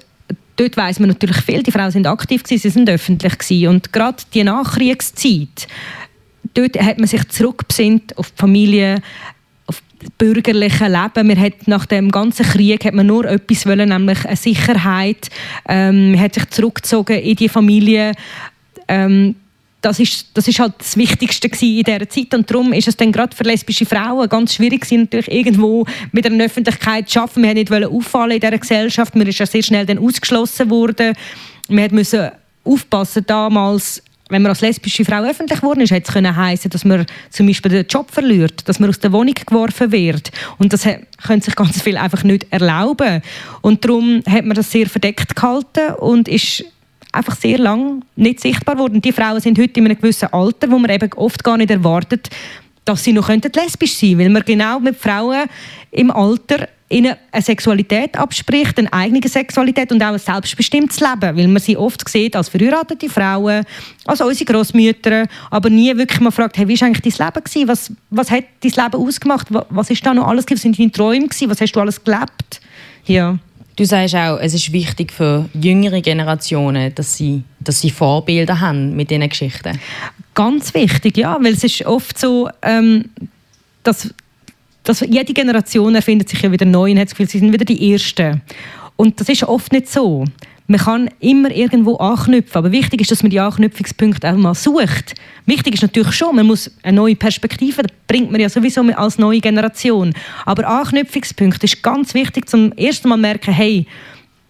dort 0.57 0.77
weiß 0.77 1.01
man 1.01 1.09
natürlich 1.09 1.39
viel, 1.39 1.63
die 1.63 1.73
Frauen 1.73 1.91
sind 1.91 2.07
aktiv 2.07 2.43
gewesen, 2.43 2.63
sie 2.63 2.71
sind 2.71 2.91
öffentlich 2.91 3.39
gewesen. 3.39 3.69
und 3.69 3.93
gerade 3.93 4.23
die 4.33 4.45
Nachkriegszeit, 4.45 5.69
dort 6.55 6.81
hat 6.81 6.99
man 6.99 7.07
sich 7.07 7.27
zurückbesinnt 7.29 8.17
auf 8.19 8.31
die 8.31 8.37
Familie, 8.37 9.03
auf 9.67 9.83
das 9.99 10.11
bürgerliche 10.19 10.87
Leben. 10.87 11.27
Man 11.27 11.41
hat 11.41 11.67
nach 11.67 11.87
dem 11.87 12.11
ganzen 12.11 12.47
Krieg 12.47 12.85
hat 12.85 12.95
man 12.95 13.07
nur 13.07 13.25
etwas 13.25 13.67
wollen, 13.67 13.89
nämlich 13.89 14.25
eine 14.27 14.37
Sicherheit. 14.37 15.31
Ähm, 15.69 16.13
man 16.13 16.21
hat 16.21 16.35
sich 16.35 16.49
zurückgezogen 16.51 17.19
in 17.19 17.37
die 17.37 17.49
Familie. 17.49 18.13
Ähm, 18.89 19.37
das 19.85 20.01
ist, 20.01 20.29
das 20.33 20.49
ist 20.49 20.59
halt 20.59 20.75
das 20.79 20.97
Wichtigste 20.97 21.47
in 21.47 21.83
dieser 21.83 22.09
Zeit 22.09 22.33
und 22.35 22.51
darum 22.51 22.73
ist 22.73 22.89
es 22.89 22.97
dann 22.97 23.13
gerade 23.13 23.37
für 23.37 23.45
lesbische 23.45 23.85
Frauen 23.85 24.29
ganz 24.29 24.55
schwierig 24.55 24.81
gewesen, 24.81 25.03
natürlich 25.03 25.31
irgendwo 25.31 25.85
mit 26.11 26.25
einer 26.25 26.45
Öffentlichkeit 26.45 27.09
zu 27.11 27.21
arbeiten. 27.21 27.43
Wir 27.43 27.55
wollten 27.55 27.81
nicht 27.81 27.93
auffallen 27.93 28.33
in 28.33 28.41
dieser 28.41 28.59
Gesellschaft, 28.59 29.15
man 29.15 29.27
ist 29.27 29.39
ja 29.39 29.47
sehr 29.47 29.63
schnell 29.63 29.85
dann 29.85 29.99
ausgeschlossen 29.99 30.71
worden. 30.71 31.15
Wir 31.69 31.93
mussten 31.93 32.31
aufpassen 32.65 33.25
damals 33.27 34.03
wenn 34.31 34.41
man 34.41 34.51
als 34.51 34.63
lesbische 34.63 35.05
Frau 35.05 35.23
öffentlich 35.23 35.61
geworden 35.61 35.81
ist, 35.81 35.91
hätte 35.91 36.19
es 36.19 36.37
heißen, 36.37 36.71
dass 36.71 36.85
man 36.85 37.05
zum 37.31 37.47
Beispiel 37.47 37.71
den 37.71 37.87
Job 37.87 38.11
verliert, 38.11 38.67
dass 38.69 38.81
man 38.81 38.89
aus 38.89 38.99
der 38.99 39.13
Wohnung 39.13 39.35
geworfen 39.35 39.93
wird. 39.93 40.31
Und 40.59 40.73
das 40.73 40.89
können 41.27 41.43
sich 41.43 41.55
ganz 41.55 41.83
viele 41.83 42.01
einfach 42.01 42.25
nicht 42.25 42.47
erlauben. 42.51 43.23
Und 43.61 43.85
darum 43.85 44.23
hat 44.27 44.47
man 44.47 44.57
das 44.57 44.71
sehr 44.71 44.89
verdeckt 44.89 45.37
gehalten 45.37 45.95
und 45.99 46.29
ist 46.29 46.65
einfach 47.15 47.37
sehr 47.37 47.59
lang 47.59 48.03
nicht 48.17 48.41
sichtbar 48.41 48.77
geworden. 48.77 49.01
Die 49.01 49.13
Frauen 49.13 49.41
sind 49.41 49.59
heute 49.59 49.81
in 49.81 49.87
einem 49.87 49.97
gewissen 49.97 50.33
Alter, 50.33 50.71
wo 50.71 50.79
man 50.79 50.91
eben 50.91 51.13
oft 51.15 51.43
gar 51.45 51.57
nicht 51.57 51.71
erwartet, 51.71 52.31
dass 52.85 53.05
sie 53.05 53.13
noch 53.13 53.29
lesbisch 53.29 53.95
sein 53.95 54.11
könnten, 54.11 54.19
weil 54.19 54.29
man 54.31 54.43
genau 54.45 54.81
mit 54.81 54.97
Frauen 54.97 55.45
im 55.91 56.11
Alter 56.11 56.69
ihnen 56.91 57.15
eine 57.33 57.43
Sexualität 57.43 58.17
abspricht, 58.17 58.79
eine 58.79 58.93
eigene 58.93 59.27
Sexualität 59.27 59.91
und 59.91 60.03
auch 60.03 60.13
ein 60.13 60.19
selbstbestimmtes 60.19 61.01
Leben, 61.01 61.37
weil 61.37 61.49
man 61.49 61.61
sie 61.61 61.77
oft 61.77 62.07
sieht 62.09 62.37
als 62.37 62.51
verheiratete 62.51 63.09
Frauen, 63.09 63.65
als 64.05 64.21
unsere 64.21 64.53
Großmütter, 64.53 65.27
aber 65.51 65.71
nie 65.71 65.97
wirklich 65.97 66.21
mal 66.21 66.31
fragt, 66.31 66.59
hey, 66.59 66.69
wie 66.69 66.79
war 66.79 66.87
eigentlich 66.87 67.17
dein 67.17 67.27
Leben 67.27 67.45
gewesen? 67.45 67.69
Was, 67.69 67.93
was 68.11 68.31
hat 68.31 68.45
dein 68.61 68.71
Leben 68.71 69.03
ausgemacht? 69.03 69.47
Was, 69.51 69.65
was 69.71 69.91
ist 69.91 70.05
da 70.05 70.13
noch 70.13 70.29
alles 70.29 70.45
gewesen? 70.45 70.59
Was 70.59 70.63
sind 70.63 70.79
deine 70.79 70.93
Träume 70.93 71.29
gewesen? 71.29 71.51
Was 71.51 71.61
hast 71.61 71.73
du 71.73 71.81
alles 71.81 72.05
gelebt? 72.05 72.61
Ja. 73.07 73.39
Du 73.77 73.85
sagst 73.85 74.15
auch, 74.15 74.39
es 74.39 74.55
ist 74.55 74.73
wichtig 74.73 75.13
für 75.13 75.49
jüngere 75.53 76.01
Generationen, 76.01 76.95
dass 76.95 77.17
sie, 77.17 77.43
dass 77.59 77.81
sie 77.81 77.91
Vorbilder 77.91 78.61
haben 78.61 78.95
mit 78.95 79.11
diesen 79.11 79.29
Geschichten. 79.29 79.81
Ganz 80.35 80.73
wichtig, 80.75 81.17
ja, 81.17 81.37
weil 81.41 81.55
es 81.55 81.65
ist 81.65 81.85
oft 81.85 82.17
so, 82.17 82.49
ähm, 82.63 83.11
dass, 83.83 84.15
dass 84.85 85.01
jede 85.01 85.33
Generation 85.33 85.95
erfindet 85.95 86.29
sich 86.29 86.41
ja 86.43 86.53
wieder 86.53 86.67
neu 86.67 86.93
und 86.93 86.99
hat 86.99 87.09
das 87.09 87.15
Gefühl, 87.15 87.29
sie 87.29 87.39
sind 87.41 87.53
wieder 87.53 87.65
die 87.65 87.93
Ersten. 87.93 88.43
Und 88.97 89.21
das 89.21 89.29
ist 89.29 89.43
oft 89.43 89.73
nicht 89.73 89.91
so. 89.91 90.25
Man 90.67 90.81
kann 90.81 91.11
immer 91.21 91.51
irgendwo 91.51 91.97
anknüpfen, 91.97 92.57
aber 92.57 92.73
wichtig 92.73 93.03
ist, 93.03 93.11
dass 93.11 93.23
man 93.23 93.29
die 93.29 93.39
Anknüpfungspunkte 93.39 94.31
auch 94.33 94.37
mal 94.37 94.55
sucht. 94.55 95.15
Wichtig 95.45 95.75
ist 95.75 95.83
natürlich 95.83 96.13
schon, 96.13 96.35
man 96.37 96.47
muss 96.47 96.71
eine 96.83 96.97
neue 96.97 97.17
Perspektive, 97.17 97.83
das 97.83 97.93
bringt 98.09 98.31
man 98.31 98.41
ja 98.41 98.49
sowieso 98.49 98.81
als 98.81 99.19
neue 99.19 99.41
Generation. 99.41 100.15
Aber 100.47 100.67
Anknüpfungspunkte 100.67 101.67
ist 101.67 101.83
ganz 101.83 102.15
wichtig, 102.15 102.49
zum 102.49 102.73
ersten 102.73 103.11
Mal 103.11 103.19
merken, 103.19 103.53
hey, 103.53 103.87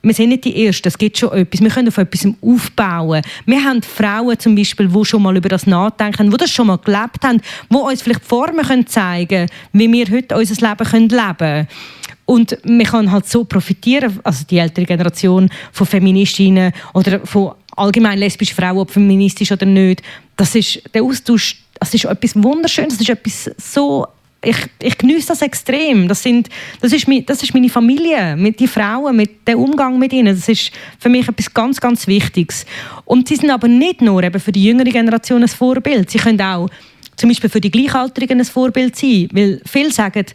wir 0.04 0.14
sind 0.14 0.28
nicht 0.28 0.44
die 0.44 0.66
Ersten, 0.66 0.86
es 0.86 0.98
gibt 0.98 1.18
schon 1.18 1.32
etwas, 1.32 1.60
wir 1.60 1.70
können 1.70 1.88
auf 1.88 1.98
etwas 1.98 2.28
aufbauen. 2.40 3.22
Wir 3.46 3.64
haben 3.64 3.82
Frauen 3.82 4.38
zum 4.38 4.54
Beispiel, 4.54 4.86
die 4.86 5.04
schon 5.04 5.22
mal 5.22 5.36
über 5.36 5.48
das 5.48 5.66
nachdenken, 5.66 6.30
die 6.30 6.36
das 6.36 6.50
schon 6.50 6.66
mal 6.68 6.78
gelebt 6.78 7.24
haben, 7.24 7.40
die 7.70 7.76
uns 7.76 8.02
vielleicht 8.02 8.24
Formen 8.24 8.86
zeigen 8.86 9.48
können, 9.48 9.50
wie 9.72 9.90
wir 9.90 10.10
heute 10.10 10.36
unser 10.36 10.68
Leben 10.68 11.08
leben 11.08 11.36
können. 11.38 11.68
Und 12.26 12.56
man 12.64 12.86
kann 12.86 13.10
halt 13.10 13.28
so 13.28 13.44
profitieren, 13.44 14.18
also 14.24 14.44
die 14.48 14.58
ältere 14.58 14.86
Generation 14.86 15.50
von 15.72 15.86
Feministinnen 15.86 16.72
oder 16.94 17.20
von 17.26 17.52
allgemein 17.76 18.18
lesbischen 18.18 18.56
Frauen, 18.56 18.78
ob 18.78 18.90
feministisch 18.90 19.52
oder 19.52 19.66
nicht. 19.66 20.02
Das 20.36 20.54
ist 20.54 20.82
der 20.94 21.02
Austausch, 21.02 21.60
das 21.78 21.92
ist 21.92 22.04
etwas 22.06 22.34
Wunderschönes, 22.42 22.94
das 22.98 23.02
ist 23.02 23.10
etwas 23.10 23.50
so 23.58 24.06
ich, 24.46 24.56
ich 24.82 24.98
genieße 24.98 25.28
das 25.28 25.40
extrem. 25.40 26.06
Das, 26.06 26.22
sind, 26.22 26.50
das, 26.80 26.92
ist, 26.92 27.08
mi- 27.08 27.24
das 27.24 27.42
ist 27.42 27.54
meine 27.54 27.70
Familie, 27.70 28.36
mit 28.36 28.60
die 28.60 28.66
Frauen, 28.68 29.16
mit 29.16 29.48
dem 29.48 29.58
Umgang 29.58 29.98
mit 29.98 30.12
ihnen. 30.12 30.36
Das 30.36 30.48
ist 30.48 30.70
für 30.98 31.08
mich 31.08 31.26
etwas 31.26 31.52
ganz, 31.54 31.80
ganz 31.80 32.06
Wichtiges. 32.06 32.66
Und 33.06 33.26
sie 33.28 33.36
sind 33.36 33.50
aber 33.50 33.68
nicht 33.68 34.02
nur 34.02 34.22
eben 34.22 34.38
für 34.38 34.52
die 34.52 34.64
jüngere 34.64 34.90
Generation 34.90 35.40
ein 35.42 35.48
Vorbild. 35.48 36.10
Sie 36.10 36.18
können 36.18 36.40
auch 36.42 36.68
zum 37.16 37.30
Beispiel 37.30 37.48
für 37.48 37.60
die 37.60 37.70
Gleichaltrigen 37.70 38.38
ein 38.38 38.44
Vorbild 38.44 38.94
sein. 38.96 39.28
Weil 39.32 39.62
viele 39.64 39.90
sagen, 39.90 40.26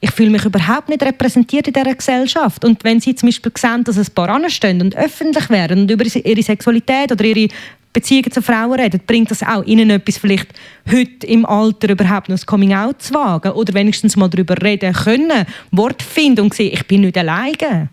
ich 0.00 0.10
fühle 0.12 0.30
mich 0.30 0.44
überhaupt 0.44 0.88
nicht 0.88 1.02
repräsentiert 1.02 1.66
in 1.68 1.74
dieser 1.74 1.94
Gesellschaft. 1.94 2.64
Und 2.64 2.82
wenn 2.84 3.00
sie 3.00 3.14
zum 3.14 3.28
Beispiel 3.28 3.52
sehen, 3.56 3.84
dass 3.84 3.98
ein 3.98 4.14
paar 4.14 4.30
anstehen 4.30 4.80
und 4.80 4.96
öffentlich 4.96 5.50
werden 5.50 5.82
und 5.82 5.90
über 5.90 6.04
ihre 6.04 6.42
Sexualität 6.42 7.12
oder 7.12 7.24
ihre 7.24 7.48
Beziehungen 7.92 8.30
zu 8.30 8.40
Frauen 8.40 8.80
reden, 8.80 9.00
bringt 9.06 9.30
das 9.30 9.42
auch 9.42 9.64
ihnen 9.64 9.90
etwas, 9.90 10.16
vielleicht 10.16 10.48
heute 10.90 11.26
im 11.26 11.44
Alter 11.44 11.90
überhaupt 11.90 12.28
noch 12.28 12.36
das 12.36 12.46
Coming-out 12.46 13.02
zu 13.02 13.14
wagen 13.14 13.52
oder 13.52 13.74
wenigstens 13.74 14.16
mal 14.16 14.28
darüber 14.28 14.54
reden 14.62 14.92
können, 14.92 15.44
Wort 15.72 16.02
finden 16.02 16.42
und 16.42 16.54
sehen, 16.54 16.72
ich 16.72 16.86
bin 16.86 17.02
nicht 17.02 17.18
alleine. 17.18 17.88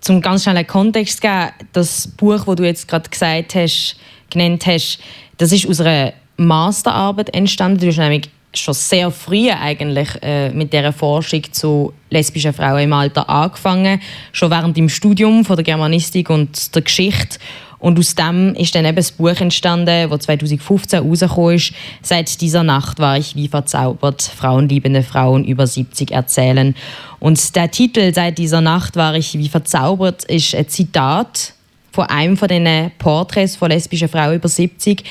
Zum 0.00 0.22
ganz 0.22 0.44
schnell 0.44 0.56
einen 0.56 0.66
Kontext 0.66 1.16
zu 1.16 1.22
geben, 1.22 1.50
das 1.72 2.06
Buch, 2.08 2.44
das 2.44 2.56
du 2.56 2.64
jetzt 2.64 2.88
gerade 2.88 3.10
gesagt 3.10 3.54
hast, 3.56 3.96
genannt 4.30 4.64
hast, 4.66 5.00
das 5.36 5.52
ist 5.52 5.66
aus 5.68 5.80
einer 5.80 6.14
Masterarbeit 6.36 7.34
entstanden. 7.34 7.80
Du 7.80 7.88
hast 7.88 7.98
nämlich 7.98 8.30
schon 8.54 8.74
sehr 8.74 9.10
früh 9.10 9.50
eigentlich 9.50 10.08
äh, 10.22 10.50
mit 10.50 10.72
der 10.72 10.92
Forschung 10.92 11.42
zu 11.52 11.92
lesbischen 12.10 12.52
Frauen 12.52 12.80
im 12.80 12.92
Alter 12.92 13.28
angefangen, 13.28 14.00
schon 14.32 14.50
während 14.50 14.76
dem 14.76 14.88
Studium 14.88 15.44
von 15.44 15.56
der 15.56 15.64
Germanistik 15.64 16.30
und 16.30 16.74
der 16.74 16.82
Geschichte. 16.82 17.38
Und 17.78 17.98
aus 17.98 18.14
dem 18.14 18.54
ist 18.54 18.74
dann 18.74 18.84
eben 18.84 18.96
das 18.96 19.12
Buch 19.12 19.40
entstanden, 19.40 20.10
das 20.10 20.20
2015 20.20 20.98
rausgekommen 20.98 21.54
ist. 21.54 21.72
Seit 22.02 22.40
dieser 22.40 22.64
Nacht 22.64 22.98
war 22.98 23.16
ich 23.16 23.36
wie 23.36 23.46
verzaubert. 23.46 24.22
Frauenliebende 24.22 25.02
Frauen 25.02 25.44
über 25.44 25.66
70 25.66 26.10
erzählen. 26.10 26.74
Und 27.20 27.54
der 27.54 27.70
Titel 27.70 28.12
Seit 28.12 28.38
dieser 28.38 28.60
Nacht 28.60 28.96
war 28.96 29.14
ich 29.14 29.38
wie 29.38 29.48
verzaubert 29.48 30.24
ist 30.24 30.54
ein 30.54 30.68
Zitat 30.68 31.54
von 31.92 32.06
einem 32.06 32.36
von 32.36 32.48
diesen 32.48 32.90
Porträts 32.98 33.56
von 33.56 33.70
lesbischen 33.70 34.08
Frauen 34.08 34.34
über 34.34 34.48
70. 34.48 35.04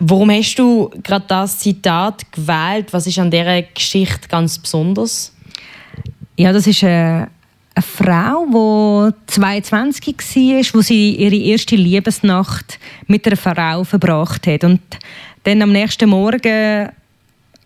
Warum 0.00 0.30
hast 0.30 0.54
du 0.56 0.90
gerade 1.02 1.24
das 1.26 1.58
Zitat 1.58 2.30
gewählt? 2.30 2.92
Was 2.92 3.06
ist 3.06 3.18
an 3.18 3.30
dieser 3.30 3.62
Geschichte 3.62 4.28
ganz 4.28 4.58
besonders? 4.58 5.34
Ja, 6.36 6.52
das 6.52 6.68
ist 6.68 6.84
eine, 6.84 7.28
eine 7.74 7.82
Frau, 7.82 9.10
die 9.10 9.32
22 9.32 10.16
war, 10.16 10.74
wo 10.74 10.80
sie 10.82 11.16
ihre 11.16 11.34
erste 11.34 11.74
Liebesnacht 11.74 12.78
mit 13.08 13.26
einer 13.26 13.36
Frau 13.36 13.82
verbracht 13.82 14.46
hat. 14.46 14.62
Und 14.62 14.80
dann 15.42 15.62
am 15.62 15.72
nächsten 15.72 16.08
Morgen, 16.08 16.90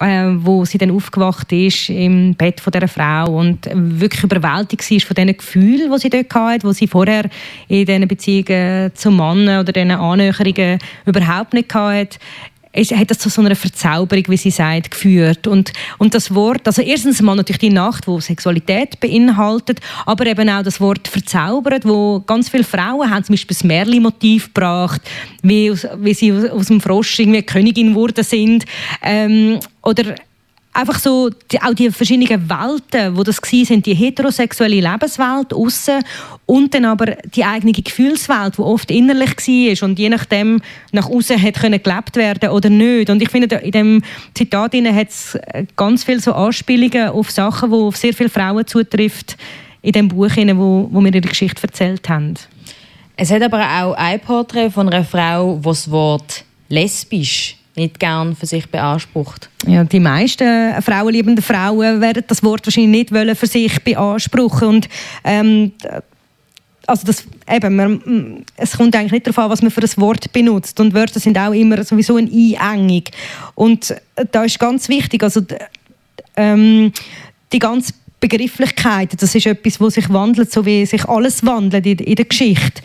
äh, 0.03 0.45
wo 0.45 0.65
sie 0.65 0.79
dann 0.79 0.91
aufgewacht 0.91 1.53
ist 1.53 1.89
im 1.89 2.35
Bett 2.35 2.61
von 2.61 2.71
dieser 2.73 2.89
Frau 2.89 3.39
und 3.39 3.69
wirklich 3.73 4.25
überwältigt 4.25 4.91
war 4.91 5.01
von 5.01 5.15
diesen 5.15 5.37
Gefühlen, 5.37 5.93
die 5.93 5.99
sie 5.99 6.11
dort 6.11 6.35
hatte, 6.35 6.67
die 6.67 6.75
sie 6.75 6.87
vorher 6.87 7.29
in 7.69 7.87
diesen 7.87 8.09
Beziehungen 8.09 8.91
zum 8.95 9.17
Mann 9.17 9.43
oder 9.45 9.73
diesen 9.73 9.91
Annäherungen 9.91 10.79
überhaupt 11.07 11.55
nicht 11.55 11.73
hatte, 11.75 12.19
es 12.73 12.91
hat 12.91 13.11
das 13.11 13.19
zu 13.19 13.29
so 13.29 13.43
einer 13.43 13.55
Verzauberung, 13.55 14.25
wie 14.29 14.37
sie 14.37 14.51
sagt, 14.51 14.93
geführt. 14.93 15.47
Und, 15.47 15.73
und 15.99 16.15
das 16.15 16.35
Wort, 16.35 16.67
also 16.67 16.81
erstens 16.81 17.21
mal 17.21 17.37
natürlich 17.37 17.61
die 17.61 17.71
Nacht, 17.71 18.07
wo 18.07 18.19
Sexualität 18.19 18.99
beinhaltet, 18.99 19.81
aber 20.07 20.27
eben 20.27 20.49
auch 20.49 20.63
das 20.63 20.81
Wort 20.81 21.07
verzaubert, 21.07 21.87
wo 21.87 22.21
ganz 22.21 22.49
viele 22.49 22.65
Frauen 22.65 23.11
haben 23.11 23.25
zum 23.25 23.35
Beispiel 23.35 23.55
das 23.55 23.65
Merli-Motiv 23.65 24.55
gebracht, 24.55 25.03
wie, 25.43 25.71
wie 25.99 26.15
sie 26.15 26.33
aus, 26.33 26.45
aus 26.47 26.67
dem 26.69 26.81
Frosch 26.81 27.19
irgendwie 27.19 27.43
Königin 27.43 27.91
geworden 27.91 28.25
sind. 28.25 28.65
Ähm, 29.03 29.59
oder 29.83 30.15
einfach 30.73 30.99
so 30.99 31.29
die, 31.51 31.61
auch 31.61 31.75
die 31.75 31.91
verschiedenen 31.91 32.49
Welten, 32.49 33.17
wo 33.17 33.23
das 33.23 33.43
waren, 33.43 33.65
sind 33.65 33.87
die 33.87 33.95
heterosexuelle 33.95 34.81
Lebenswelt 34.81 35.53
außen 35.53 36.03
und 36.47 36.75
dann 36.75 36.87
aber 36.87 37.17
die 37.35 37.45
eigene 37.45 37.73
Gefühlswelt, 37.73 38.57
die 38.57 38.63
oft 38.63 38.91
innerlich 38.91 39.37
war 39.37 39.89
und 39.89 39.99
je 39.99 40.09
nachdem 40.09 40.63
nach 40.93 41.09
außen 41.09 41.41
hat 41.41 41.55
können 41.55 41.83
gelebt 41.83 42.17
werden 42.17 42.51
oder 42.51 42.71
nicht. 42.71 43.11
Und 43.11 43.21
ich 43.23 43.31
finde, 43.31 43.57
in 43.57 43.73
dem 43.73 44.03
Zitat 44.35 44.75
hat 44.75 45.09
es 45.09 45.39
ganz 45.77 46.05
viele 46.05 46.21
so 46.21 46.33
Anspielungen 46.33 47.09
auf 47.09 47.31
Sachen, 47.31 47.71
die 47.71 47.77
auf 47.77 47.97
sehr 47.97 48.15
viele 48.15 48.31
Frauen 48.31 48.67
zutrifft 48.67 49.37
in 49.83 49.93
dem 49.93 50.09
Buch, 50.09 50.31
wo, 50.37 50.89
wo 50.91 51.01
mir 51.01 51.15
ihre 51.15 51.29
Geschichte 51.29 51.63
erzählt 51.63 52.09
haben. 52.09 52.35
Es 53.17 53.31
hat 53.31 53.43
aber 53.43 53.61
auch 53.61 53.93
ein 53.95 54.21
Porträt 54.21 54.71
von 54.71 54.89
einer 54.89 55.05
Frau, 55.05 55.57
die 55.57 55.63
das 55.63 55.91
Wort 55.91 56.45
lesbisch 56.69 57.57
nicht 57.75 57.99
gern 57.99 58.37
für 58.37 58.47
sich 58.47 58.69
beansprucht. 58.69 59.49
Ja, 59.67 59.85
die 59.85 60.01
meisten 60.01 60.81
frauenliebenden 60.83 61.43
Frauen 61.43 62.01
werden 62.01 62.25
das 62.27 62.43
Wort 62.43 62.67
wahrscheinlich 62.67 62.91
nicht 62.91 63.13
wollen 63.13 63.35
für 63.35 63.47
sich 63.47 63.83
beanspruchen. 63.83 64.69
Und 64.69 64.89
ähm, 65.25 65.73
also 66.87 67.07
das, 67.07 67.25
eben, 67.51 67.77
man, 67.77 68.45
es 68.57 68.77
kommt 68.77 68.95
eigentlich 68.95 69.13
nicht 69.13 69.27
darauf 69.27 69.39
an, 69.39 69.51
was 69.51 69.63
man 69.63 69.71
für 69.71 69.83
ein 69.83 69.91
Wort 69.97 70.33
benutzt. 70.33 70.79
Und 70.81 70.95
Wörter 70.95 71.21
sind 71.21 71.39
auch 71.39 71.53
immer 71.53 71.83
sowieso 71.85 72.17
eine 72.17 72.31
Einengung 72.59 73.05
und 73.55 73.95
da 74.31 74.45
ist 74.45 74.59
ganz 74.59 74.89
wichtig, 74.89 75.23
also 75.23 75.41
ähm, 76.37 76.93
die 77.53 77.59
ganze 77.59 77.93
Begrifflichkeit, 78.21 79.21
das 79.21 79.35
ist 79.35 79.47
etwas, 79.47 79.81
wo 79.81 79.91
sich 79.91 80.09
wandelt, 80.13 80.53
so 80.53 80.65
wie 80.65 80.87
sich 80.87 81.05
alles 81.07 81.45
wandelt 81.45 81.87
in, 81.87 81.99
in 81.99 82.15
der 82.15 82.25
Geschichte. 82.25 82.83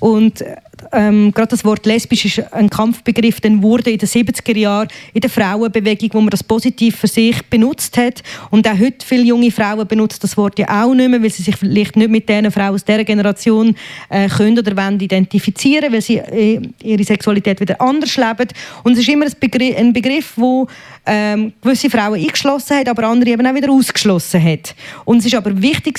Und 0.00 0.44
ähm, 0.92 1.32
gerade 1.32 1.48
das 1.48 1.64
Wort 1.64 1.86
lesbisch 1.86 2.24
ist 2.24 2.52
ein 2.52 2.68
Kampfbegriff, 2.68 3.40
der 3.40 3.62
wurde 3.62 3.90
in 3.90 3.98
den 3.98 4.08
70er 4.08 4.56
Jahren 4.56 4.88
in 5.12 5.20
der 5.20 5.30
Frauenbewegung, 5.30 6.10
wo 6.12 6.20
man 6.20 6.30
das 6.30 6.42
positiv 6.42 6.96
für 6.96 7.06
sich 7.06 7.42
benutzt 7.46 7.96
hat. 7.96 8.22
Und 8.50 8.66
auch 8.66 8.78
heute 8.78 9.04
viele 9.04 9.22
junge 9.22 9.50
Frauen 9.50 9.86
benutzen 9.86 10.18
das 10.22 10.36
Wort 10.36 10.58
ja 10.58 10.84
auch 10.84 10.94
nicht 10.94 11.08
mehr, 11.08 11.22
weil 11.22 11.30
sie 11.30 11.42
sich 11.42 11.56
vielleicht 11.56 11.96
nicht 11.96 12.10
mit 12.10 12.28
den 12.28 12.50
Frauen 12.50 12.74
aus 12.74 12.84
dieser 12.84 13.04
Generation 13.04 13.74
äh, 14.08 14.28
können 14.28 14.58
oder 14.58 14.76
wollen 14.76 15.00
identifizieren, 15.00 15.92
weil 15.92 16.02
sie 16.02 16.16
äh, 16.16 16.60
ihre 16.82 17.04
Sexualität 17.04 17.60
wieder 17.60 17.80
anders 17.80 18.16
leben. 18.16 18.48
Und 18.82 18.92
es 18.92 19.00
ist 19.00 19.08
immer 19.08 19.26
ein 19.26 19.32
Begriff, 19.38 19.76
ein 19.76 19.92
Begriff 19.92 20.32
wo 20.36 20.66
ähm, 21.06 21.52
gewisse 21.62 21.90
Frauen 21.90 22.20
eingeschlossen 22.20 22.78
hat, 22.78 22.88
aber 22.88 23.04
andere 23.04 23.30
eben 23.30 23.46
auch 23.46 23.54
wieder 23.54 23.70
ausgeschlossen 23.70 24.42
hat. 24.42 24.74
Und 25.04 25.18
es 25.18 25.26
ist 25.26 25.34
aber 25.34 25.60
wichtig 25.60 25.98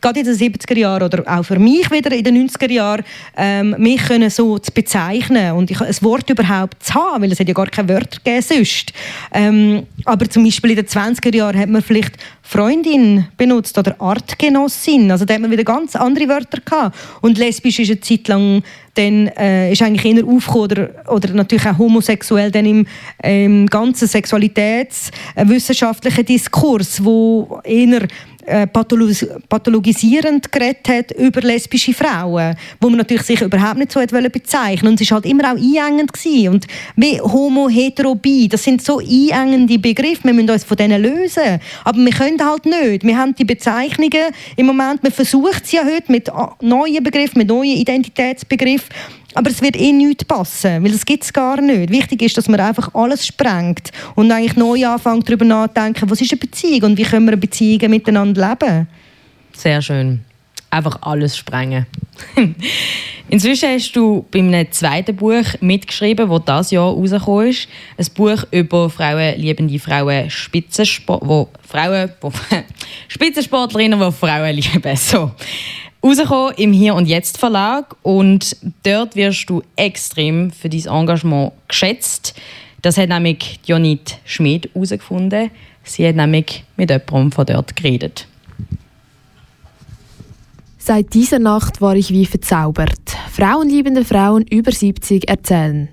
gerade 0.00 0.20
in 0.20 0.26
den 0.26 0.34
70er 0.34 0.76
Jahren 0.76 1.02
oder 1.02 1.22
auch 1.26 1.42
für 1.42 1.58
mich 1.58 1.90
wieder 1.90 2.12
in 2.12 2.24
den 2.24 2.48
90er 2.48 2.70
Jahren, 2.70 3.04
ähm, 3.36 3.74
mich 3.78 4.02
können 4.02 4.30
so 4.30 4.58
zu 4.58 4.72
bezeichnen 4.72 5.52
und 5.52 5.70
ich, 5.70 5.80
ein 5.80 5.96
Wort 6.00 6.28
überhaupt 6.30 6.82
zu 6.82 6.94
haben, 6.94 7.22
weil 7.22 7.32
es 7.32 7.40
hat 7.40 7.48
ja 7.48 7.54
gar 7.54 7.66
keine 7.66 7.88
Wörter 7.88 8.18
gegeben 8.22 8.42
sonst. 8.42 8.92
Ähm, 9.32 9.86
aber 10.04 10.28
zum 10.28 10.44
Beispiel 10.44 10.70
in 10.70 10.76
den 10.76 10.86
20er 10.86 11.34
Jahren 11.34 11.58
hat 11.58 11.68
man 11.68 11.82
vielleicht 11.82 12.16
Freundin 12.50 13.26
benutzt 13.36 13.76
oder 13.76 13.94
Artgenossin, 13.98 15.10
also 15.10 15.26
da 15.26 15.34
hat 15.34 15.42
man 15.42 15.50
wieder 15.50 15.64
ganz 15.64 15.94
andere 15.94 16.28
Wörter 16.28 16.62
gehabt. 16.64 16.96
Und 17.20 17.36
lesbisch 17.36 17.78
ist 17.78 17.90
eine 17.90 18.00
Zeit 18.00 18.26
lang 18.28 18.62
dann 18.94 19.26
äh, 19.36 19.70
ist 19.70 19.82
eigentlich 19.82 20.16
eher 20.16 20.24
aufgekommen 20.24 20.64
oder, 20.64 20.88
oder 21.08 21.34
natürlich 21.34 21.66
auch 21.66 21.76
homosexuell 21.76 22.50
dann 22.50 22.64
im, 22.64 22.86
im 23.22 23.66
ganzen 23.66 24.08
sexualitätswissenschaftlichen 24.08 26.24
Diskurs, 26.24 27.04
wo 27.04 27.60
eher 27.64 28.08
äh, 28.48 28.66
pathologis 28.66 29.26
pathologisierend 29.48 30.50
geredet 30.50 30.88
hat 30.88 31.10
über 31.12 31.42
lesbische 31.42 31.92
Frauen, 31.92 32.56
wo 32.80 32.88
man 32.88 32.98
natürlich 32.98 33.24
sich 33.24 33.42
überhaupt 33.42 33.78
nicht 33.78 33.92
so 33.92 34.00
hat 34.00 34.10
bezeichnen 34.32 34.92
und 34.92 35.00
es 35.00 35.10
war 35.10 35.16
halt 35.16 35.26
immer 35.26 35.52
auch 35.52 35.56
einengend 35.56 36.12
gewesen. 36.12 36.54
und 36.54 36.66
wie 36.96 37.20
homo, 37.20 37.68
hetero, 37.68 38.14
bi, 38.14 38.48
das 38.48 38.64
sind 38.64 38.82
so 38.82 39.00
einengende 39.00 39.78
Begriffe, 39.78 40.24
wir 40.24 40.32
müssen 40.32 40.50
uns 40.50 40.64
von 40.64 40.78
denen 40.78 41.02
lösen, 41.02 41.60
aber 41.84 41.98
wir 41.98 42.12
können 42.12 42.37
halt 42.44 42.66
nicht, 42.66 43.04
wir 43.04 43.16
haben 43.16 43.34
die 43.34 43.44
Bezeichnungen 43.44 44.32
im 44.56 44.66
Moment, 44.66 45.02
man 45.02 45.12
versucht 45.12 45.64
es 45.64 45.72
ja 45.72 45.84
heute 45.84 46.10
mit 46.10 46.30
neuen 46.60 47.02
Begriffen, 47.02 47.38
mit 47.38 47.48
neuen 47.48 47.76
Identitätsbegriffen 47.76 48.88
aber 49.34 49.50
es 49.50 49.60
wird 49.60 49.76
eh 49.76 49.92
nichts 49.92 50.24
passen, 50.24 50.82
weil 50.82 50.90
das 50.90 51.04
gibt 51.04 51.22
es 51.22 51.32
gar 51.32 51.60
nicht. 51.60 51.90
Wichtig 51.90 52.22
ist, 52.22 52.36
dass 52.36 52.48
man 52.48 52.58
einfach 52.60 52.94
alles 52.94 53.26
sprengt 53.26 53.92
und 54.14 54.32
eigentlich 54.32 54.56
neu 54.56 54.86
anfängt, 54.86 55.28
darüber 55.28 55.44
nachzudenken, 55.44 56.10
was 56.10 56.20
ist 56.20 56.32
eine 56.32 56.40
Beziehung 56.40 56.90
und 56.90 56.98
wie 56.98 57.04
können 57.04 57.28
wir 57.28 57.36
Beziehungen 57.36 57.90
miteinander 57.90 58.48
leben. 58.48 58.88
Sehr 59.52 59.82
schön. 59.82 60.24
Einfach 60.70 60.98
alles 61.02 61.36
sprengen. 61.36 61.86
Inzwischen 63.30 63.68
hast 63.68 63.92
du 63.92 64.26
bei 64.30 64.38
einem 64.38 64.70
zweiten 64.72 65.14
Buch 65.14 65.44
mitgeschrieben, 65.60 66.28
das 66.30 66.44
dieses 66.44 66.70
Jahr 66.70 66.92
rausgekommen 66.92 67.48
ist. 67.48 67.68
Ein 67.98 68.06
Buch 68.14 68.44
über 68.50 68.88
Frauen, 68.88 69.38
liebende 69.38 69.78
Frauen, 69.78 70.30
Spitzensport, 70.30 71.22
wo 71.24 71.48
Frauen, 71.66 72.10
wo 72.20 72.32
Spitzensportlerinnen, 73.08 74.00
die 74.00 74.12
Frauen 74.12 74.56
lieben. 74.56 74.96
So 74.96 75.32
rausgekommen 76.02 76.54
im 76.56 76.72
Hier 76.72 76.94
und 76.94 77.06
Jetzt 77.06 77.38
Verlag 77.38 77.96
und 78.02 78.56
dort 78.82 79.16
wirst 79.16 79.50
du 79.50 79.62
extrem 79.76 80.50
für 80.50 80.68
dein 80.68 80.86
Engagement 80.86 81.52
geschätzt. 81.66 82.34
Das 82.82 82.96
hat 82.96 83.08
nämlich 83.08 83.60
Jonit 83.66 84.18
Schmid 84.24 84.70
herausgefunden. 84.72 85.50
Sie 85.82 86.06
hat 86.06 86.16
nämlich 86.16 86.64
mit 86.76 86.90
jemandem 86.90 87.32
von 87.32 87.46
dort 87.46 87.74
geredet. 87.74 88.26
Seit 90.88 91.12
dieser 91.12 91.38
Nacht 91.38 91.82
war 91.82 91.96
ich 91.96 92.14
wie 92.14 92.24
verzaubert. 92.24 93.10
Frauenliebende 93.30 94.06
Frauen 94.06 94.46
über 94.46 94.72
70 94.72 95.28
erzählen. 95.28 95.90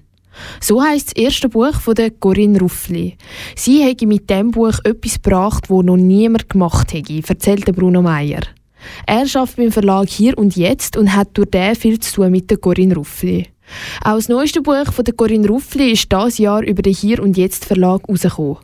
So 0.61 0.81
heißt 0.81 1.07
das 1.07 1.21
erste 1.21 1.49
Buch 1.49 1.73
von 1.81 1.95
der 1.95 2.11
Corinne 2.11 2.61
Ruffli. 2.61 3.17
Sie 3.57 3.83
hätte 3.83 4.07
mit 4.07 4.29
dem 4.29 4.51
Buch 4.51 4.79
etwas 4.85 5.21
gebracht, 5.21 5.69
wo 5.69 5.81
noch 5.81 5.97
niemand 5.97 6.49
gemacht 6.49 6.93
hätte, 6.93 7.21
erzählte 7.27 7.73
Bruno 7.73 8.01
Meyer. 8.01 8.39
Er 9.05 9.23
arbeitet 9.23 9.57
beim 9.57 9.71
Verlag 9.73 10.07
Hier 10.07 10.37
und 10.37 10.55
Jetzt 10.55 10.95
und 10.95 11.13
hat 11.13 11.27
durch 11.33 11.49
den 11.49 11.75
viel 11.75 11.99
zu 11.99 12.13
tun 12.13 12.31
mit 12.31 12.49
der 12.49 12.57
Corinne 12.57 12.95
Ruffli. 12.95 13.49
Auch 14.01 14.15
das 14.15 14.29
neueste 14.29 14.61
Buch 14.61 14.93
von 14.93 15.03
der 15.03 15.13
Corinne 15.13 15.49
Ruffli 15.49 15.91
ist 15.91 16.09
dieses 16.09 16.37
Jahr 16.37 16.63
über 16.63 16.81
den 16.81 16.93
Hier 16.93 17.21
und 17.21 17.35
Jetzt 17.35 17.65
Verlag 17.65 18.03
herausgekommen. 18.07 18.59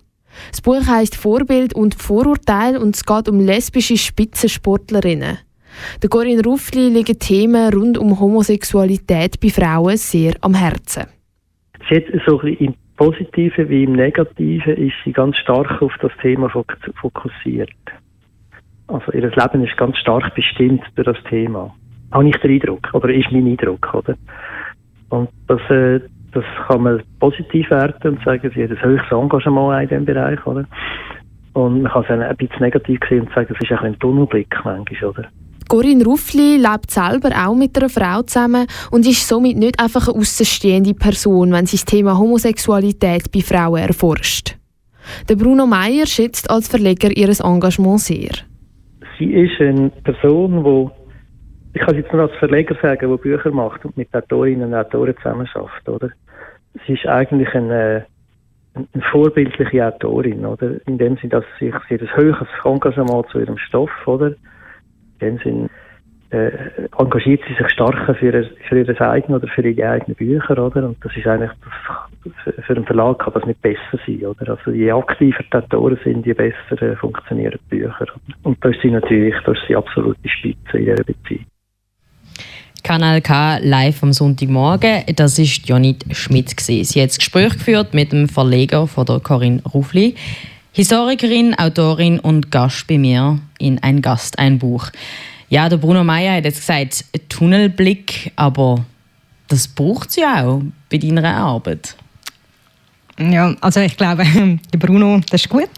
Das 0.52 0.62
Buch 0.62 0.88
heißt 0.88 1.14
Vorbild 1.14 1.74
und 1.74 1.96
Vorurteil 1.96 2.78
und 2.78 2.96
es 2.96 3.04
geht 3.04 3.28
um 3.28 3.42
lesbische 3.42 3.98
Spitzensportlerinnen. 3.98 5.40
Der 6.02 6.10
Corinne 6.10 6.44
Ruffli 6.44 6.90
liegen 6.90 7.20
Themen 7.20 7.74
rund 7.74 7.98
um 7.98 8.20
Homosexualität 8.20 9.40
bei 9.40 9.50
Frauen 9.50 9.98
sehr 9.98 10.34
am 10.42 10.54
Herzen. 10.54 11.06
Sie 11.90 11.96
hat 11.96 12.04
so 12.26 12.40
ein 12.40 12.46
bisschen 12.46 12.68
im 12.68 12.76
Positiven 12.98 13.68
wie 13.70 13.84
im 13.84 13.94
Negativen 13.94 14.78
ist 14.78 14.94
sie 15.04 15.12
ganz 15.12 15.36
stark 15.38 15.82
auf 15.82 15.94
das 16.02 16.12
Thema 16.22 16.50
fokussiert. 17.02 17.72
Also 18.88 19.12
ihr 19.14 19.22
Leben 19.22 19.66
ist 19.66 19.76
ganz 19.78 19.98
stark 19.98 20.36
bestimmt 20.36 20.84
durch 20.96 21.08
das 21.08 21.24
Thema. 21.30 21.74
Habe 22.12 22.30
ich 22.30 22.38
den 22.38 22.52
Eindruck, 22.52 22.94
oder 22.94 23.10
ist 23.10 23.32
mein 23.32 23.48
Eindruck, 23.48 23.92
oder? 23.94 24.16
Und 25.10 25.30
das, 25.48 25.62
äh, 25.70 26.02
das 26.34 26.44
kann 26.68 26.84
man 26.84 27.02
positiv 27.20 27.70
werten 27.72 28.10
und 28.10 28.24
sagen, 28.24 28.52
sie 28.54 28.64
hat 28.64 28.72
ein 28.72 28.82
höchstes 28.82 29.12
Engagement 29.12 29.82
in 29.82 29.90
diesem 29.90 30.06
Bereich, 30.06 30.46
oder? 30.46 30.66
Und 31.54 31.82
man 31.82 31.92
kann 31.92 32.04
es 32.04 32.10
ein 32.10 32.38
bisschen 32.38 32.62
negativ 32.62 33.00
sehen 33.10 33.22
und 33.22 33.34
sagen, 33.34 33.56
es 33.58 33.70
ist 33.70 33.82
ein 33.82 33.98
Tunnelblick 34.00 34.56
manchmal, 34.64 35.10
oder? 35.10 35.28
Corinne 35.68 36.04
Ruffli 36.04 36.58
lebt 36.58 36.92
selber 36.92 37.30
auch 37.46 37.56
mit 37.56 37.78
einer 37.78 37.90
Frau 37.90 38.22
zusammen 38.24 38.68
und 38.92 39.08
ist 39.08 39.28
somit 39.28 39.58
nicht 39.58 39.80
einfach 39.80 40.08
eine 40.08 40.18
außenstehende 40.18 40.94
Person, 40.94 41.52
wenn 41.52 41.66
sie 41.66 41.78
das 41.78 41.86
Thema 41.86 42.18
Homosexualität 42.18 43.32
bei 43.32 43.42
Frauen 43.42 43.82
erforscht. 43.82 44.58
Der 45.30 45.36
Bruno 45.36 45.66
Meyer 45.66 46.06
schätzt 46.06 46.50
als 46.50 46.68
Verleger 46.68 47.10
ihr 47.16 47.30
Engagement 47.30 48.00
sehr 48.00 48.52
sie 49.22 49.34
ist 49.34 49.62
eine 49.62 49.90
Person, 50.04 50.64
wo 50.64 50.92
ich 51.74 51.82
kann 51.82 51.96
es 51.96 52.02
jetzt 52.02 52.12
nur 52.12 52.24
als 52.24 52.36
Verleger 52.36 52.76
sagen, 52.82 53.10
die 53.10 53.22
Bücher 53.22 53.52
macht 53.52 53.86
und 53.86 53.96
mit 53.96 54.14
Autorinnen 54.14 54.68
und 54.68 54.76
Autoren 54.76 55.16
zusammenarbeitet, 55.18 55.88
oder? 55.88 56.10
Sie 56.86 56.94
ist 56.94 57.06
eigentlich 57.06 57.54
eine, 57.54 58.06
eine 58.74 59.04
vorbildliche 59.12 59.86
Autorin, 59.86 60.46
oder? 60.46 60.86
In 60.86 60.98
dem 60.98 61.16
Sinne, 61.18 61.30
dass 61.30 61.46
sie, 61.60 61.72
sie 61.88 62.00
ein 62.00 62.16
höheres 62.16 62.48
Engagement 62.66 63.28
zu 63.30 63.40
ihrem 63.40 63.58
Stoff, 63.58 63.92
oder? 64.06 64.34
In 65.22 65.38
dem 65.38 65.44
Sinne, 65.44 65.70
äh, 66.32 66.52
engagiert 66.98 67.42
sie 67.48 67.54
sich 67.56 67.70
stark 67.70 68.18
für, 68.18 68.26
ihr, 68.26 68.50
für 68.68 68.80
ihre 68.80 69.10
eigenen 69.10 69.40
oder 69.40 69.48
für 69.48 69.68
ihre 69.68 69.90
eigenen 69.90 70.16
Bücher, 70.16 70.58
oder? 70.58 70.88
Und 70.88 70.98
das 71.04 71.16
ist 71.16 71.28
eigentlich, 71.28 71.52
das, 72.24 72.66
für 72.66 72.76
einen 72.76 72.86
Verlag 72.86 73.20
kann 73.20 73.34
das 73.34 73.46
nicht 73.46 73.62
besser 73.62 74.00
sein, 74.06 74.26
oder? 74.26 74.52
Also 74.52 74.72
je 74.72 74.92
aktiver 74.92 75.44
die 75.44 75.58
Autoren 75.58 76.00
sind, 76.04 76.26
je 76.26 76.34
besser 76.34 76.82
äh, 76.82 76.96
funktionieren 76.96 77.60
die 77.70 77.80
Bücher. 77.80 78.06
Und 78.44 78.64
da 78.64 78.70
ist 78.70 78.82
sie 78.82 78.92
natürlich, 78.92 79.36
da 79.46 79.52
ist 79.52 79.62
sie 79.68 79.76
absolut 79.76 80.18
die 80.24 80.30
Spitze 80.30 80.78
in 80.78 80.88
ihrer 80.88 81.04
Beziehung. 81.04 81.46
Kanal 82.84 83.22
K 83.22 83.60
live 83.62 84.02
am 84.02 84.12
Sonntagmorgen. 84.12 85.04
Das 85.16 85.38
ist 85.38 85.68
Jonit 85.68 86.04
Schmidt. 86.16 86.60
Sie 86.60 87.02
hat 87.02 87.10
das 87.10 87.20
Gespräch 87.20 87.54
geführt 87.54 87.94
mit 87.94 88.12
dem 88.12 88.28
Verleger 88.28 88.88
von 88.88 89.06
der 89.06 89.20
Corinne 89.20 89.62
Rufli. 89.74 90.16
Historikerin, 90.74 91.54
Autorin 91.54 92.18
und 92.18 92.50
Gast 92.50 92.88
bei 92.88 92.98
mir 92.98 93.40
in 93.60 93.84
Ein 93.84 94.02
Gast, 94.02 94.40
ein 94.40 94.58
Buch. 94.58 94.90
Ja, 95.50 95.68
der 95.68 95.76
Bruno 95.76 96.06
Meyer 96.06 96.38
hat 96.38 96.46
jetzt 96.46 96.62
gesagt, 96.62 97.04
Tunnelblick, 97.28 98.32
aber 98.38 98.86
das 99.50 99.68
braucht 99.68 100.12
es 100.12 100.16
ja 100.16 100.46
auch 100.46 100.62
bei 100.90 100.98
deiner 100.98 101.36
Arbeit. 101.36 101.98
Ja, 103.30 103.56
also 103.62 103.82
ich 103.82 103.96
glaube, 103.96 104.26
Bruno, 104.80 105.20
das 105.30 105.42
ist 105.42 105.50
gut. 105.50 105.70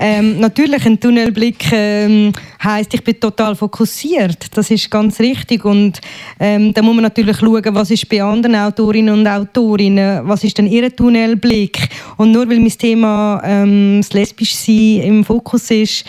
Ähm, 0.00 0.40
natürlich, 0.40 0.84
ein 0.84 0.98
Tunnelblick 0.98 1.70
ähm, 1.72 2.32
heißt, 2.62 2.92
ich 2.94 3.04
bin 3.04 3.20
total 3.20 3.54
fokussiert. 3.54 4.56
Das 4.56 4.70
ist 4.70 4.90
ganz 4.90 5.20
richtig. 5.20 5.64
Und 5.64 6.00
ähm, 6.40 6.72
da 6.74 6.82
muss 6.82 6.94
man 6.94 7.04
natürlich 7.04 7.36
schauen, 7.36 7.62
was 7.66 7.90
ist 7.90 8.08
bei 8.08 8.22
anderen 8.22 8.56
Autorinnen 8.56 9.14
und 9.14 9.26
Autorinnen, 9.26 10.26
was 10.26 10.42
ist 10.44 10.58
denn 10.58 10.66
ihr 10.66 10.94
Tunnelblick. 10.94 11.88
Und 12.16 12.32
nur 12.32 12.48
weil 12.48 12.58
mein 12.58 12.70
Thema 12.70 13.40
ähm, 13.44 14.00
das 14.00 14.12
Lesbischsein 14.12 15.02
im 15.02 15.24
Fokus 15.24 15.70
ist, 15.70 16.04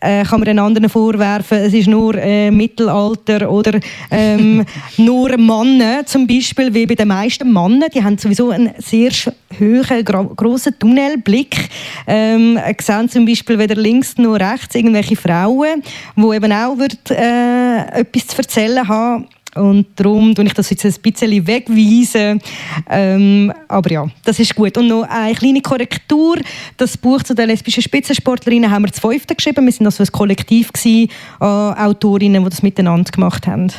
äh, 0.00 0.24
kann 0.24 0.40
man 0.40 0.46
den 0.46 0.58
anderen 0.58 0.88
vorwerfen, 0.88 1.58
es 1.58 1.72
ist 1.72 1.88
nur 1.88 2.14
äh, 2.16 2.50
Mittelalter 2.50 3.50
oder 3.50 3.80
ähm, 4.10 4.64
nur 4.98 5.36
Männer 5.36 6.04
zum 6.04 6.26
Beispiel, 6.26 6.72
wie 6.74 6.86
bei 6.86 6.94
den 6.94 7.08
meisten 7.08 7.52
Männern, 7.52 7.90
die 7.94 8.02
haben 8.02 8.18
sowieso 8.18 8.50
einen 8.50 8.72
sehr 8.78 9.10
hohen, 9.58 10.04
grossen 10.36 10.78
Tunnelblick. 10.78 11.68
Ähm, 12.06 12.58
sehen 12.80 13.08
zum 13.08 13.24
Beispiel 13.24 13.58
weder 13.58 13.74
links 13.74 14.18
noch 14.18 14.34
rechts 14.34 14.74
irgendwelche 14.74 15.16
Frauen, 15.16 15.82
die 16.14 16.34
eben 16.34 16.52
auch 16.52 16.76
wird, 16.78 17.10
äh, 17.10 18.00
etwas 18.00 18.26
zu 18.26 18.38
erzählen 18.38 18.86
haben 18.86 19.26
und 19.56 19.86
darum 19.96 20.34
tue 20.34 20.44
ich 20.44 20.54
das 20.54 20.70
jetzt 20.70 20.84
ein 20.84 20.94
bisschen 21.02 21.46
wegweisen. 21.46 22.40
Ähm, 22.88 23.52
aber 23.68 23.90
ja, 23.90 24.06
das 24.24 24.38
ist 24.38 24.54
gut. 24.54 24.76
Und 24.78 24.88
noch 24.88 25.02
eine 25.02 25.34
kleine 25.34 25.60
Korrektur. 25.60 26.36
Das 26.76 26.96
Buch 26.96 27.22
zu 27.22 27.34
den 27.34 27.48
lesbischen 27.48 27.82
Spitzensportlerinnen 27.82 28.70
haben 28.70 28.84
wir 28.84 28.92
zu 28.92 29.00
fünften 29.00 29.36
geschrieben. 29.36 29.64
Wir 29.64 29.72
sind 29.72 29.86
also 29.86 30.02
ein 30.02 30.12
Kollektiv 30.12 30.72
gewesen, 30.72 31.10
äh, 31.40 31.44
Autorinnen, 31.44 32.44
die 32.44 32.50
das 32.50 32.62
miteinander 32.62 33.10
gemacht 33.10 33.46
haben. 33.46 33.72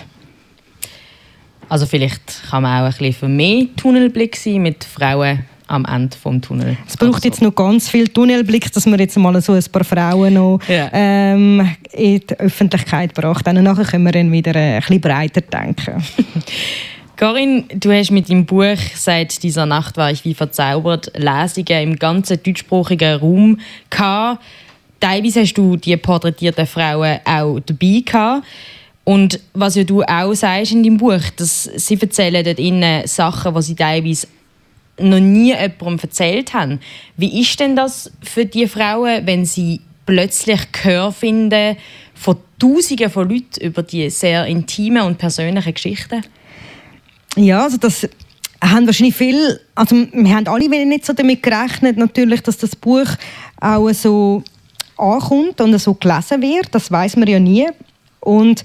Also 1.70 1.86
vielleicht 1.86 2.50
kann 2.50 2.64
man 2.64 2.82
auch 2.82 2.86
ein 2.86 2.92
bisschen 2.92 3.14
für 3.14 3.28
mehr 3.28 3.66
Tunnelblick 3.76 4.36
sein 4.38 4.62
mit 4.62 4.84
Frauen 4.84 5.46
am 5.68 5.86
Ende 5.86 6.09
des 6.09 6.41
Tunnels. 6.41 6.78
Es 6.88 6.97
braucht 6.97 7.24
so. 7.24 7.28
jetzt 7.28 7.41
noch 7.41 7.53
ganz 7.53 7.89
viel 7.89 8.07
Tunnelblick, 8.07 8.72
dass 8.72 8.86
wir 8.86 8.97
jetzt 8.97 9.18
mal 9.18 9.39
so 9.41 9.53
ein 9.53 9.63
paar 9.72 9.84
Frauen 9.84 10.34
noch 10.34 10.59
ja. 10.68 10.89
ähm, 10.93 11.76
in 11.91 12.22
die 12.22 12.39
Öffentlichkeit 12.39 13.13
brachten. 13.13 13.57
Und 13.57 13.63
nachher 13.63 13.86
können 13.86 14.05
wir 14.05 14.11
dann 14.11 14.32
wieder 14.32 14.55
ein 14.55 14.80
bisschen 14.80 15.01
breiter 15.01 15.41
denken. 15.41 16.03
Karin, 17.18 17.65
du 17.74 17.91
hast 17.91 18.11
mit 18.11 18.30
deinem 18.30 18.45
Buch 18.45 18.78
«Seit 18.93 19.41
dieser 19.41 19.65
Nacht 19.65 19.97
war 19.97 20.11
ich 20.11 20.24
wie 20.24 20.36
verzaubert» 20.36 21.11
Lesungen 21.15 21.82
im 21.82 21.95
ganzen 21.95 22.41
deutschsprachigen 22.43 23.20
Raum 23.20 23.59
gehabt. 23.89 24.43
teilweise 24.99 25.41
hast 25.41 25.55
du 25.55 25.78
die 25.78 25.97
porträtierten 25.97 26.68
Frauen 26.68 27.20
auch 27.26 27.59
dabei 27.59 28.03
gehabt. 28.05 28.45
Und 29.03 29.39
was 29.53 29.76
ja 29.76 29.84
du 29.84 30.03
auch 30.03 30.34
sagst 30.34 30.74
in 30.74 30.84
deinem 30.84 30.97
Buch, 30.97 31.22
dass 31.38 31.63
sie 31.63 31.99
erzählen 31.99 32.43
dort 32.43 32.59
innen 32.59 33.07
Sachen, 33.07 33.55
die 33.55 33.61
sie 33.61 33.76
teilweise 33.76 34.28
noch 35.00 35.20
nie 35.20 35.54
jemandem 35.54 36.00
erzählt 36.02 36.54
haben. 36.54 36.80
Wie 37.16 37.41
ist 37.41 37.60
denn 37.60 37.76
das 37.76 38.12
für 38.24 38.45
die 38.45 38.68
Frauen, 38.68 39.26
wenn 39.26 39.45
sie 39.45 39.82
plötzlich 40.06 40.72
Gehör 40.72 41.12
finden 41.12 41.78
von 42.14 42.38
Tausenden 42.60 43.10
von 43.10 43.30
Leuten 43.30 43.62
über 43.62 43.84
die 43.84 44.10
sehr 44.10 44.45
intimen 44.48 45.04
und 45.04 45.18
persönlichen 45.18 45.74
Geschichten? 45.74 46.24
Ja, 47.36 47.64
also 47.64 47.78
das 47.78 48.10
haben 48.64 48.88
wahrscheinlich 48.88 49.16
viel, 49.16 49.60
also 49.76 49.95
wir 49.95 50.36
haben 50.36 50.48
alle 50.48 50.86
nicht 50.86 51.06
so 51.06 51.14
damit 51.14 51.43
gerechnet, 51.43 51.98
natürlich, 51.98 52.41
dass 52.41 52.58
das 52.58 52.76
Buch 52.76 53.08
auch 53.60 53.91
so 53.91 54.43
ankommt 54.98 55.62
und 55.62 55.78
so 55.78 55.93
gelesen 55.93 56.41
wird. 56.41 56.74
Das 56.74 56.91
weiß 56.91 57.18
man 57.18 57.28
ja 57.28 57.39
nie. 57.39 57.68
Und 58.20 58.64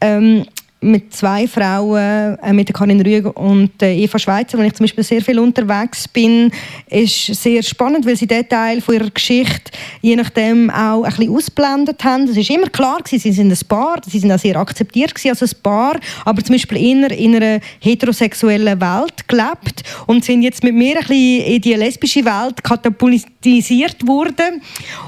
ähm, 0.00 0.44
mit 0.80 1.12
zwei 1.12 1.48
Frauen, 1.48 2.38
äh, 2.38 2.52
mit 2.52 2.72
Karin 2.72 3.00
Rüger 3.00 3.36
und 3.36 3.70
der 3.80 3.96
Eva 3.96 4.18
Schweizer, 4.18 4.58
wo 4.58 4.62
ich 4.62 4.74
zum 4.74 4.84
Beispiel 4.84 5.04
sehr 5.04 5.22
viel 5.22 5.38
unterwegs 5.38 6.06
bin, 6.06 6.52
ist 6.88 7.26
sehr 7.26 7.62
spannend, 7.62 8.06
weil 8.06 8.16
sie 8.16 8.26
den 8.26 8.48
Teil 8.48 8.80
von 8.80 8.94
ihrer 8.94 9.10
Geschichte 9.10 9.72
je 10.00 10.16
nachdem 10.16 10.70
auch 10.70 11.02
ein 11.02 11.10
bisschen 11.10 11.34
ausblendet 11.34 12.02
haben. 12.04 12.26
Das 12.26 12.36
ist 12.36 12.50
immer 12.50 12.68
klar 12.68 12.98
gewesen, 12.98 13.18
sie 13.18 13.32
sind 13.32 13.50
ein 13.50 13.68
Paar, 13.68 14.00
sie 14.06 14.18
sind 14.18 14.30
auch 14.30 14.38
sehr 14.38 14.56
akzeptiert 14.56 15.14
gewesen 15.14 15.30
als 15.30 15.42
ein 15.42 15.62
Paar, 15.62 15.98
aber 16.24 16.42
zum 16.44 16.54
Beispiel 16.54 16.78
inner 16.78 17.10
in 17.10 17.36
einer 17.36 17.60
heterosexuellen 17.80 18.80
Welt 18.80 19.26
gelebt 19.26 19.82
und 20.06 20.24
sind 20.24 20.42
jetzt 20.42 20.62
mit 20.62 20.74
mir 20.74 20.96
ein 20.96 21.06
bisschen 21.06 21.44
in 21.44 21.60
die 21.60 21.74
lesbische 21.74 22.24
Welt 22.24 22.62
katapultisiert 22.62 24.06
worden 24.06 24.62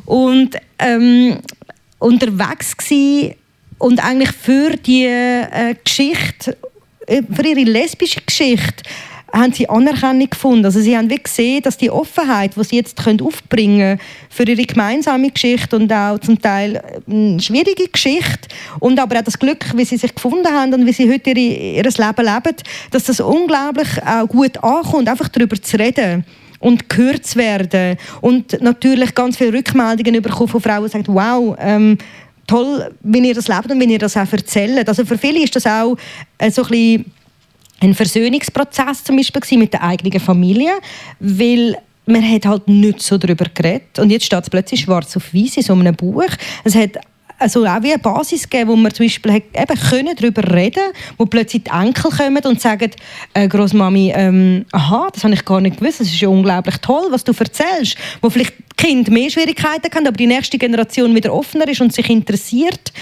und 0.04 0.56
ähm, 0.78 1.38
unterwegs 1.98 2.76
gewesen 2.76 3.34
und 3.80 4.04
eigentlich 4.04 4.30
für 4.30 4.76
die 4.76 5.06
äh, 5.06 5.74
Geschichte, 5.82 6.56
äh, 7.06 7.22
für 7.32 7.46
ihre 7.46 7.64
lesbische 7.64 8.20
Geschichte, 8.20 8.84
haben 9.32 9.52
sie 9.52 9.68
Anerkennung 9.68 10.28
gefunden. 10.28 10.64
Also 10.64 10.80
sie 10.80 10.96
haben 10.96 11.08
wie 11.08 11.22
gesehen, 11.22 11.62
dass 11.62 11.76
die 11.76 11.90
Offenheit, 11.90 12.56
die 12.56 12.64
sie 12.64 12.76
jetzt 12.76 12.96
können 13.02 13.20
aufbringen 13.22 13.98
können 13.98 14.00
für 14.28 14.42
ihre 14.42 14.62
gemeinsame 14.62 15.30
Geschichte 15.30 15.76
und 15.76 15.92
auch 15.92 16.18
zum 16.18 16.40
Teil 16.40 16.76
äh, 16.76 17.10
eine 17.10 17.40
schwierige 17.40 17.88
Geschichte 17.88 18.48
und 18.80 18.98
aber 18.98 19.18
auch 19.18 19.24
das 19.24 19.38
Glück, 19.38 19.64
wie 19.74 19.84
sie 19.84 19.96
sich 19.96 20.14
gefunden 20.14 20.48
haben 20.48 20.74
und 20.74 20.84
wie 20.84 20.92
sie 20.92 21.10
heute 21.10 21.30
ihre, 21.30 21.38
ihr 21.38 21.82
Leben 21.82 21.94
leben, 21.96 22.56
dass 22.90 23.04
das 23.04 23.20
unglaublich 23.20 23.88
auch 24.04 24.28
gut 24.28 24.62
ankommt, 24.62 25.08
einfach 25.08 25.28
darüber 25.28 25.60
zu 25.60 25.78
reden 25.78 26.24
und 26.58 26.90
gehört 26.90 27.24
zu 27.24 27.38
werden 27.38 27.96
und 28.20 28.60
natürlich 28.60 29.14
ganz 29.14 29.38
viele 29.38 29.54
Rückmeldungen 29.54 30.20
bekommen 30.20 30.48
von 30.48 30.60
Frauen, 30.60 30.84
die 30.84 30.90
sagen, 30.90 31.04
wow, 31.08 31.56
ähm, 31.58 31.96
toll, 32.50 32.90
wie 33.02 33.28
ihr 33.28 33.34
das 33.34 33.48
lebt 33.48 33.70
und 33.70 33.80
wie 33.80 33.92
ihr 33.92 33.98
das 33.98 34.16
auch 34.16 34.32
erzählt. 34.32 34.88
Also 34.88 35.04
für 35.04 35.16
viele 35.16 35.42
ist 35.42 35.54
das 35.54 35.66
auch 35.66 35.96
äh, 36.38 36.50
so 36.50 36.62
ein 36.62 36.68
bisschen 36.68 37.12
ein 37.80 37.94
Versöhnungsprozess 37.94 39.04
zum 39.04 39.16
Beispiel 39.16 39.58
mit 39.58 39.72
der 39.72 39.82
eigenen 39.82 40.20
Familie, 40.20 40.72
weil 41.18 41.76
man 42.06 42.28
hat 42.28 42.44
halt 42.46 42.68
nicht 42.68 43.00
so 43.02 43.16
darüber 43.18 43.46
geredet 43.54 43.98
und 43.98 44.10
jetzt 44.10 44.26
steht 44.26 44.42
es 44.42 44.50
plötzlich 44.50 44.80
schwarz 44.80 45.16
auf 45.16 45.32
weiß 45.32 45.58
in 45.58 45.62
so 45.62 45.74
einem 45.74 45.94
Buch. 45.94 46.24
Es 46.64 46.74
hat 46.74 46.98
also 47.40 47.64
auch 47.64 47.82
wie 47.82 47.92
eine 47.92 47.98
Basis 47.98 48.48
gegeben, 48.48 48.70
wo 48.70 48.76
man 48.76 48.92
zum 48.92 49.06
Beispiel 49.06 49.34
eben 49.34 49.80
können 49.88 50.14
darüber 50.16 50.54
reden 50.54 50.82
wo 51.16 51.26
plötzlich 51.26 51.64
die 51.64 51.70
Enkel 51.70 52.10
kommen 52.10 52.44
und 52.44 52.60
sagen, 52.60 52.90
äh, 53.34 53.48
Großmami, 53.48 54.12
ähm, 54.14 54.66
aha, 54.72 55.08
das 55.12 55.24
habe 55.24 55.34
ich 55.34 55.44
gar 55.44 55.60
nicht 55.60 55.78
gewusst, 55.78 56.00
das 56.00 56.08
ist 56.08 56.20
ja 56.20 56.28
unglaublich 56.28 56.76
toll, 56.78 57.06
was 57.10 57.24
du 57.24 57.32
erzählst, 57.32 57.96
wo 58.20 58.30
vielleicht 58.30 58.54
Kinder 58.76 59.10
mehr 59.10 59.30
Schwierigkeiten 59.30 59.90
haben, 59.94 60.06
aber 60.06 60.16
die 60.16 60.26
nächste 60.26 60.58
Generation 60.58 61.14
wieder 61.14 61.32
offener 61.32 61.66
ist 61.68 61.80
und 61.80 61.92
sich 61.92 62.08
interessiert. 62.08 62.92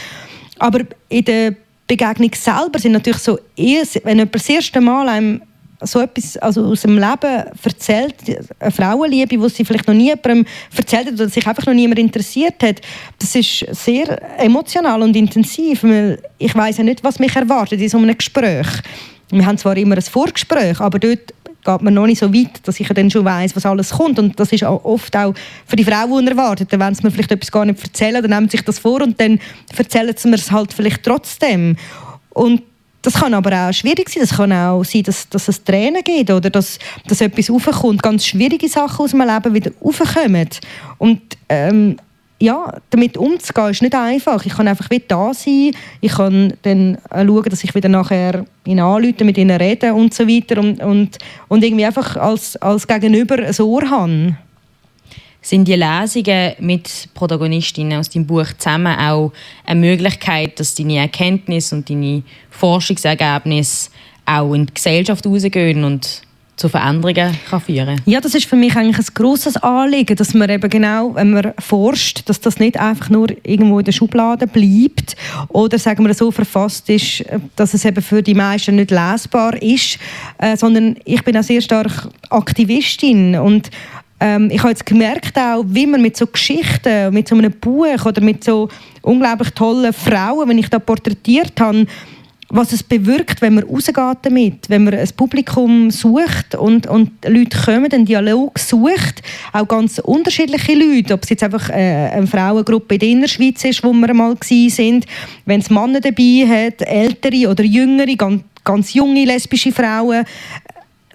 Aber 0.59 0.81
in 1.09 1.25
der 1.25 1.55
Begegnung 1.87 2.31
selber 2.35 2.79
sind 2.79 2.93
natürlich 2.93 3.21
so, 3.21 3.39
wenn 3.57 4.19
jemand 4.19 4.35
das 4.35 4.49
erste 4.49 4.81
Mal 4.81 5.09
einem 5.09 5.43
so 5.81 6.01
etwas 6.01 6.37
also 6.39 6.65
aus 6.65 6.83
dem 6.83 6.95
Leben 6.95 7.45
erzählt, 7.63 8.15
eine 8.59 8.71
Frauenliebe, 8.71 9.39
die 9.39 9.49
sie 9.49 9.65
vielleicht 9.65 9.87
noch 9.87 9.95
nie 9.95 10.07
jemandem 10.07 10.45
erzählt 10.77 11.07
hat 11.07 11.15
oder 11.15 11.29
sich 11.29 11.47
einfach 11.47 11.67
noch 11.67 11.75
niemand 11.75 11.99
interessiert 11.99 12.63
hat, 12.63 12.81
das 13.19 13.35
ist 13.35 13.65
sehr 13.71 14.41
emotional 14.41 15.03
und 15.03 15.15
intensiv, 15.15 15.85
weil 15.85 16.21
ich 16.39 16.55
weiß 16.55 16.79
ja 16.79 16.85
nicht, 16.85 17.05
was 17.05 17.19
mich 17.19 17.35
erwartet 17.35 17.81
in 17.81 17.89
so 17.89 17.99
einem 17.99 18.17
Gespräch. 18.17 18.67
Wir 19.31 19.47
haben 19.47 19.59
zwar 19.59 19.77
immer 19.77 19.97
ein 19.97 20.03
Vorgespräch, 20.03 20.81
aber 20.81 20.99
dort 20.99 21.35
geht 21.65 21.83
man 21.83 21.95
noch 21.95 22.07
nicht 22.07 22.19
so 22.19 22.33
weit, 22.33 22.67
dass 22.67 22.81
ich 22.81 22.89
dann 22.89 23.11
schon 23.11 23.25
weiß, 23.25 23.55
was 23.55 23.67
alles 23.67 23.91
kommt. 23.91 24.19
Und 24.19 24.41
das 24.41 24.53
ist 24.53 24.65
auch 24.65 24.85
oft 24.85 25.15
auch 25.17 25.35
für 25.67 25.77
die 25.77 25.85
Frauen 25.85 26.13
unerwartet. 26.13 26.69
Wenn 26.71 26.95
sie 26.95 27.03
mir 27.03 27.11
vielleicht 27.11 27.33
etwas 27.33 27.53
gar 27.53 27.67
nicht 27.67 27.83
erzählen, 27.83 28.23
dann 28.23 28.31
nehmen 28.31 28.49
sie 28.49 28.57
sich 28.57 28.65
das 28.65 28.79
vor 28.79 29.03
und 29.03 29.21
dann 29.21 29.39
erzählen 29.77 30.15
sie 30.17 30.29
mir 30.29 30.37
es 30.37 30.51
halt 30.51 30.73
vielleicht 30.73 31.03
trotzdem. 31.03 31.77
Und 32.31 32.63
das 33.09 33.23
kann 33.23 33.33
aber 33.33 33.69
auch 33.69 33.73
schwierig 33.73 34.11
sein. 34.11 34.21
Das 34.21 34.37
kann 34.37 34.53
auch 34.53 34.85
sein, 34.85 35.03
dass, 35.03 35.27
dass 35.31 35.49
es 35.49 35.65
Tränen 35.65 36.05
gibt 36.05 36.31
oder 36.31 36.51
dass, 36.51 36.79
dass 37.07 37.23
etwas 37.23 37.49
raufkommt. 37.49 38.03
Ganz 38.03 38.27
schwierige 38.27 38.69
Sachen 38.69 39.03
aus 39.03 39.15
meinem 39.15 39.35
Leben 39.35 39.55
wieder 39.55 39.71
raufkommen. 39.83 40.49
Und 40.99 41.23
ähm, 41.49 41.97
ja, 42.39 42.71
damit 42.91 43.17
umzugehen, 43.17 43.71
ist 43.71 43.81
nicht 43.81 43.95
einfach. 43.95 44.45
Ich 44.45 44.55
kann 44.55 44.69
einfach 44.69 44.91
wieder 44.91 45.07
da 45.09 45.33
sein. 45.33 45.71
Ich 46.03 46.13
kann 46.13 46.53
dann 46.63 46.99
schauen, 47.11 47.45
dass 47.45 47.65
ich 47.65 47.75
wieder 47.75 47.89
nachher 47.89 48.45
ihn 48.67 48.79
anrufe, 48.79 49.25
mit 49.25 49.39
ihnen 49.39 49.57
reden 49.57 49.93
und 49.93 50.13
so 50.13 50.29
weiter. 50.29 50.61
Und, 50.61 50.83
und, 50.83 51.17
und 51.49 51.65
irgendwie 51.65 51.87
einfach 51.87 52.15
als, 52.17 52.57
als 52.57 52.87
Gegenüber 52.87 53.39
ein 53.39 53.59
Ohr 53.59 53.89
haben 53.89 54.37
sind 55.49 55.67
die 55.67 55.77
Lesungen 55.77 56.53
mit 56.59 57.09
Protagonistinnen 57.15 57.99
aus 57.99 58.11
deinem 58.11 58.27
Buch 58.27 58.49
zusammen 58.59 58.99
auch 58.99 59.33
eine 59.65 59.81
Möglichkeit, 59.81 60.61
dass 60.61 60.75
deine 60.75 60.99
Erkenntnisse 60.99 61.75
und 61.75 61.89
deine 61.89 62.23
Forschungsergebnisse 62.51 63.91
auch 64.27 64.53
in 64.53 64.67
die 64.67 64.75
Gesellschaft 64.75 65.27
rausgehen 65.27 65.85
und 65.85 66.23
zu 66.57 66.69
Veränderungen 66.69 67.39
kann 67.49 67.61
führen? 67.61 68.01
Ja, 68.05 68.21
das 68.21 68.35
ist 68.35 68.47
für 68.47 68.57
mich 68.57 68.77
eigentlich 68.77 68.99
ein 68.99 69.15
grosses 69.15 69.57
Anliegen, 69.57 70.17
dass 70.17 70.35
man 70.35 70.51
eben 70.51 70.69
genau, 70.69 71.15
wenn 71.15 71.31
man 71.31 71.55
forscht, 71.59 72.29
dass 72.29 72.41
das 72.41 72.59
nicht 72.59 72.79
einfach 72.79 73.09
nur 73.09 73.29
irgendwo 73.45 73.79
in 73.79 73.85
der 73.85 73.93
Schublade 73.93 74.47
bleibt 74.47 75.17
oder 75.49 75.79
sagen 75.79 76.05
wir 76.05 76.13
so 76.15 76.31
verfasst 76.31 76.91
ist, 76.91 77.25
dass 77.57 77.75
es 77.75 77.85
eben 77.85 78.03
für 78.03 78.23
die 78.23 78.35
meisten 78.35 78.77
nicht 78.77 78.91
lesbar 78.91 79.55
ist, 79.63 79.99
äh, 80.39 80.57
sondern 80.57 80.97
ich 81.05 81.23
bin 81.23 81.37
auch 81.37 81.43
sehr 81.43 81.63
stark 81.63 82.09
Aktivistin 82.29 83.37
und 83.37 83.71
ähm, 84.21 84.51
ich 84.51 84.59
habe 84.59 84.71
jetzt 84.71 84.87
gemerkt 84.87 85.39
auch, 85.39 85.65
wie 85.67 85.87
man 85.87 86.03
mit 86.03 86.17
so 86.17 86.27
Geschichten, 86.27 87.13
mit 87.15 87.29
so 87.29 87.37
einem 87.37 87.53
Buch 87.53 88.05
oder 88.05 88.21
mit 88.21 88.43
so 88.43 88.69
unglaublich 89.03 89.51
tollen 89.51 89.93
Frauen, 89.93 90.49
wenn 90.49 90.59
ich 90.59 90.69
da 90.69 90.79
porträtiert 90.79 91.61
habe, 91.61 91.87
was 92.51 92.73
es 92.73 92.83
bewirkt, 92.83 93.43
wenn 93.43 93.55
man 93.55 93.65
rausgeht 93.65 94.19
damit, 94.23 94.71
wenn 94.71 94.85
man 94.85 94.95
ein 94.95 95.09
Publikum 95.17 95.91
sucht 95.91 96.55
und, 96.55 96.87
und 96.87 97.11
Leute 97.27 97.59
kommen, 97.59 97.93
einen 97.93 98.07
Dialog 98.07 98.59
sucht, 98.59 99.23
auch 99.53 99.69
ganz 99.69 99.99
unterschiedliche 99.99 100.75
Leute, 100.75 101.15
ob 101.15 101.25
es 101.25 101.31
jetzt 101.31 101.43
einfach 101.43 101.69
äh, 101.69 101.75
eine 102.11 102.27
Frauengruppe 102.27 102.95
in 102.95 103.01
der 103.01 103.09
Innerschweiz 103.11 103.65
ist, 103.65 103.85
wo 103.85 103.93
wir 103.93 104.15
mal 104.15 104.35
sind, 104.41 105.05
wenn 105.45 105.61
es 105.61 105.69
Männer 105.69 106.01
dabei 106.01 106.47
hat, 106.49 106.81
ältere 106.83 107.51
oder 107.51 107.65
jüngere, 107.65 108.17
ganz, 108.17 108.43
ganz 108.65 108.95
junge 108.95 109.27
lesbische 109.27 109.71
Frauen, 109.71 110.25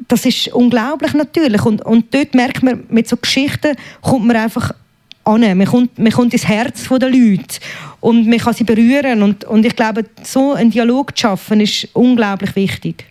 das 0.07 0.25
ist 0.25 0.47
unglaublich 0.49 1.13
natürlich. 1.13 1.63
Und, 1.65 1.81
und 1.83 2.13
dort 2.13 2.33
merkt 2.33 2.63
man, 2.63 2.83
mit 2.89 3.07
so 3.07 3.17
Geschichten 3.17 3.75
kommt 4.01 4.25
man 4.25 4.35
einfach 4.35 4.71
an. 5.23 5.41
Man 5.41 5.67
kommt, 5.67 5.97
man 5.97 6.11
kommt 6.11 6.33
ins 6.33 6.47
Herz 6.47 6.87
der 6.89 7.09
Leute 7.09 7.59
und 7.99 8.27
man 8.27 8.39
kann 8.39 8.53
sie 8.53 8.63
berühren. 8.63 9.23
Und, 9.23 9.45
und 9.45 9.65
ich 9.65 9.75
glaube, 9.75 10.05
so 10.23 10.53
einen 10.53 10.71
Dialog 10.71 11.15
zu 11.15 11.21
schaffen, 11.21 11.61
ist 11.61 11.87
unglaublich 11.93 12.55
wichtig. 12.55 13.05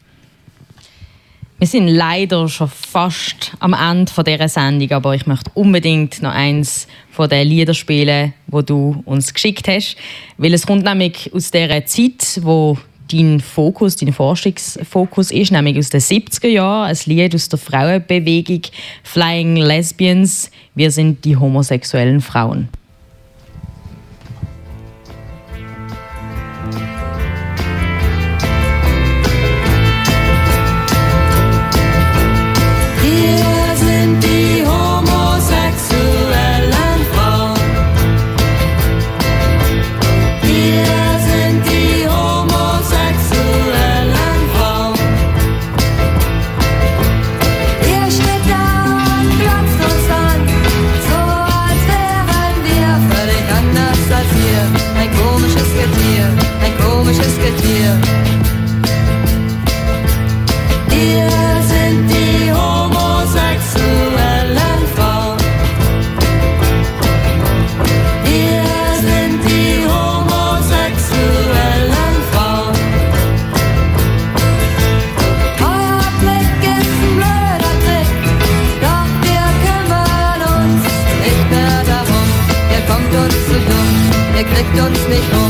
Wir 1.59 1.68
sind 1.68 1.87
leider 1.87 2.49
schon 2.49 2.68
fast 2.68 3.53
am 3.61 3.72
Ende 3.72 4.11
dieser 4.24 4.49
Sendung, 4.49 4.91
aber 4.91 5.14
ich 5.14 5.26
möchte 5.26 5.49
unbedingt 5.55 6.20
noch 6.20 6.33
eins 6.33 6.89
von 7.12 7.28
den 7.28 7.47
Liedern 7.47 7.76
spielen, 7.76 8.35
wo 8.49 8.62
du 8.62 9.01
uns 9.05 9.33
geschickt 9.33 9.68
hast, 9.68 9.97
weil 10.39 10.55
es 10.55 10.66
kommt 10.66 10.83
nämlich 10.83 11.33
aus 11.33 11.53
der 11.53 11.87
Zeit, 11.87 12.41
wo 12.43 12.78
dein 13.11 13.40
Fokus, 13.40 13.96
dein 13.96 14.12
Forschungsfokus 14.12 15.30
ist, 15.30 15.53
nämlich 15.53 15.78
aus 15.78 15.90
den 15.90 16.00
70er 16.00 16.48
Jahren, 16.48 16.90
ein 16.90 16.98
Lied 17.07 17.34
aus 17.34 17.48
der 17.48 17.59
Frauenbewegung 17.59 18.62
Flying 19.03 19.57
Lesbians, 19.57 20.50
wir 20.74 20.90
sind 20.90 21.24
die 21.24 21.36
homosexuellen 21.36 22.20
Frauen. 22.20 22.68
Ihr 84.75 84.83
kriegt 84.83 84.89
uns 84.89 85.09
nicht 85.09 85.41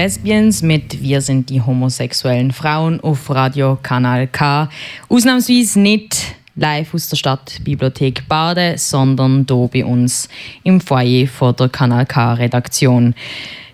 Flying 0.00 0.06
Lesbians 0.06 0.62
mit 0.62 1.02
Wir 1.02 1.20
sind 1.20 1.50
die 1.50 1.60
homosexuellen 1.60 2.52
Frauen 2.52 3.00
auf 3.00 3.28
Radio 3.28 3.78
Kanal 3.82 4.28
K. 4.28 4.70
Ausnahmsweise 5.10 5.78
nicht 5.78 6.36
live 6.56 6.94
aus 6.94 7.10
der 7.10 7.16
Stadtbibliothek 7.16 8.26
Baden, 8.26 8.78
sondern 8.78 9.44
hier 9.46 9.68
bei 9.70 9.84
uns 9.84 10.30
im 10.64 10.80
Foyer 10.80 11.26
vor 11.26 11.52
der 11.52 11.68
Kanal 11.68 12.06
K 12.06 12.32
Redaktion. 12.32 13.14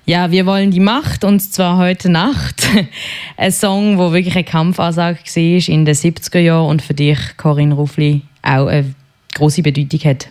Ja, 0.04 0.32
wir 0.32 0.46
wollen 0.46 0.72
die 0.72 0.80
Macht 0.80 1.22
und 1.22 1.38
zwar 1.40 1.78
heute 1.78 2.08
Nacht. 2.08 2.66
Ein 3.36 3.52
Song, 3.52 3.96
wo 3.96 4.12
wirklich 4.12 4.34
eine 4.34 4.44
Kampfansage 4.44 5.18
war 5.18 5.68
in 5.68 5.84
den 5.84 5.94
70er 5.94 6.40
Jahren 6.40 6.70
und 6.70 6.82
für 6.82 6.94
dich, 6.94 7.18
Corinne 7.36 7.74
Ruffli, 7.74 8.22
auch 8.42 8.66
eine 8.66 8.94
große 9.34 9.62
Bedeutung 9.62 10.00
hat. 10.00 10.28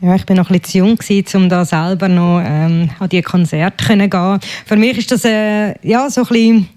Ja, 0.00 0.14
ich 0.14 0.24
bin 0.26 0.36
noch 0.36 0.48
ein 0.48 0.60
bisschen 0.60 0.96
zu 0.96 1.12
jung, 1.18 1.42
um 1.42 1.48
da 1.48 1.64
selber 1.64 2.08
noch 2.08 2.40
ähm, 2.44 2.88
an 3.00 3.08
die 3.08 3.20
Konzerte 3.20 3.84
zu 3.84 3.96
gehen. 3.96 4.38
Für 4.64 4.76
mich 4.76 4.96
ist 4.96 5.10
das 5.10 5.24
äh, 5.24 5.74
ja, 5.82 6.08
so 6.08 6.20
ein 6.20 6.26
bisschen 6.28 6.68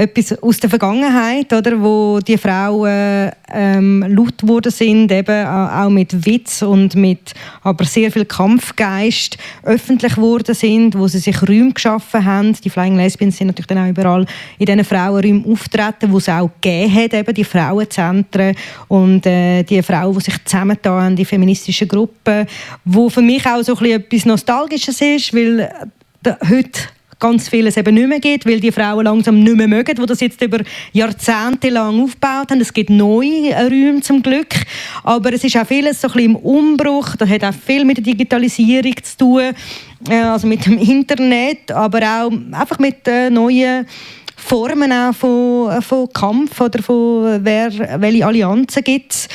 etwas 0.00 0.42
aus 0.42 0.58
der 0.58 0.70
Vergangenheit, 0.70 1.52
oder, 1.52 1.78
wo 1.80 2.20
die 2.20 2.38
Frauen 2.38 3.30
ähm, 3.52 4.02
laut 4.08 4.38
geworden 4.38 4.72
sind, 4.72 5.12
eben 5.12 5.46
auch 5.46 5.90
mit 5.90 6.24
Witz 6.24 6.62
und 6.62 6.94
mit 6.94 7.34
aber 7.62 7.84
sehr 7.84 8.10
viel 8.10 8.24
Kampfgeist 8.24 9.36
öffentlich 9.62 10.14
geworden 10.14 10.54
sind, 10.54 10.96
wo 10.96 11.06
sie 11.06 11.18
sich 11.18 11.42
Räume 11.42 11.72
geschaffen 11.72 12.24
haben. 12.24 12.54
Die 12.64 12.70
Flying 12.70 12.96
Lesbians 12.96 13.36
sind 13.36 13.48
natürlich 13.48 13.66
dann 13.66 13.84
auch 13.84 13.90
überall 13.90 14.24
in 14.58 14.66
diesen 14.66 14.84
Frauenräumen 14.84 15.44
auftreten, 15.44 16.10
wo 16.10 16.16
es 16.16 16.30
auch 16.30 16.50
gegeben 16.62 16.94
hat, 16.94 17.12
eben 17.12 17.34
die 17.34 17.44
Frauenzentren 17.44 18.56
und 18.88 19.26
äh, 19.26 19.64
die 19.64 19.82
Frauen, 19.82 20.14
die 20.14 20.24
sich 20.24 20.44
zusammengetan 20.44 21.04
haben, 21.04 21.16
die 21.16 21.26
feministischen 21.26 21.88
Gruppen, 21.88 22.46
wo 22.86 23.10
für 23.10 23.22
mich 23.22 23.44
auch 23.44 23.62
so 23.62 23.74
ein 23.74 23.78
bisschen 23.78 24.00
etwas 24.00 24.24
Nostalgisches 24.24 25.00
ist, 25.02 25.34
weil 25.34 25.60
äh, 25.60 26.32
heute 26.48 26.80
ganz 27.20 27.48
vieles 27.48 27.76
eben 27.76 27.94
nicht 27.94 28.08
mehr 28.08 28.18
gibt, 28.18 28.46
weil 28.46 28.58
die 28.58 28.72
Frauen 28.72 29.04
langsam 29.04 29.40
nicht 29.40 29.56
mehr 29.56 29.68
mögen, 29.68 29.94
die 29.94 30.06
das 30.06 30.20
jetzt 30.20 30.42
über 30.42 30.58
Jahrzehnte 30.92 31.68
lang 31.68 32.02
aufgebaut 32.02 32.50
haben. 32.50 32.60
Es 32.60 32.72
gibt 32.72 32.90
neue 32.90 33.54
Räume 33.54 34.00
zum 34.00 34.22
Glück, 34.22 34.54
aber 35.04 35.32
es 35.32 35.44
ist 35.44 35.56
auch 35.56 35.66
vieles 35.66 36.00
so 36.00 36.08
ein 36.08 36.14
bisschen 36.14 36.30
im 36.30 36.36
Umbruch. 36.36 37.14
Das 37.16 37.28
hat 37.28 37.44
auch 37.44 37.54
viel 37.54 37.84
mit 37.84 37.98
der 37.98 38.04
Digitalisierung 38.04 38.94
zu 39.02 39.16
tun, 39.18 39.42
äh, 40.08 40.14
also 40.16 40.46
mit 40.46 40.64
dem 40.66 40.78
Internet, 40.78 41.70
aber 41.70 42.00
auch 42.00 42.32
einfach 42.52 42.78
mit 42.78 43.06
äh, 43.06 43.30
neuen 43.30 43.86
Formen 44.44 44.92
auch 44.92 45.14
von, 45.14 45.82
von 45.82 46.12
Kampf 46.12 46.60
oder 46.60 46.82
von 46.82 47.44
wer, 47.44 48.00
welche 48.00 48.26
Allianzen 48.26 48.82
gibt 48.82 49.12
es. 49.12 49.28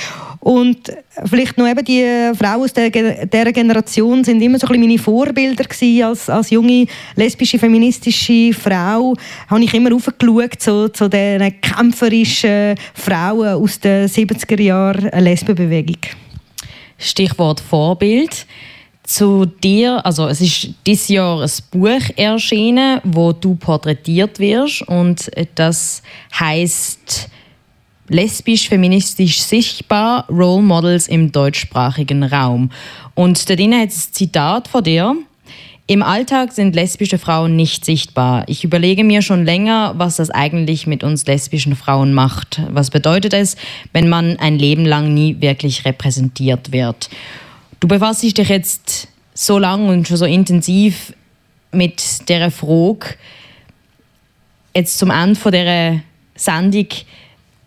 Und 0.46 0.96
vielleicht 1.26 1.58
noch 1.58 1.68
eben 1.68 1.84
die 1.84 2.32
Frauen 2.38 2.62
aus 2.62 2.74
der, 2.74 2.92
dieser 2.92 3.52
Generation 3.52 4.24
sind 4.24 4.42
immer 4.42 4.60
so 4.60 4.68
ein 4.68 4.74
bisschen 4.74 4.88
meine 4.88 5.00
Vorbilder 5.00 5.64
gewesen. 5.64 6.04
Als, 6.04 6.30
als 6.30 6.52
junge 6.52 6.86
lesbische, 7.16 7.58
feministische 7.58 8.54
Frau 8.54 9.16
habe 9.48 9.64
ich 9.64 9.74
immer 9.74 9.96
aufgeschaut 9.96 10.60
zu, 10.60 10.90
zu 10.90 11.10
diesen 11.10 11.62
kämpferischen 11.62 12.76
Frauen 12.94 13.56
aus 13.56 13.80
den 13.80 14.08
70er 14.08 14.62
Jahren 14.62 15.10
Lesbenbewegung. 15.24 16.02
Stichwort 17.00 17.60
Vorbild. 17.60 18.46
Zu 19.06 19.46
dir, 19.46 20.04
also 20.04 20.28
es 20.28 20.42
ist 20.42 20.70
dieses 20.86 21.10
Jahr 21.10 21.42
ein 21.42 21.50
Buch 21.72 22.02
erschienen, 22.16 23.02
wo 23.04 23.34
du 23.34 23.56
porträtiert 23.56 24.40
wirst 24.40 24.82
und 24.88 25.30
das 25.54 26.02
heißt 26.40 27.30
lesbisch-feministisch 28.08 29.42
sichtbar 29.42 30.28
Role 30.30 30.64
Models 30.64 31.08
im 31.08 31.32
deutschsprachigen 31.32 32.24
Raum. 32.24 32.72
Und 33.14 33.50
da 33.50 33.56
drin 33.56 33.76
hat 33.76 33.90
es 33.90 34.10
ein 34.10 34.14
Zitat 34.14 34.68
von 34.68 34.84
dir. 34.84 35.16
Im 35.88 36.02
Alltag 36.02 36.52
sind 36.52 36.74
lesbische 36.74 37.20
Frauen 37.20 37.56
nicht 37.56 37.86
sichtbar. 37.86 38.44
Ich 38.48 38.64
überlege 38.64 39.04
mir 39.04 39.22
schon 39.22 39.46
länger, 39.46 39.94
was 39.98 40.16
das 40.16 40.32
eigentlich 40.32 40.88
mit 40.88 41.04
uns 41.04 41.28
lesbischen 41.28 41.76
Frauen 41.76 42.12
macht. 42.12 42.60
Was 42.72 42.90
bedeutet 42.90 43.34
es, 43.36 43.56
wenn 43.94 44.10
man 44.10 44.38
ein 44.40 44.58
Leben 44.58 44.84
lang 44.84 45.14
nie 45.14 45.42
wirklich 45.42 45.86
repräsentiert 45.86 46.72
wird? 46.72 47.10
Du 47.80 47.88
befasst 47.88 48.24
dich 48.24 48.34
jetzt 48.36 49.08
so 49.34 49.60
lange 49.60 49.92
und 49.92 50.08
schon 50.08 50.18
so 50.18 50.26
intensiv 50.26 51.14
mit 51.72 52.28
dieser 52.30 52.52
Frage. 52.52 53.16
Jetzt 54.74 54.98
zum 54.98 55.12
Ende 55.12 55.40
von 55.40 55.52
dieser 55.52 56.02
Sendung, 56.36 56.88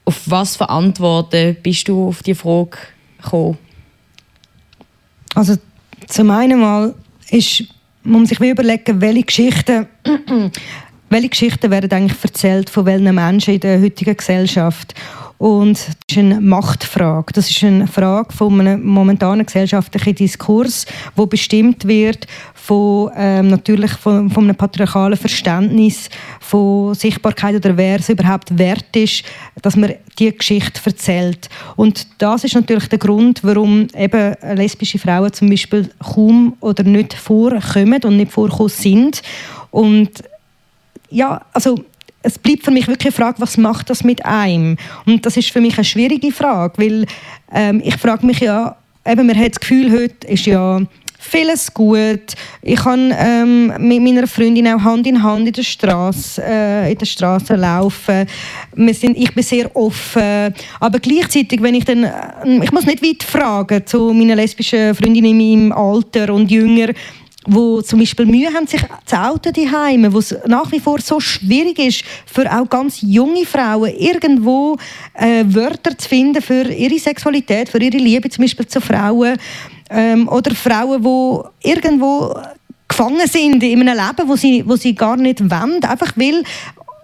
auf 0.04 0.22
was 0.26 0.56
für 0.56 0.68
Antworten 0.68 1.56
bist 1.62 1.88
du 1.88 2.08
auf 2.08 2.22
die 2.22 2.34
Frage 2.34 2.78
gekommen? 3.22 3.58
Also 5.34 5.56
zum 6.06 6.30
einen 6.30 6.60
mal 6.60 6.94
ist, 7.30 7.64
muss 8.02 8.18
man 8.18 8.26
sich 8.26 8.40
überlegen, 8.40 9.00
welche 9.00 9.24
Geschichten, 9.24 9.86
welche 11.10 11.28
Geschichten 11.28 11.70
werden 11.70 11.92
eigentlich 11.92 12.24
erzählt 12.24 12.70
von 12.70 12.86
welchen 12.86 13.14
Menschen 13.14 13.54
in 13.54 13.60
der 13.60 13.80
heutigen 13.80 14.16
Gesellschaft. 14.16 14.94
Und 15.38 15.78
das 15.78 15.96
ist 16.10 16.18
eine 16.18 16.40
Machtfrage. 16.40 17.32
Das 17.32 17.48
ist 17.48 17.62
eine 17.62 17.86
Frage 17.86 18.32
von 18.32 18.60
einem 18.60 18.84
momentanen 18.84 19.46
gesellschaftlichen 19.46 20.16
Diskurs, 20.16 20.84
wo 21.14 21.26
bestimmt 21.26 21.86
wird 21.86 22.26
von 22.54 23.10
ähm, 23.16 23.48
natürlich 23.48 23.92
von, 23.92 24.28
von 24.30 24.44
einem 24.44 24.56
patriarchalen 24.56 25.16
Verständnis 25.16 26.10
von 26.40 26.92
Sichtbarkeit 26.94 27.54
oder 27.54 27.76
wer 27.76 28.00
es 28.00 28.08
überhaupt 28.08 28.58
wert 28.58 28.94
ist, 28.96 29.22
dass 29.62 29.76
man 29.76 29.94
die 30.18 30.36
Geschichte 30.36 30.80
erzählt. 30.84 31.48
Und 31.76 32.08
das 32.18 32.42
ist 32.42 32.56
natürlich 32.56 32.88
der 32.88 32.98
Grund, 32.98 33.44
warum 33.44 33.86
eben 33.96 34.34
lesbische 34.56 34.98
Frauen 34.98 35.32
zum 35.32 35.48
Beispiel 35.48 35.88
kaum 36.00 36.56
oder 36.60 36.82
nicht 36.82 37.14
vorkommen 37.14 38.02
und 38.02 38.16
nicht 38.16 38.32
vorkommen 38.32 38.68
sind. 38.68 39.22
Und 39.70 40.10
ja, 41.10 41.40
also 41.52 41.84
es 42.22 42.38
bleibt 42.38 42.64
für 42.64 42.70
mich 42.70 42.88
wirklich 42.88 43.14
eine 43.14 43.24
Frage, 43.24 43.40
was 43.40 43.56
macht 43.56 43.90
das 43.90 44.04
mit 44.04 44.24
einem? 44.24 44.76
Und 45.06 45.24
das 45.24 45.36
ist 45.36 45.50
für 45.50 45.60
mich 45.60 45.76
eine 45.76 45.84
schwierige 45.84 46.32
Frage, 46.32 46.74
weil 46.78 47.06
ähm, 47.52 47.80
ich 47.84 47.96
frage 47.96 48.26
mich 48.26 48.40
ja, 48.40 48.76
eben, 49.06 49.26
man 49.26 49.38
hat 49.38 49.52
das 49.52 49.60
Gefühl, 49.60 49.92
heute 49.92 50.26
ist 50.26 50.46
ja 50.46 50.80
vieles 51.18 51.72
gut. 51.74 52.34
Ich 52.62 52.78
kann 52.78 53.12
ähm, 53.16 53.66
mit 53.78 54.02
meiner 54.02 54.26
Freundin 54.26 54.68
auch 54.68 54.80
Hand 54.80 55.06
in 55.06 55.22
Hand 55.22 55.46
in 55.46 55.52
der 55.52 55.62
Straße 55.62 56.42
äh, 56.44 56.92
in 56.92 56.98
der 56.98 57.06
Straße 57.06 57.54
laufen. 57.56 58.26
Wir 58.74 58.94
sind, 58.94 59.16
ich 59.16 59.34
bin 59.34 59.42
sehr 59.42 59.74
offen, 59.76 60.54
aber 60.80 60.98
gleichzeitig, 61.00 61.62
wenn 61.62 61.74
ich 61.74 61.84
dann, 61.84 62.04
äh, 62.04 62.64
ich 62.64 62.72
muss 62.72 62.86
nicht 62.86 63.02
weit 63.02 63.22
fragen 63.22 63.84
zu 63.86 64.12
meinen 64.12 64.36
lesbischen 64.36 64.94
Freundinnen 64.94 65.38
in 65.40 65.68
meinem 65.68 65.72
Alter 65.72 66.32
und 66.32 66.50
jünger, 66.50 66.88
wo 67.48 67.82
zum 67.82 67.98
Beispiel 67.98 68.26
Mühe 68.26 68.52
haben, 68.52 68.66
sich 68.66 68.82
zu 69.04 69.16
outen 69.16 69.52
daheim, 69.52 70.12
wo 70.12 70.18
es 70.18 70.36
nach 70.46 70.70
wie 70.70 70.80
vor 70.80 71.00
so 71.00 71.18
schwierig 71.18 71.78
ist, 71.78 72.04
für 72.26 72.50
auch 72.52 72.68
ganz 72.68 73.00
junge 73.00 73.44
Frauen 73.46 73.92
irgendwo 73.96 74.76
äh, 75.14 75.44
Wörter 75.46 75.96
zu 75.96 76.08
finden 76.08 76.42
für 76.42 76.70
ihre 76.70 76.98
Sexualität, 76.98 77.68
für 77.68 77.80
ihre 77.80 77.96
Liebe 77.96 78.28
zum 78.28 78.44
Beispiel 78.44 78.66
zu 78.66 78.80
Frauen 78.80 79.36
ähm, 79.90 80.28
oder 80.28 80.54
Frauen, 80.54 81.02
die 81.02 81.68
irgendwo 81.70 82.34
gefangen 82.86 83.26
sind 83.26 83.62
in 83.62 83.80
einem 83.80 83.96
Leben, 83.96 84.28
wo 84.28 84.36
sie, 84.36 84.64
wo 84.66 84.76
sie 84.76 84.94
gar 84.94 85.16
nicht 85.16 85.40
wollen, 85.40 85.82
einfach 85.84 86.12
weil 86.16 86.42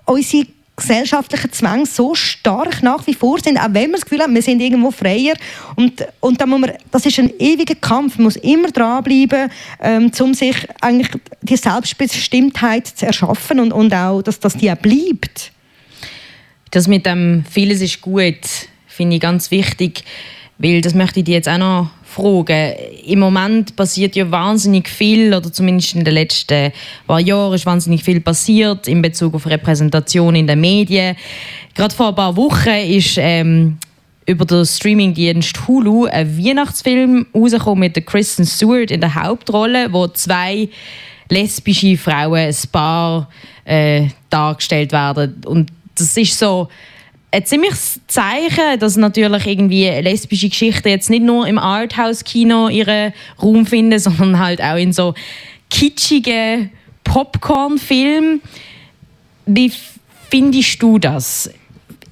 unsere 0.07 0.47
gesellschaftlichen 0.77 1.53
Zwänge 1.53 1.87
so 1.87 2.15
stark 2.15 2.83
nach 2.83 3.07
wie 3.07 3.15
vor 3.15 3.39
sind, 3.39 3.59
auch 3.59 3.69
wenn 3.71 3.91
wir 3.91 3.93
das 3.93 4.05
Gefühl 4.05 4.21
haben, 4.21 4.35
wir 4.35 4.43
sind 4.43 4.61
irgendwo 4.61 4.91
freier. 4.91 5.35
Und, 5.77 6.05
und 6.21 6.41
dann 6.41 6.49
muss 6.49 6.61
man, 6.61 6.73
das 6.91 7.07
ist 7.07 7.19
ein 7.19 7.31
ewiger 7.39 7.77
Kampf, 7.77 8.17
man 8.17 8.25
muss 8.25 8.37
immer 8.37 8.71
dranbleiben, 8.71 9.51
ähm, 9.81 10.11
um 10.21 10.35
sich 10.35 10.57
eigentlich 10.81 11.11
die 11.43 11.57
Selbstbestimmtheit 11.57 12.89
zu 12.89 13.07
erschaffen 13.07 13.61
und, 13.61 13.73
und 13.73 13.95
auch, 13.95 14.23
dass, 14.23 14.41
dass 14.41 14.57
die 14.57 14.71
auch 14.71 14.77
bleibt. 14.77 15.53
Das 16.71 16.89
mit 16.89 17.07
dem 17.07 17.45
«Vieles 17.49 17.81
ist 17.81 18.01
gut» 18.01 18.69
finde 18.89 19.17
ich 19.17 19.23
ganz 19.23 19.51
wichtig, 19.51 20.05
weil 20.59 20.81
das 20.81 20.95
möchte 20.95 21.21
ich 21.21 21.25
dir 21.25 21.35
jetzt 21.35 21.49
auch 21.49 21.59
noch 21.59 21.91
fragen. 22.15 22.75
Im 23.07 23.19
Moment 23.19 23.77
passiert 23.77 24.17
ja 24.17 24.31
wahnsinnig 24.31 24.89
viel, 24.89 25.35
oder 25.35 25.53
zumindest 25.53 25.95
in 25.95 26.05
den 26.05 26.15
letzten 26.15 26.73
paar 27.07 27.21
Jahren 27.21 27.55
ist 27.55 27.67
wahnsinnig 27.67 28.03
viel 28.03 28.21
passiert 28.21 28.89
in 28.89 29.03
Bezug 29.03 29.35
auf 29.35 29.47
Repräsentation 29.47 30.35
in 30.35 30.47
den 30.47 30.61
Medien. 30.61 31.17
Gerade 31.75 31.95
vor 31.95 32.09
ein 32.09 32.15
paar 32.15 32.37
Wochen 32.37 32.69
ist 32.69 33.17
ähm, 33.19 33.79
über 34.27 34.45
den 34.45 34.65
Streamingdienst 34.65 35.67
Hulu 35.67 36.07
ein 36.07 36.39
Weihnachtsfilm 36.39 37.27
rausgekommen 37.35 37.81
mit 37.81 37.97
der 37.97 38.05
Kristen 38.05 38.47
Stewart 38.47 38.91
in 38.91 39.01
der 39.01 39.15
Hauptrolle, 39.15 39.93
wo 39.93 40.07
zwei 40.09 40.69
lesbische 41.29 41.97
Frauen, 41.97 42.39
ein 42.39 42.57
Paar, 42.71 43.29
äh, 43.65 44.09
dargestellt 44.31 44.93
werden. 44.93 45.43
Und 45.47 45.71
das 45.97 46.17
ist 46.17 46.39
so 46.39 46.69
ein 47.35 47.45
ziemliches 47.45 48.01
Zeichen, 48.07 48.79
dass 48.79 48.97
natürlich 48.97 49.47
irgendwie 49.47 49.89
lesbische 49.89 50.49
Geschichten 50.49 50.89
jetzt 50.89 51.11
nicht 51.11 51.25
nur 51.25 51.47
im 51.47 51.59
Arthouse-Kino 51.59 52.69
ihren 52.69 53.13
Raum 53.43 53.67
finden, 53.67 53.99
sondern 53.99 54.39
halt 54.39 54.63
auch 54.63 54.77
in 54.77 54.93
so 54.93 55.15
kitschigen 55.71 56.71
Popcorn-Filmen. 57.03 58.41
Wie 59.47 59.73
findest 60.31 60.81
du 60.81 60.99
das? 60.99 61.51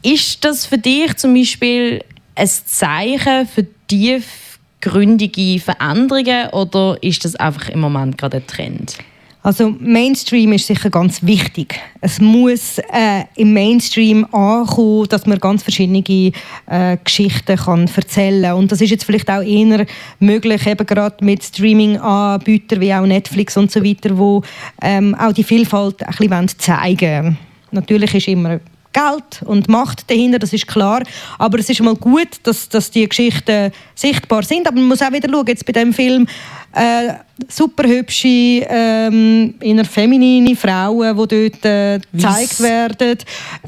Ist 0.03 0.45
das 0.45 0.66
für 0.66 0.79
dich 0.79 1.16
zum 1.16 1.35
Beispiel 1.35 2.05
ein 2.35 2.49
Zeichen 2.49 3.47
für 3.47 3.66
tiefgründige 3.87 5.61
Veränderungen 5.61 6.49
oder 6.49 6.99
ist 7.01 7.25
das 7.25 7.37
einfach 7.37 7.68
im 7.68 7.81
Moment 7.81 8.18
gerade 8.18 8.39
ein 8.39 8.47
Trend? 8.47 8.99
Also 9.45 9.74
Mainstream 9.80 10.53
ist 10.53 10.68
sicher 10.68 10.88
ganz 10.88 11.22
wichtig. 11.24 11.80
Es 12.01 12.20
muss 12.20 12.78
äh, 12.78 13.24
im 13.34 13.53
Mainstream 13.53 14.24
ankommen, 14.32 15.09
dass 15.09 15.26
man 15.26 15.40
ganz 15.40 15.64
verschiedene 15.64 16.32
äh, 16.66 16.97
Geschichten 17.03 17.57
kann 17.57 17.90
erzählen. 17.95 18.53
Und 18.53 18.70
das 18.70 18.80
ist 18.80 18.90
jetzt 18.90 19.05
vielleicht 19.05 19.28
auch 19.28 19.43
eher 19.43 19.84
möglich, 20.20 20.66
eben 20.66 20.86
gerade 20.86 21.24
mit 21.24 21.43
Streaming-Anbietern 21.43 22.80
wie 22.80 22.95
auch 22.95 23.05
Netflix 23.05 23.57
und 23.57 23.72
so 23.72 23.82
weiter, 23.84 24.16
wo 24.16 24.43
ähm, 24.80 25.16
auch 25.16 25.32
die 25.32 25.45
Vielfalt 25.45 26.03
ein 26.05 26.14
bisschen 26.16 26.59
zeigen 26.59 27.24
wollen. 27.24 27.38
Natürlich 27.72 28.14
ist 28.14 28.28
immer 28.28 28.61
Geld 28.93 29.43
und 29.45 29.68
Macht 29.68 30.11
dahinter, 30.11 30.38
das 30.38 30.53
ist 30.53 30.66
klar. 30.66 31.03
Aber 31.38 31.59
es 31.59 31.68
ist 31.68 31.82
mal 31.82 31.95
gut, 31.95 32.28
dass, 32.43 32.68
dass 32.68 32.90
die 32.90 33.09
Geschichten 33.09 33.72
sichtbar 33.95 34.43
sind. 34.43 34.66
Aber 34.66 34.76
man 34.76 34.88
muss 34.88 35.03
auch 35.03 35.12
wieder 35.12 35.28
schauen, 35.30 35.47
jetzt 35.47 35.66
bei 35.66 35.72
dem 35.72 35.93
Film 35.93 36.26
äh, 36.74 37.14
super 37.49 37.88
hübsche, 37.88 38.66
ähm, 38.68 39.55
eher 39.61 39.84
feminine 39.84 40.57
Frauen, 40.57 41.16
die 41.28 41.51
dort 41.51 41.64
äh, 41.64 42.01
gezeigt 42.12 42.61
werden. 42.61 43.18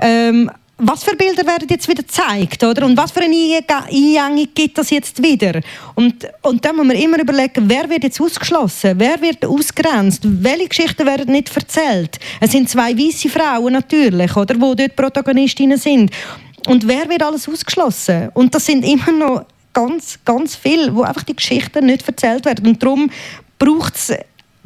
Ähm, 0.01 0.51
was 0.77 1.05
für 1.05 1.15
Bilder 1.15 1.47
werden 1.47 1.69
jetzt 1.71 1.89
wieder 1.89 2.03
gezeigt, 2.03 2.63
oder? 2.65 2.85
Und 2.85 2.97
was 2.97 3.13
für 3.13 3.21
eine 3.21 3.63
Einengung 3.69 4.49
gibt 4.55 4.77
das 4.77 4.91
jetzt 4.91 5.23
wieder? 5.23 5.61
Und, 5.95 6.29
und 6.43 6.65
dann 6.65 6.77
muss 6.77 6.87
man 6.87 6.97
immer 6.97 7.21
überlegen, 7.21 7.69
wer 7.69 7.89
wird 7.89 8.03
jetzt 8.03 8.21
ausgeschlossen? 8.21 8.95
Wer 8.97 9.21
wird 9.21 9.45
ausgrenzt? 9.45 10.23
Welche 10.25 10.69
Geschichten 10.69 11.07
werden 11.07 11.31
nicht 11.31 11.55
erzählt? 11.57 12.19
Es 12.41 12.53
sind 12.53 12.69
zwei 12.69 12.97
weiße 12.97 13.29
Frauen 13.29 13.73
natürlich, 13.73 14.37
oder? 14.37 14.61
Wo 14.61 14.75
dort 14.75 14.97
Protagonistinnen 14.97 15.79
sind. 15.79 16.11
Und 16.67 16.89
wer 16.89 17.09
wird 17.09 17.23
alles 17.23 17.49
ausgeschlossen? 17.49 18.31
Und 18.35 18.55
das 18.55 18.67
sind 18.67 18.85
immer 18.85 19.13
noch 19.13 19.47
ganz, 19.73 20.19
ganz 20.25 20.57
viele, 20.57 20.95
wo 20.95 21.03
einfach 21.03 21.25
die 21.25 21.37
Geschichten 21.37 21.87
nicht 21.87 22.07
erzählt 22.07 22.45
werden. 22.47 22.67
Und 22.67 22.83
darum 22.83 23.11
braucht 23.59 23.95
es 23.95 24.13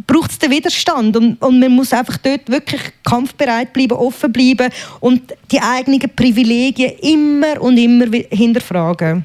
braucht 0.09 0.30
es 0.30 0.38
den 0.38 0.50
Widerstand 0.50 1.16
und, 1.16 1.40
und 1.40 1.61
man 1.61 1.70
muss 1.70 1.92
einfach 1.92 2.16
dort 2.16 2.48
wirklich 2.48 2.80
kampfbereit 3.04 3.72
bleiben, 3.72 3.92
offen 3.92 4.32
bleiben 4.32 4.72
und 5.00 5.34
die 5.52 5.61
eigenen 5.61 6.00
Privilegien 6.16 6.92
immer 7.00 7.61
und 7.61 7.76
immer 7.76 8.06
hinterfragen. 8.30 9.24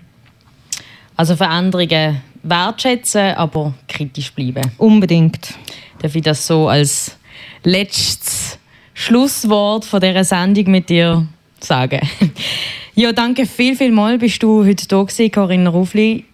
Also 1.16 1.36
Veränderungen 1.36 2.22
wertschätzen, 2.44 3.34
aber 3.36 3.74
kritisch 3.88 4.32
bleiben. 4.34 4.72
Unbedingt. 4.78 5.56
Darf 6.00 6.16
ich 6.16 6.22
das 6.22 6.46
so 6.46 6.68
als 6.68 7.16
letztes 7.64 8.60
Schlusswort 8.94 9.86
von 9.86 10.02
dieser 10.02 10.26
Sendung 10.26 10.70
mit 10.70 10.90
dir 10.90 11.26
sagen? 11.62 12.02
ja, 12.96 13.14
danke 13.14 13.46
viel, 13.46 13.78
viel 13.78 13.92
mal, 13.92 14.18
bist 14.18 14.44
du 14.44 14.66
heute 14.66 14.86
da 14.86 15.02
gewesen, 15.02 15.32
Corinna 15.32 15.70
Rufli. 15.70 16.26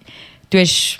Du 0.49 0.57
hast 0.57 0.97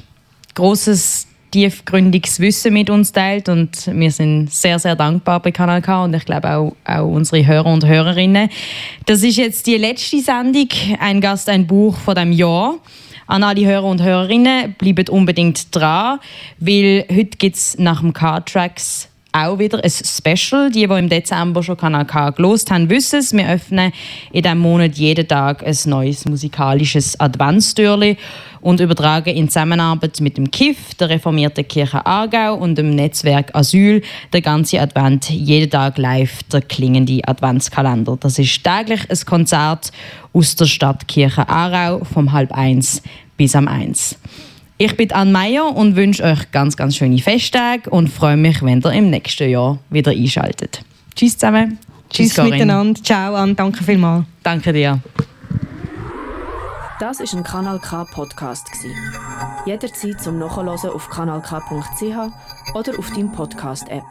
großes 0.53 1.28
tiefgründiges 1.51 2.39
Wissen 2.39 2.73
mit 2.73 2.89
uns 2.89 3.11
teilt 3.11 3.49
und 3.49 3.87
wir 3.87 4.11
sind 4.11 4.51
sehr, 4.51 4.79
sehr 4.79 4.95
dankbar 4.95 5.41
bei 5.41 5.51
Kanal 5.51 5.81
K 5.81 6.03
und 6.03 6.13
ich 6.13 6.25
glaube 6.25 6.49
auch, 6.49 6.75
auch 6.85 7.07
unsere 7.07 7.45
Hörer 7.45 7.67
und 7.67 7.85
Hörerinnen. 7.85 8.49
Das 9.05 9.23
ist 9.23 9.37
jetzt 9.37 9.67
die 9.67 9.77
letzte 9.77 10.21
Sendung, 10.21 10.69
ein 10.99 11.21
Gast, 11.21 11.49
ein 11.49 11.67
Buch 11.67 11.97
von 11.97 12.15
dem 12.15 12.31
Jahr. 12.31 12.75
An 13.27 13.43
alle 13.43 13.65
Hörer 13.65 13.83
und 13.83 14.01
Hörerinnen, 14.01 14.73
bleibt 14.79 15.09
unbedingt 15.09 15.75
dran, 15.75 16.19
weil 16.57 17.05
heute 17.11 17.37
gibt 17.37 17.57
es 17.57 17.77
nach 17.77 18.01
dem 18.01 18.11
K-Tracks 18.11 19.07
auch 19.31 19.59
wieder 19.59 19.83
ein 19.83 19.89
Special. 19.89 20.69
Die, 20.71 20.87
die 20.87 20.93
im 20.93 21.09
Dezember 21.09 21.63
schon 21.63 21.77
Kanal 21.77 22.05
K 22.05 22.31
gelost 22.31 22.71
haben, 22.71 22.89
wissen 22.89 23.19
es. 23.19 23.33
Wir 23.33 23.49
öffnen 23.49 23.91
in 24.31 24.43
diesem 24.43 24.59
Monat 24.59 24.95
jeden 24.95 25.27
Tag 25.27 25.65
ein 25.65 25.77
neues 25.85 26.25
musikalisches 26.25 27.19
Adventstürli 27.19 28.17
und 28.61 28.79
übertragen 28.79 29.35
in 29.35 29.47
Zusammenarbeit 29.47 30.19
mit 30.21 30.37
dem 30.37 30.51
KIF, 30.51 30.95
der 30.95 31.09
Reformierten 31.09 31.67
Kirche 31.67 32.05
Aargau 32.05 32.55
und 32.55 32.77
dem 32.77 32.89
Netzwerk 32.89 33.55
Asyl 33.55 34.01
der 34.33 34.41
ganze 34.41 34.81
Advent 34.81 35.29
jeden 35.29 35.69
Tag 35.69 35.97
live 35.97 36.43
der 36.43 36.61
klingende 36.61 37.21
Adventskalender. 37.25 38.17
Das 38.19 38.37
ist 38.39 38.63
täglich 38.63 39.09
ein 39.09 39.25
Konzert 39.25 39.91
aus 40.33 40.55
der 40.55 40.65
Stadtkirche 40.65 41.47
Aarau 41.47 42.03
vom 42.03 42.31
halb 42.31 42.51
eins 42.51 43.01
bis 43.37 43.55
am 43.55 43.67
eins. 43.67 44.17
Ich 44.81 44.95
bin 44.95 45.11
Anne 45.11 45.29
Meyer 45.29 45.75
und 45.75 45.97
wünsche 45.97 46.23
euch 46.23 46.51
ganz, 46.51 46.77
ganz 46.77 46.95
schöne 46.95 47.17
Festtage 47.17 47.89
und 47.89 48.07
freue 48.07 48.37
mich, 48.37 48.63
wenn 48.63 48.79
ihr 48.79 48.93
im 48.93 49.09
nächsten 49.09 49.49
Jahr 49.49 49.77
wieder 49.89 50.11
einschaltet. 50.11 50.85
Tschüss 51.17 51.33
zusammen. 51.37 51.77
Tschüss 52.09 52.33
Corinne. 52.33 52.55
miteinander. 52.55 53.03
Ciao, 53.03 53.35
Anne. 53.35 53.55
Danke 53.55 53.83
vielmals. 53.83 54.23
Danke 54.41 54.71
dir. 54.71 55.01
Das 57.01 57.19
ist 57.19 57.33
ein 57.33 57.43
Kanal 57.43 57.79
K 57.79 58.05
Podcast 58.05 58.71
gsi. 58.71 58.95
Jederzeit 59.65 60.21
zum 60.21 60.39
Nachhören 60.39 60.69
auf 60.69 61.09
kanalk.ch 61.09 62.73
oder 62.73 62.99
auf 62.99 63.09
deinem 63.09 63.33
Podcast 63.33 63.89
App. 63.89 64.03